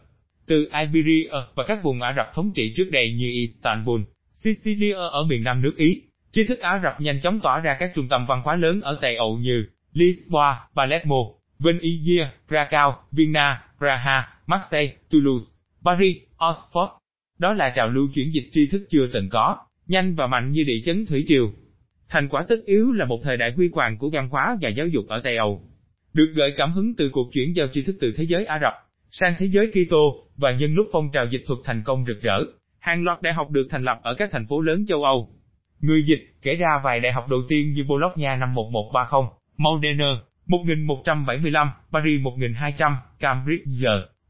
Từ 0.47 0.69
Iberia 0.81 1.31
và 1.55 1.65
các 1.67 1.83
vùng 1.83 2.03
Ả 2.03 2.15
Rập 2.17 2.35
thống 2.35 2.53
trị 2.55 2.73
trước 2.77 2.89
đây 2.91 3.15
như 3.19 3.31
Istanbul, 3.31 4.01
Sicilia 4.35 4.95
ở 4.95 5.25
miền 5.29 5.45
Nam 5.45 5.63
nước 5.63 5.77
Ý, 5.77 6.03
tri 6.33 6.45
thức 6.45 6.59
Ả 6.59 6.81
Rập 6.83 7.01
nhanh 7.01 7.21
chóng 7.23 7.41
tỏa 7.41 7.61
ra 7.61 7.77
các 7.81 7.93
trung 7.95 8.09
tâm 8.09 8.27
văn 8.27 8.43
hóa 8.45 8.57
lớn 8.57 8.81
ở 8.81 8.99
Tây 9.03 9.17
Âu 9.17 9.39
như 9.39 9.67
Lisboa, 9.93 10.61
Palermo, 10.77 11.25
Venice, 11.59 12.31
Krakow, 12.49 12.93
Vienna, 13.13 13.65
Praha, 13.79 14.29
Marseille, 14.47 14.95
Toulouse, 15.11 15.45
Paris, 15.85 16.17
Oxford. 16.39 16.89
Đó 17.39 17.53
là 17.53 17.73
trào 17.77 17.89
lưu 17.89 18.09
chuyển 18.15 18.35
dịch 18.35 18.49
tri 18.53 18.67
thức 18.67 18.87
chưa 18.91 19.07
từng 19.13 19.29
có, 19.29 19.57
nhanh 19.91 20.15
và 20.15 20.27
mạnh 20.27 20.53
như 20.53 20.63
địa 20.67 20.81
chấn 20.85 21.07
thủy 21.07 21.25
triều. 21.29 21.53
Thành 22.09 22.29
quả 22.29 22.45
tất 22.49 22.57
yếu 22.65 22.93
là 22.93 23.05
một 23.05 23.21
thời 23.23 23.37
đại 23.37 23.53
huy 23.57 23.71
hoàng 23.73 23.99
của 23.99 24.11
văn 24.13 24.29
hóa 24.29 24.57
và 24.61 24.69
giáo 24.69 24.87
dục 24.87 25.05
ở 25.09 25.21
Tây 25.25 25.37
Âu. 25.37 25.63
Được 26.13 26.33
gợi 26.35 26.55
cảm 26.57 26.73
hứng 26.73 26.95
từ 26.97 27.11
cuộc 27.13 27.33
chuyển 27.33 27.57
giao 27.57 27.67
tri 27.73 27.83
thức 27.83 27.97
từ 28.01 28.13
thế 28.17 28.25
giới 28.25 28.45
Ả 28.45 28.59
Rập 28.63 28.73
sang 29.11 29.35
thế 29.39 29.47
giới 29.47 29.71
Kitô 29.71 30.27
và 30.37 30.53
nhân 30.53 30.75
lúc 30.75 30.89
phong 30.93 31.11
trào 31.13 31.27
dịch 31.27 31.45
thuật 31.47 31.59
thành 31.65 31.83
công 31.85 32.05
rực 32.07 32.23
rỡ, 32.23 32.41
hàng 32.79 33.05
loạt 33.05 33.23
đại 33.23 33.35
học 33.35 33.51
được 33.51 33.67
thành 33.71 33.85
lập 33.85 34.01
ở 34.03 34.15
các 34.15 34.29
thành 34.33 34.47
phố 34.47 34.61
lớn 34.61 34.85
châu 34.89 35.05
Âu. 35.05 35.29
Người 35.81 36.03
dịch 36.03 36.21
kể 36.43 36.55
ra 36.55 36.81
vài 36.85 37.01
đại 37.01 37.13
học 37.13 37.29
đầu 37.31 37.41
tiên 37.49 37.73
như 37.73 37.85
Bologna 37.89 38.37
năm 38.37 38.55
1130, 38.55 39.31
Modena 39.57 40.21
1175, 40.47 41.71
Paris 41.93 42.21
1200, 42.21 42.97
Cambridge 43.19 43.65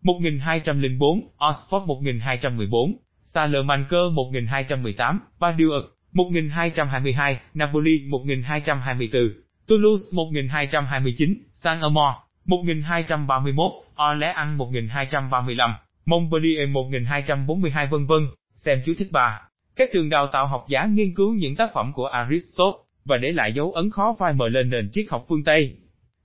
1204, 0.03 1.29
Oxford 1.39 1.87
1214, 1.87 2.97
Salamanca 3.35 3.97
1218, 4.13 5.21
Bordeaux 5.41 5.85
1222, 6.13 7.41
Napoli 7.55 8.07
1224, 8.09 9.21
Toulouse 9.67 10.03
1229, 10.13 11.35
Saint-Amand 11.55 12.15
1231, 12.45 13.73
Orléans 14.13 14.57
1235, 14.57 15.75
Montpellier 16.07 16.69
1242 16.69 17.87
vân 17.87 18.07
vân. 18.07 18.21
Xem 18.57 18.83
chú 18.87 18.93
thích 18.99 19.09
bà. 19.11 19.41
Các 19.77 19.91
trường 19.93 20.09
đào 20.09 20.27
tạo 20.27 20.47
học 20.47 20.65
giả 20.69 20.87
nghiên 20.87 21.15
cứu 21.15 21.35
những 21.35 21.57
tác 21.57 21.71
phẩm 21.75 21.93
của 21.95 22.07
Aristotle 22.07 22.73
và 23.05 23.17
để 23.17 23.33
lại 23.33 23.53
dấu 23.53 23.73
ấn 23.73 23.91
khó 23.91 24.17
phai 24.19 24.33
mờ 24.33 24.49
lên 24.49 24.71
nền 24.71 24.91
triết 24.93 25.07
học 25.11 25.25
phương 25.29 25.45
Tây. 25.45 25.77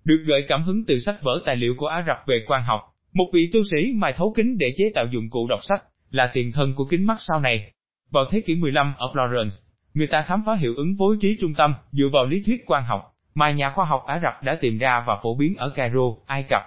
Được 0.03 0.23
gợi 0.27 0.45
cảm 0.47 0.63
hứng 0.63 0.85
từ 0.85 0.99
sách 0.99 1.21
vở 1.21 1.41
tài 1.45 1.55
liệu 1.55 1.75
của 1.77 1.87
Ả 1.87 2.03
Rập 2.07 2.17
về 2.27 2.43
quan 2.47 2.63
học, 2.63 2.81
một 3.13 3.25
vị 3.33 3.49
tu 3.53 3.59
sĩ 3.71 3.93
mài 3.95 4.13
thấu 4.13 4.33
kính 4.35 4.57
để 4.57 4.73
chế 4.77 4.91
tạo 4.95 5.05
dụng 5.11 5.29
cụ 5.29 5.47
đọc 5.49 5.59
sách, 5.63 5.83
là 6.11 6.31
tiền 6.33 6.51
thân 6.51 6.73
của 6.75 6.85
kính 6.85 7.05
mắt 7.05 7.17
sau 7.19 7.39
này. 7.39 7.71
Vào 8.11 8.25
thế 8.31 8.41
kỷ 8.41 8.55
15 8.55 8.93
ở 8.97 9.07
Florence, 9.13 9.63
người 9.93 10.07
ta 10.07 10.21
khám 10.27 10.43
phá 10.45 10.55
hiệu 10.55 10.73
ứng 10.75 10.95
phối 10.99 11.17
trí 11.21 11.37
trung 11.41 11.53
tâm 11.53 11.73
dựa 11.91 12.09
vào 12.13 12.25
lý 12.25 12.43
thuyết 12.45 12.63
quan 12.65 12.83
học 12.83 13.15
mà 13.35 13.51
nhà 13.51 13.71
khoa 13.75 13.85
học 13.85 14.03
Ả 14.07 14.19
Rập 14.23 14.43
đã 14.43 14.57
tìm 14.61 14.77
ra 14.77 15.03
và 15.07 15.19
phổ 15.23 15.35
biến 15.35 15.55
ở 15.55 15.69
Cairo, 15.69 16.15
Ai 16.25 16.45
Cập. 16.49 16.61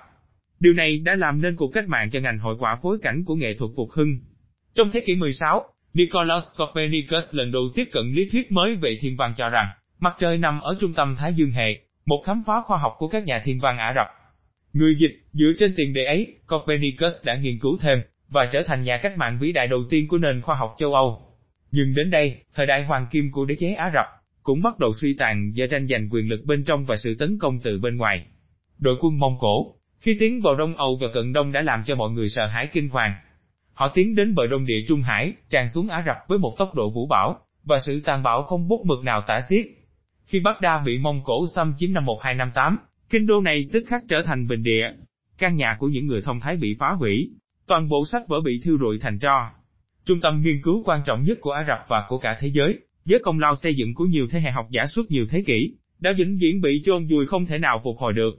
Điều 0.60 0.72
này 0.72 0.98
đã 0.98 1.14
làm 1.14 1.42
nên 1.42 1.56
cuộc 1.56 1.70
cách 1.74 1.88
mạng 1.88 2.10
cho 2.10 2.20
ngành 2.20 2.38
hội 2.38 2.56
quả 2.58 2.78
phối 2.82 2.98
cảnh 3.02 3.24
của 3.26 3.34
nghệ 3.34 3.54
thuật 3.58 3.70
phục 3.76 3.90
hưng. 3.90 4.18
Trong 4.74 4.90
thế 4.90 5.00
kỷ 5.00 5.16
16, 5.16 5.64
Nicolaus 5.94 6.44
Copernicus 6.56 7.24
lần 7.30 7.52
đầu 7.52 7.62
tiếp 7.74 7.84
cận 7.92 8.12
lý 8.12 8.28
thuyết 8.30 8.52
mới 8.52 8.76
về 8.76 8.98
thiên 9.00 9.16
văn 9.16 9.34
cho 9.36 9.48
rằng, 9.48 9.68
mặt 9.98 10.16
trời 10.20 10.38
nằm 10.38 10.60
ở 10.60 10.76
trung 10.80 10.94
tâm 10.94 11.16
Thái 11.16 11.34
Dương 11.34 11.50
hệ, 11.50 11.80
một 12.06 12.22
khám 12.26 12.42
phá 12.46 12.62
khoa 12.66 12.78
học 12.78 12.94
của 12.98 13.08
các 13.08 13.24
nhà 13.24 13.42
thiên 13.44 13.60
văn 13.60 13.78
Ả 13.78 13.92
Rập. 13.96 14.06
Người 14.72 14.94
dịch, 14.94 15.22
dựa 15.32 15.52
trên 15.58 15.74
tiền 15.76 15.94
đề 15.94 16.04
ấy, 16.04 16.34
Copernicus 16.46 17.12
đã 17.24 17.36
nghiên 17.36 17.58
cứu 17.58 17.78
thêm, 17.80 18.02
và 18.28 18.48
trở 18.52 18.62
thành 18.66 18.84
nhà 18.84 18.98
cách 19.02 19.18
mạng 19.18 19.38
vĩ 19.40 19.52
đại 19.52 19.66
đầu 19.66 19.80
tiên 19.90 20.08
của 20.08 20.18
nền 20.18 20.42
khoa 20.42 20.56
học 20.56 20.74
châu 20.78 20.94
Âu. 20.94 21.22
Nhưng 21.70 21.94
đến 21.94 22.10
đây, 22.10 22.36
thời 22.54 22.66
đại 22.66 22.84
hoàng 22.84 23.06
kim 23.10 23.32
của 23.32 23.44
đế 23.44 23.54
chế 23.54 23.74
Ả 23.74 23.90
Rập, 23.94 24.06
cũng 24.42 24.62
bắt 24.62 24.78
đầu 24.78 24.92
suy 25.00 25.14
tàn 25.18 25.52
do 25.54 25.66
tranh 25.70 25.88
giành 25.88 26.08
quyền 26.10 26.28
lực 26.28 26.40
bên 26.44 26.64
trong 26.64 26.86
và 26.86 26.96
sự 26.96 27.14
tấn 27.18 27.38
công 27.38 27.60
từ 27.60 27.78
bên 27.78 27.96
ngoài. 27.96 28.26
Đội 28.78 28.96
quân 29.00 29.18
Mông 29.18 29.36
Cổ, 29.38 29.74
khi 30.00 30.16
tiến 30.20 30.40
vào 30.42 30.56
Đông 30.56 30.76
Âu 30.76 30.98
và 31.00 31.08
Cận 31.14 31.32
Đông 31.32 31.52
đã 31.52 31.62
làm 31.62 31.82
cho 31.86 31.94
mọi 31.94 32.10
người 32.10 32.28
sợ 32.28 32.46
hãi 32.46 32.68
kinh 32.72 32.88
hoàng. 32.88 33.14
Họ 33.72 33.92
tiến 33.94 34.14
đến 34.14 34.34
bờ 34.34 34.46
đông 34.46 34.66
địa 34.66 34.84
Trung 34.88 35.02
Hải, 35.02 35.32
tràn 35.50 35.68
xuống 35.68 35.88
Ả 35.88 36.02
Rập 36.06 36.16
với 36.28 36.38
một 36.38 36.54
tốc 36.58 36.74
độ 36.74 36.90
vũ 36.90 37.06
bão, 37.06 37.40
và 37.64 37.80
sự 37.80 38.00
tàn 38.00 38.22
bạo 38.22 38.42
không 38.42 38.68
bút 38.68 38.86
mực 38.86 39.04
nào 39.04 39.22
tả 39.26 39.40
xiết. 39.48 39.66
Khi 40.26 40.40
Baghdad 40.40 40.86
bị 40.86 40.98
Mông 40.98 41.20
Cổ 41.24 41.46
xâm 41.54 41.74
chiếm 41.78 41.92
năm 41.92 42.04
1258, 42.04 42.78
kinh 43.10 43.26
đô 43.26 43.40
này 43.40 43.68
tức 43.72 43.84
khắc 43.88 44.02
trở 44.08 44.22
thành 44.22 44.48
bình 44.48 44.62
địa. 44.62 44.90
Căn 45.38 45.56
nhà 45.56 45.76
của 45.78 45.88
những 45.88 46.06
người 46.06 46.22
thông 46.22 46.40
thái 46.40 46.56
bị 46.56 46.76
phá 46.78 46.90
hủy, 46.90 47.30
toàn 47.68 47.88
bộ 47.88 48.06
sách 48.06 48.28
vở 48.28 48.40
bị 48.40 48.60
thiêu 48.64 48.78
rụi 48.80 48.98
thành 48.98 49.18
tro. 49.18 49.50
Trung 50.06 50.20
tâm 50.20 50.42
nghiên 50.42 50.62
cứu 50.62 50.82
quan 50.84 51.00
trọng 51.06 51.22
nhất 51.22 51.38
của 51.40 51.50
Ả 51.50 51.64
Rập 51.68 51.78
và 51.88 52.04
của 52.08 52.18
cả 52.18 52.36
thế 52.40 52.48
giới, 52.48 52.78
với 53.04 53.18
công 53.18 53.38
lao 53.38 53.56
xây 53.56 53.74
dựng 53.74 53.94
của 53.94 54.04
nhiều 54.04 54.26
thế 54.30 54.40
hệ 54.40 54.50
học 54.50 54.66
giả 54.70 54.86
suốt 54.86 55.10
nhiều 55.10 55.26
thế 55.30 55.42
kỷ, 55.46 55.76
đã 56.00 56.10
vĩnh 56.18 56.38
viễn 56.38 56.60
bị 56.60 56.82
chôn 56.84 57.06
vùi 57.06 57.26
không 57.26 57.46
thể 57.46 57.58
nào 57.58 57.80
phục 57.84 57.98
hồi 57.98 58.12
được. 58.12 58.30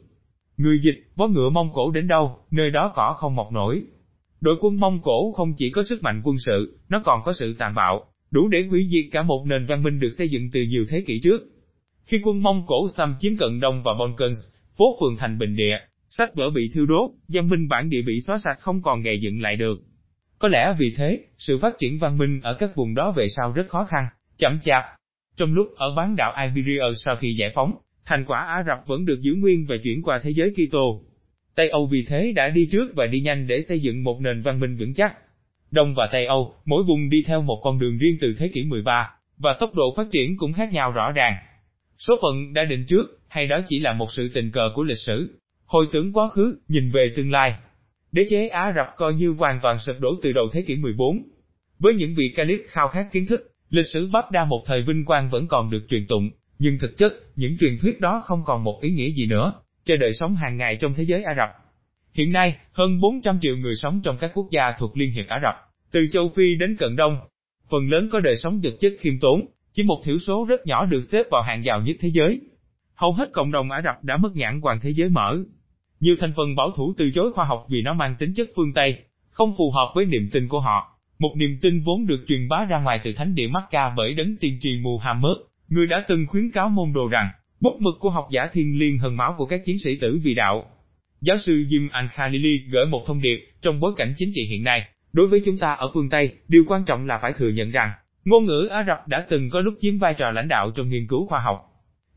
Người 0.58 0.80
dịch, 0.80 1.04
vó 1.16 1.28
ngựa 1.28 1.50
Mông 1.50 1.70
Cổ 1.74 1.92
đến 1.92 2.08
đâu, 2.08 2.38
nơi 2.52 2.72
đó 2.72 2.92
cỏ 2.96 3.16
không 3.18 3.36
mọc 3.36 3.52
nổi. 3.52 3.82
Đội 4.42 4.56
quân 4.62 4.80
Mông 4.80 5.02
Cổ 5.02 5.32
không 5.32 5.54
chỉ 5.58 5.70
có 5.72 5.84
sức 5.84 6.04
mạnh 6.04 6.22
quân 6.24 6.36
sự, 6.46 6.80
nó 6.90 7.02
còn 7.06 7.22
có 7.26 7.34
sự 7.34 7.56
tàn 7.60 7.76
bạo, 7.76 8.06
đủ 8.32 8.48
để 8.48 8.64
hủy 8.70 8.88
diệt 8.92 9.06
cả 9.12 9.24
một 9.24 9.46
nền 9.48 9.66
văn 9.66 9.84
minh 9.84 10.00
được 10.00 10.10
xây 10.18 10.30
dựng 10.30 10.50
từ 10.54 10.62
nhiều 10.62 10.86
thế 10.90 11.02
kỷ 11.02 11.20
trước. 11.24 11.42
Khi 12.06 12.22
quân 12.24 12.44
Mông 12.44 12.64
Cổ 12.68 12.90
xâm 12.98 13.16
chiếm 13.20 13.38
Cận 13.38 13.60
Đông 13.60 13.84
và 13.84 13.94
Balkans, 14.00 14.38
phố 14.78 14.98
phường 15.00 15.18
thành 15.18 15.40
bình 15.40 15.56
địa, 15.56 15.80
sách 16.10 16.36
vở 16.36 16.50
bị 16.50 16.72
thiêu 16.74 16.86
đốt, 16.86 17.12
văn 17.28 17.50
minh 17.50 17.68
bản 17.68 17.90
địa 17.90 18.02
bị 18.02 18.22
xóa 18.28 18.38
sạch 18.44 18.60
không 18.60 18.82
còn 18.82 19.02
gầy 19.02 19.20
dựng 19.22 19.42
lại 19.42 19.56
được. 19.56 19.80
Có 20.40 20.48
lẽ 20.48 20.76
vì 20.80 20.94
thế, 20.98 21.20
sự 21.38 21.60
phát 21.60 21.76
triển 21.80 22.00
văn 22.00 22.18
minh 22.18 22.42
ở 22.44 22.54
các 22.54 22.76
vùng 22.76 22.96
đó 22.96 23.12
về 23.12 23.28
sau 23.30 23.54
rất 23.54 23.70
khó 23.70 23.86
khăn 23.86 24.06
chậm 24.40 24.60
chạp. 24.64 24.84
Trong 25.38 25.54
lúc 25.54 25.68
ở 25.76 25.96
bán 25.96 26.16
đảo 26.16 26.34
Iberia 26.42 26.84
sau 27.06 27.16
khi 27.16 27.36
giải 27.40 27.52
phóng, 27.56 27.76
thành 28.06 28.26
quả 28.26 28.40
Ả 28.40 28.64
Rập 28.68 28.88
vẫn 28.88 29.06
được 29.06 29.22
giữ 29.22 29.34
nguyên 29.34 29.66
và 29.70 29.76
chuyển 29.84 30.02
qua 30.04 30.20
thế 30.24 30.30
giới 30.30 30.54
Kitô. 30.54 31.02
Tây 31.56 31.70
Âu 31.70 31.86
vì 31.92 32.06
thế 32.08 32.32
đã 32.36 32.50
đi 32.50 32.68
trước 32.72 32.92
và 32.96 33.06
đi 33.06 33.22
nhanh 33.22 33.48
để 33.48 33.62
xây 33.62 33.80
dựng 33.80 34.04
một 34.04 34.22
nền 34.22 34.42
văn 34.42 34.60
minh 34.60 34.78
vững 34.78 34.94
chắc. 34.94 35.18
Đông 35.72 35.96
và 35.96 36.10
Tây 36.12 36.26
Âu, 36.26 36.54
mỗi 36.66 36.84
vùng 36.84 37.10
đi 37.10 37.24
theo 37.28 37.42
một 37.42 37.62
con 37.64 37.80
đường 37.80 37.98
riêng 37.98 38.18
từ 38.22 38.36
thế 38.40 38.48
kỷ 38.54 38.64
13, 38.64 39.10
và 39.38 39.58
tốc 39.60 39.74
độ 39.76 39.94
phát 39.98 40.08
triển 40.12 40.38
cũng 40.38 40.54
khác 40.54 40.74
nhau 40.74 40.92
rõ 40.92 41.12
ràng. 41.12 41.34
Số 41.98 42.16
phận 42.22 42.54
đã 42.54 42.66
định 42.66 42.86
trước, 42.90 43.06
hay 43.28 43.48
đó 43.48 43.62
chỉ 43.68 43.80
là 43.80 43.94
một 43.94 44.12
sự 44.12 44.30
tình 44.34 44.52
cờ 44.52 44.70
của 44.76 44.84
lịch 44.84 44.98
sử. 45.06 45.40
Hồi 45.70 45.88
tưởng 45.92 46.14
quá 46.14 46.30
khứ, 46.30 46.60
nhìn 46.68 46.92
về 46.92 47.14
tương 47.16 47.32
lai. 47.32 47.54
Đế 48.12 48.28
chế 48.30 48.48
Ả 48.48 48.74
Rập 48.76 48.88
coi 48.98 49.14
như 49.14 49.30
hoàn 49.30 49.60
toàn 49.64 49.80
sụp 49.80 49.96
đổ 50.00 50.16
từ 50.22 50.34
đầu 50.34 50.46
thế 50.54 50.62
kỷ 50.62 50.76
14. 50.76 51.24
Với 51.80 51.94
những 51.94 52.16
vị 52.18 52.34
caliph 52.36 52.62
khao 52.68 52.88
khát 52.88 53.08
kiến 53.12 53.26
thức, 53.26 53.54
Lịch 53.70 53.86
sử 53.94 54.10
Bắc 54.14 54.32
Đa 54.32 54.46
một 54.46 54.64
thời 54.66 54.84
vinh 54.88 55.06
quang 55.06 55.30
vẫn 55.30 55.48
còn 55.48 55.70
được 55.70 55.86
truyền 55.90 56.08
tụng, 56.08 56.30
nhưng 56.60 56.80
thực 56.80 56.98
chất, 56.98 57.14
những 57.36 57.58
truyền 57.60 57.78
thuyết 57.82 58.00
đó 58.00 58.22
không 58.26 58.44
còn 58.46 58.64
một 58.64 58.80
ý 58.82 58.90
nghĩa 58.90 59.10
gì 59.10 59.26
nữa, 59.26 59.54
cho 59.84 59.98
đời 59.98 60.14
sống 60.14 60.36
hàng 60.36 60.58
ngày 60.58 60.78
trong 60.82 60.94
thế 60.94 61.04
giới 61.04 61.24
Ả 61.24 61.34
Rập. 61.38 61.50
Hiện 62.14 62.32
nay, 62.32 62.56
hơn 62.72 63.00
400 63.02 63.40
triệu 63.42 63.58
người 63.58 63.76
sống 63.76 64.02
trong 64.04 64.18
các 64.18 64.32
quốc 64.34 64.48
gia 64.52 64.74
thuộc 64.80 64.98
Liên 64.98 65.12
hiệp 65.12 65.28
Ả 65.28 65.40
Rập, 65.44 65.56
từ 65.92 66.08
châu 66.12 66.32
Phi 66.36 66.56
đến 66.56 66.76
Cận 66.80 66.96
Đông. 66.96 67.20
Phần 67.70 67.90
lớn 67.90 68.10
có 68.12 68.20
đời 68.20 68.36
sống 68.36 68.62
vật 68.64 68.74
chất 68.80 68.94
khiêm 69.00 69.20
tốn, 69.20 69.46
chỉ 69.74 69.84
một 69.84 70.02
thiểu 70.06 70.20
số 70.20 70.46
rất 70.50 70.66
nhỏ 70.66 70.86
được 70.86 71.02
xếp 71.12 71.24
vào 71.32 71.42
hàng 71.42 71.64
giàu 71.66 71.82
nhất 71.82 71.96
thế 72.00 72.10
giới. 72.14 72.42
Hầu 72.96 73.14
hết 73.14 73.30
cộng 73.34 73.52
đồng 73.52 73.72
Ả 73.72 73.82
Rập 73.86 74.04
đã 74.04 74.18
mất 74.18 74.36
nhãn 74.36 74.62
quan 74.62 74.80
thế 74.80 74.90
giới 74.90 75.10
mở. 75.10 75.38
Nhiều 76.00 76.16
thành 76.20 76.34
phần 76.38 76.56
bảo 76.56 76.72
thủ 76.72 76.94
từ 76.98 77.12
chối 77.16 77.34
khoa 77.34 77.46
học 77.46 77.66
vì 77.70 77.82
nó 77.82 77.94
mang 77.94 78.16
tính 78.20 78.34
chất 78.36 78.50
phương 78.56 78.74
Tây, 78.74 78.96
không 79.30 79.56
phù 79.58 79.72
hợp 79.72 79.92
với 79.96 80.06
niềm 80.06 80.30
tin 80.34 80.48
của 80.48 80.60
họ. 80.60 80.96
Một 81.20 81.34
niềm 81.38 81.58
tin 81.62 81.82
vốn 81.84 82.06
được 82.06 82.26
truyền 82.28 82.48
bá 82.50 82.66
ra 82.66 82.80
ngoài 82.80 83.00
từ 83.04 83.14
thánh 83.14 83.36
địa 83.36 83.48
Mecca 83.48 83.90
bởi 83.98 84.14
đấng 84.14 84.38
tiên 84.38 84.58
tri 84.62 84.70
Muhammad, 84.82 85.38
người 85.70 85.88
đã 85.88 86.06
từng 86.08 86.26
khuyến 86.28 86.52
cáo 86.52 86.70
môn 86.70 86.94
đồ 86.94 87.08
rằng, 87.08 87.30
bốc 87.62 87.76
mực 87.80 87.94
của 88.00 88.10
học 88.10 88.28
giả 88.32 88.50
thiên 88.54 88.80
liêng 88.80 89.00
hơn 89.00 89.18
máu 89.18 89.36
của 89.38 89.46
các 89.46 89.62
chiến 89.66 89.80
sĩ 89.84 89.96
tử 90.02 90.20
vì 90.24 90.34
đạo. 90.34 90.66
Giáo 91.22 91.38
sư 91.38 91.54
Jim 91.54 91.90
Al-Khalili 91.90 92.58
gửi 92.72 92.86
một 92.86 93.04
thông 93.08 93.22
điệp, 93.22 93.40
trong 93.62 93.80
bối 93.80 93.94
cảnh 93.98 94.14
chính 94.18 94.32
trị 94.36 94.42
hiện 94.50 94.64
nay, 94.64 94.88
đối 95.14 95.28
với 95.28 95.42
chúng 95.46 95.58
ta 95.58 95.74
ở 95.74 95.92
phương 95.94 96.10
Tây, 96.10 96.32
điều 96.48 96.64
quan 96.68 96.86
trọng 96.86 97.08
là 97.08 97.20
phải 97.22 97.34
thừa 97.34 97.50
nhận 97.50 97.72
rằng, 97.72 97.92
ngôn 98.26 98.46
ngữ 98.46 98.68
Ả 98.72 98.84
Rập 98.88 99.08
đã 99.08 99.26
từng 99.30 99.50
có 99.50 99.62
lúc 99.62 99.74
chiếm 99.80 99.98
vai 99.98 100.14
trò 100.14 100.32
lãnh 100.32 100.48
đạo 100.48 100.72
trong 100.76 100.90
nghiên 100.90 101.08
cứu 101.08 101.28
khoa 101.28 101.40
học. 101.40 101.69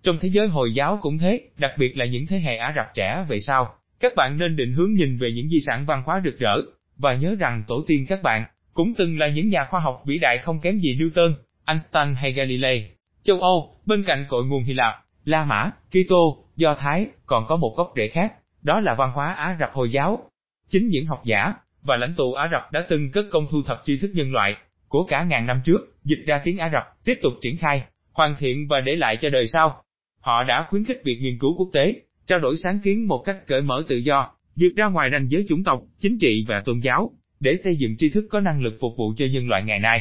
Trong 0.03 0.19
thế 0.21 0.29
giới 0.29 0.49
Hồi 0.49 0.75
giáo 0.75 0.99
cũng 1.03 1.19
thế, 1.19 1.41
đặc 1.57 1.73
biệt 1.79 1.97
là 1.97 2.05
những 2.05 2.27
thế 2.27 2.39
hệ 2.39 2.57
Ả 2.57 2.73
Rập 2.77 2.95
trẻ 2.95 3.25
về 3.29 3.41
sau, 3.41 3.75
các 4.01 4.13
bạn 4.17 4.39
nên 4.39 4.57
định 4.57 4.73
hướng 4.73 4.95
nhìn 4.95 5.19
về 5.19 5.33
những 5.33 5.49
di 5.49 5.61
sản 5.67 5.87
văn 5.87 6.03
hóa 6.07 6.21
rực 6.25 6.39
rỡ, 6.39 6.57
và 6.97 7.15
nhớ 7.15 7.37
rằng 7.39 7.65
tổ 7.69 7.85
tiên 7.87 8.07
các 8.09 8.23
bạn, 8.23 8.45
cũng 8.75 8.95
từng 8.95 9.19
là 9.19 9.29
những 9.29 9.49
nhà 9.49 9.67
khoa 9.71 9.81
học 9.81 10.03
vĩ 10.07 10.19
đại 10.19 10.39
không 10.39 10.61
kém 10.61 10.79
gì 10.79 10.97
Newton, 10.99 11.35
Einstein 11.65 12.15
hay 12.15 12.33
Galilei. 12.33 12.91
Châu 13.23 13.41
Âu, 13.41 13.77
bên 13.87 14.05
cạnh 14.07 14.27
cội 14.29 14.45
nguồn 14.45 14.65
Hy 14.65 14.73
Lạp, 14.73 14.95
La 15.25 15.45
Mã, 15.45 15.71
Kitô, 15.91 16.45
Do 16.57 16.75
Thái, 16.75 17.07
còn 17.27 17.47
có 17.49 17.57
một 17.57 17.75
gốc 17.77 17.93
rễ 17.97 18.09
khác, 18.09 18.33
đó 18.63 18.81
là 18.81 18.95
văn 18.95 19.13
hóa 19.15 19.33
Ả 19.33 19.57
Rập 19.61 19.73
Hồi 19.73 19.91
giáo. 19.91 20.31
Chính 20.71 20.89
những 20.89 21.07
học 21.07 21.23
giả 21.25 21.55
và 21.83 21.97
lãnh 21.97 22.15
tụ 22.17 22.33
Ả 22.33 22.49
Rập 22.53 22.73
đã 22.73 22.85
từng 22.89 23.11
cất 23.13 23.25
công 23.31 23.47
thu 23.51 23.63
thập 23.67 23.83
tri 23.85 23.99
thức 23.99 24.11
nhân 24.15 24.33
loại 24.33 24.55
của 24.89 25.05
cả 25.05 25.25
ngàn 25.25 25.47
năm 25.47 25.63
trước, 25.65 25.79
dịch 26.05 26.23
ra 26.27 26.41
tiếng 26.45 26.59
Ả 26.59 26.71
Rập, 26.73 27.05
tiếp 27.05 27.19
tục 27.23 27.33
triển 27.43 27.57
khai, 27.57 27.83
hoàn 28.13 28.37
thiện 28.39 28.69
và 28.69 28.81
để 28.81 28.97
lại 28.97 29.17
cho 29.21 29.31
đời 29.31 29.47
sau. 29.47 29.83
Họ 30.23 30.45
đã 30.45 30.67
khuyến 30.69 30.85
khích 30.85 31.01
việc 31.05 31.19
nghiên 31.21 31.39
cứu 31.39 31.55
quốc 31.59 31.69
tế, 31.73 31.95
trao 32.27 32.39
đổi 32.39 32.57
sáng 32.57 32.79
kiến 32.85 33.09
một 33.09 33.23
cách 33.25 33.47
cởi 33.47 33.63
mở 33.63 33.85
tự 33.89 33.97
do, 33.97 34.31
vượt 34.57 34.73
ra 34.77 34.89
ngoài 34.89 35.09
ranh 35.13 35.31
giới 35.31 35.47
chủng 35.49 35.65
tộc, 35.65 35.83
chính 35.99 36.19
trị 36.19 36.45
và 36.49 36.63
tôn 36.65 36.81
giáo, 36.81 37.11
để 37.41 37.57
xây 37.65 37.77
dựng 37.77 37.97
tri 37.97 38.11
thức 38.11 38.25
có 38.31 38.41
năng 38.41 38.63
lực 38.63 38.77
phục 38.81 38.93
vụ 38.99 39.13
cho 39.17 39.27
nhân 39.33 39.49
loại 39.49 39.63
ngày 39.63 39.79
nay. 39.79 40.01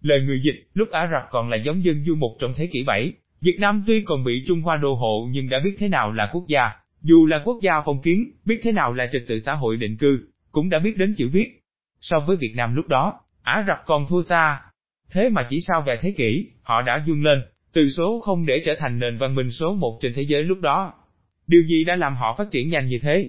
Lời 0.00 0.20
người 0.20 0.40
dịch, 0.40 0.68
lúc 0.74 0.90
Ả 0.90 1.08
Rập 1.12 1.22
còn 1.30 1.48
là 1.50 1.56
giống 1.56 1.84
dân 1.84 2.04
du 2.04 2.14
mục 2.14 2.30
trong 2.40 2.54
thế 2.56 2.66
kỷ 2.66 2.84
7, 2.86 3.12
Việt 3.40 3.56
Nam 3.58 3.84
tuy 3.86 4.00
còn 4.00 4.24
bị 4.24 4.44
Trung 4.46 4.60
Hoa 4.60 4.76
đô 4.76 4.94
hộ 4.94 5.28
nhưng 5.30 5.48
đã 5.48 5.58
biết 5.64 5.76
thế 5.78 5.88
nào 5.88 6.12
là 6.12 6.30
quốc 6.32 6.44
gia, 6.48 6.70
dù 7.02 7.26
là 7.26 7.42
quốc 7.44 7.58
gia 7.62 7.82
phong 7.84 8.02
kiến, 8.02 8.30
biết 8.44 8.60
thế 8.62 8.72
nào 8.72 8.94
là 8.94 9.08
trật 9.12 9.22
tự 9.28 9.40
xã 9.40 9.52
hội 9.52 9.76
định 9.76 9.96
cư, 9.96 10.28
cũng 10.52 10.68
đã 10.68 10.78
biết 10.78 10.96
đến 10.96 11.14
chữ 11.18 11.28
viết. 11.32 11.62
So 12.00 12.20
với 12.20 12.36
Việt 12.36 12.52
Nam 12.56 12.74
lúc 12.74 12.88
đó, 12.88 13.20
Ả 13.42 13.64
Rập 13.66 13.78
còn 13.86 14.06
thua 14.08 14.22
xa. 14.22 14.60
Thế 15.10 15.28
mà 15.28 15.46
chỉ 15.50 15.60
sau 15.60 15.80
vài 15.86 15.98
thế 16.00 16.14
kỷ, 16.16 16.46
họ 16.62 16.82
đã 16.82 17.04
dương 17.06 17.24
lên, 17.24 17.42
từ 17.78 17.90
số 17.90 18.20
không 18.20 18.46
để 18.46 18.62
trở 18.66 18.72
thành 18.78 18.98
nền 18.98 19.18
văn 19.18 19.34
minh 19.34 19.50
số 19.50 19.74
một 19.74 19.98
trên 20.02 20.12
thế 20.14 20.22
giới 20.22 20.42
lúc 20.42 20.60
đó. 20.60 20.92
Điều 21.46 21.62
gì 21.62 21.84
đã 21.84 21.96
làm 21.96 22.16
họ 22.16 22.34
phát 22.38 22.50
triển 22.50 22.68
nhanh 22.68 22.86
như 22.86 22.98
thế? 23.02 23.28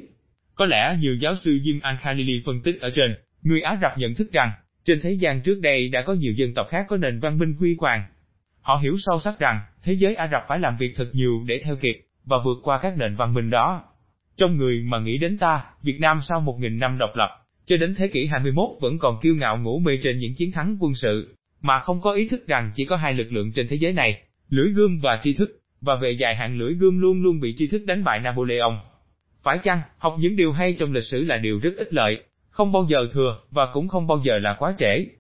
Có 0.55 0.65
lẽ 0.65 0.97
nhiều 0.99 1.15
giáo 1.15 1.35
sư 1.35 1.51
Jim 1.51 1.79
Al-Khalili 1.79 2.41
phân 2.45 2.61
tích 2.61 2.81
ở 2.81 2.89
trên, 2.95 3.15
người 3.43 3.61
Ả 3.61 3.77
Rập 3.81 3.97
nhận 3.97 4.15
thức 4.15 4.31
rằng, 4.31 4.51
trên 4.85 4.99
thế 5.01 5.11
gian 5.11 5.41
trước 5.41 5.59
đây 5.61 5.89
đã 5.89 6.01
có 6.01 6.13
nhiều 6.13 6.33
dân 6.33 6.53
tộc 6.53 6.67
khác 6.69 6.85
có 6.89 6.97
nền 6.97 7.19
văn 7.19 7.37
minh 7.37 7.53
huy 7.59 7.75
hoàng. 7.79 8.03
Họ 8.61 8.79
hiểu 8.83 8.95
sâu 8.99 9.19
sắc 9.19 9.39
rằng, 9.39 9.59
thế 9.83 9.93
giới 9.93 10.15
Ả 10.15 10.29
Rập 10.31 10.41
phải 10.47 10.59
làm 10.59 10.77
việc 10.77 10.93
thật 10.95 11.09
nhiều 11.13 11.43
để 11.45 11.61
theo 11.63 11.75
kịp, 11.75 12.01
và 12.25 12.37
vượt 12.45 12.57
qua 12.63 12.79
các 12.81 12.97
nền 12.97 13.15
văn 13.15 13.33
minh 13.33 13.49
đó. 13.49 13.83
Trong 14.37 14.57
người 14.57 14.83
mà 14.83 14.99
nghĩ 14.99 15.17
đến 15.17 15.37
ta, 15.37 15.63
Việt 15.83 15.99
Nam 15.99 16.19
sau 16.29 16.41
một 16.41 16.57
nghìn 16.59 16.79
năm 16.79 16.97
độc 16.97 17.11
lập, 17.15 17.29
cho 17.65 17.77
đến 17.77 17.95
thế 17.95 18.07
kỷ 18.07 18.25
21 18.25 18.69
vẫn 18.81 18.99
còn 18.99 19.19
kiêu 19.21 19.35
ngạo 19.35 19.57
ngủ 19.57 19.79
mê 19.79 19.97
trên 20.03 20.19
những 20.19 20.35
chiến 20.35 20.51
thắng 20.51 20.77
quân 20.79 20.95
sự, 20.95 21.35
mà 21.61 21.79
không 21.79 22.01
có 22.01 22.13
ý 22.13 22.27
thức 22.27 22.47
rằng 22.47 22.71
chỉ 22.75 22.85
có 22.85 22.95
hai 22.95 23.13
lực 23.13 23.31
lượng 23.31 23.51
trên 23.51 23.67
thế 23.67 23.75
giới 23.75 23.93
này, 23.93 24.23
lưỡi 24.49 24.69
gươm 24.69 24.99
và 24.99 25.19
tri 25.23 25.33
thức, 25.33 25.59
và 25.81 25.95
về 25.95 26.11
dài 26.11 26.35
hạn 26.35 26.57
lưỡi 26.57 26.73
gươm 26.73 26.99
luôn 27.01 27.23
luôn 27.23 27.39
bị 27.39 27.55
tri 27.57 27.67
thức 27.67 27.85
đánh 27.85 28.03
bại 28.03 28.19
Napoleon. 28.19 28.79
Phải 29.43 29.57
chăng, 29.63 29.81
học 29.97 30.15
những 30.19 30.35
điều 30.35 30.51
hay 30.51 30.75
trong 30.79 30.93
lịch 30.93 31.03
sử 31.03 31.23
là 31.23 31.37
điều 31.37 31.59
rất 31.59 31.71
ích 31.77 31.93
lợi, 31.93 32.23
không 32.49 32.71
bao 32.71 32.85
giờ 32.89 33.07
thừa, 33.13 33.39
và 33.51 33.65
cũng 33.73 33.87
không 33.87 34.07
bao 34.07 34.21
giờ 34.23 34.39
là 34.39 34.55
quá 34.59 34.75
trễ. 34.77 35.05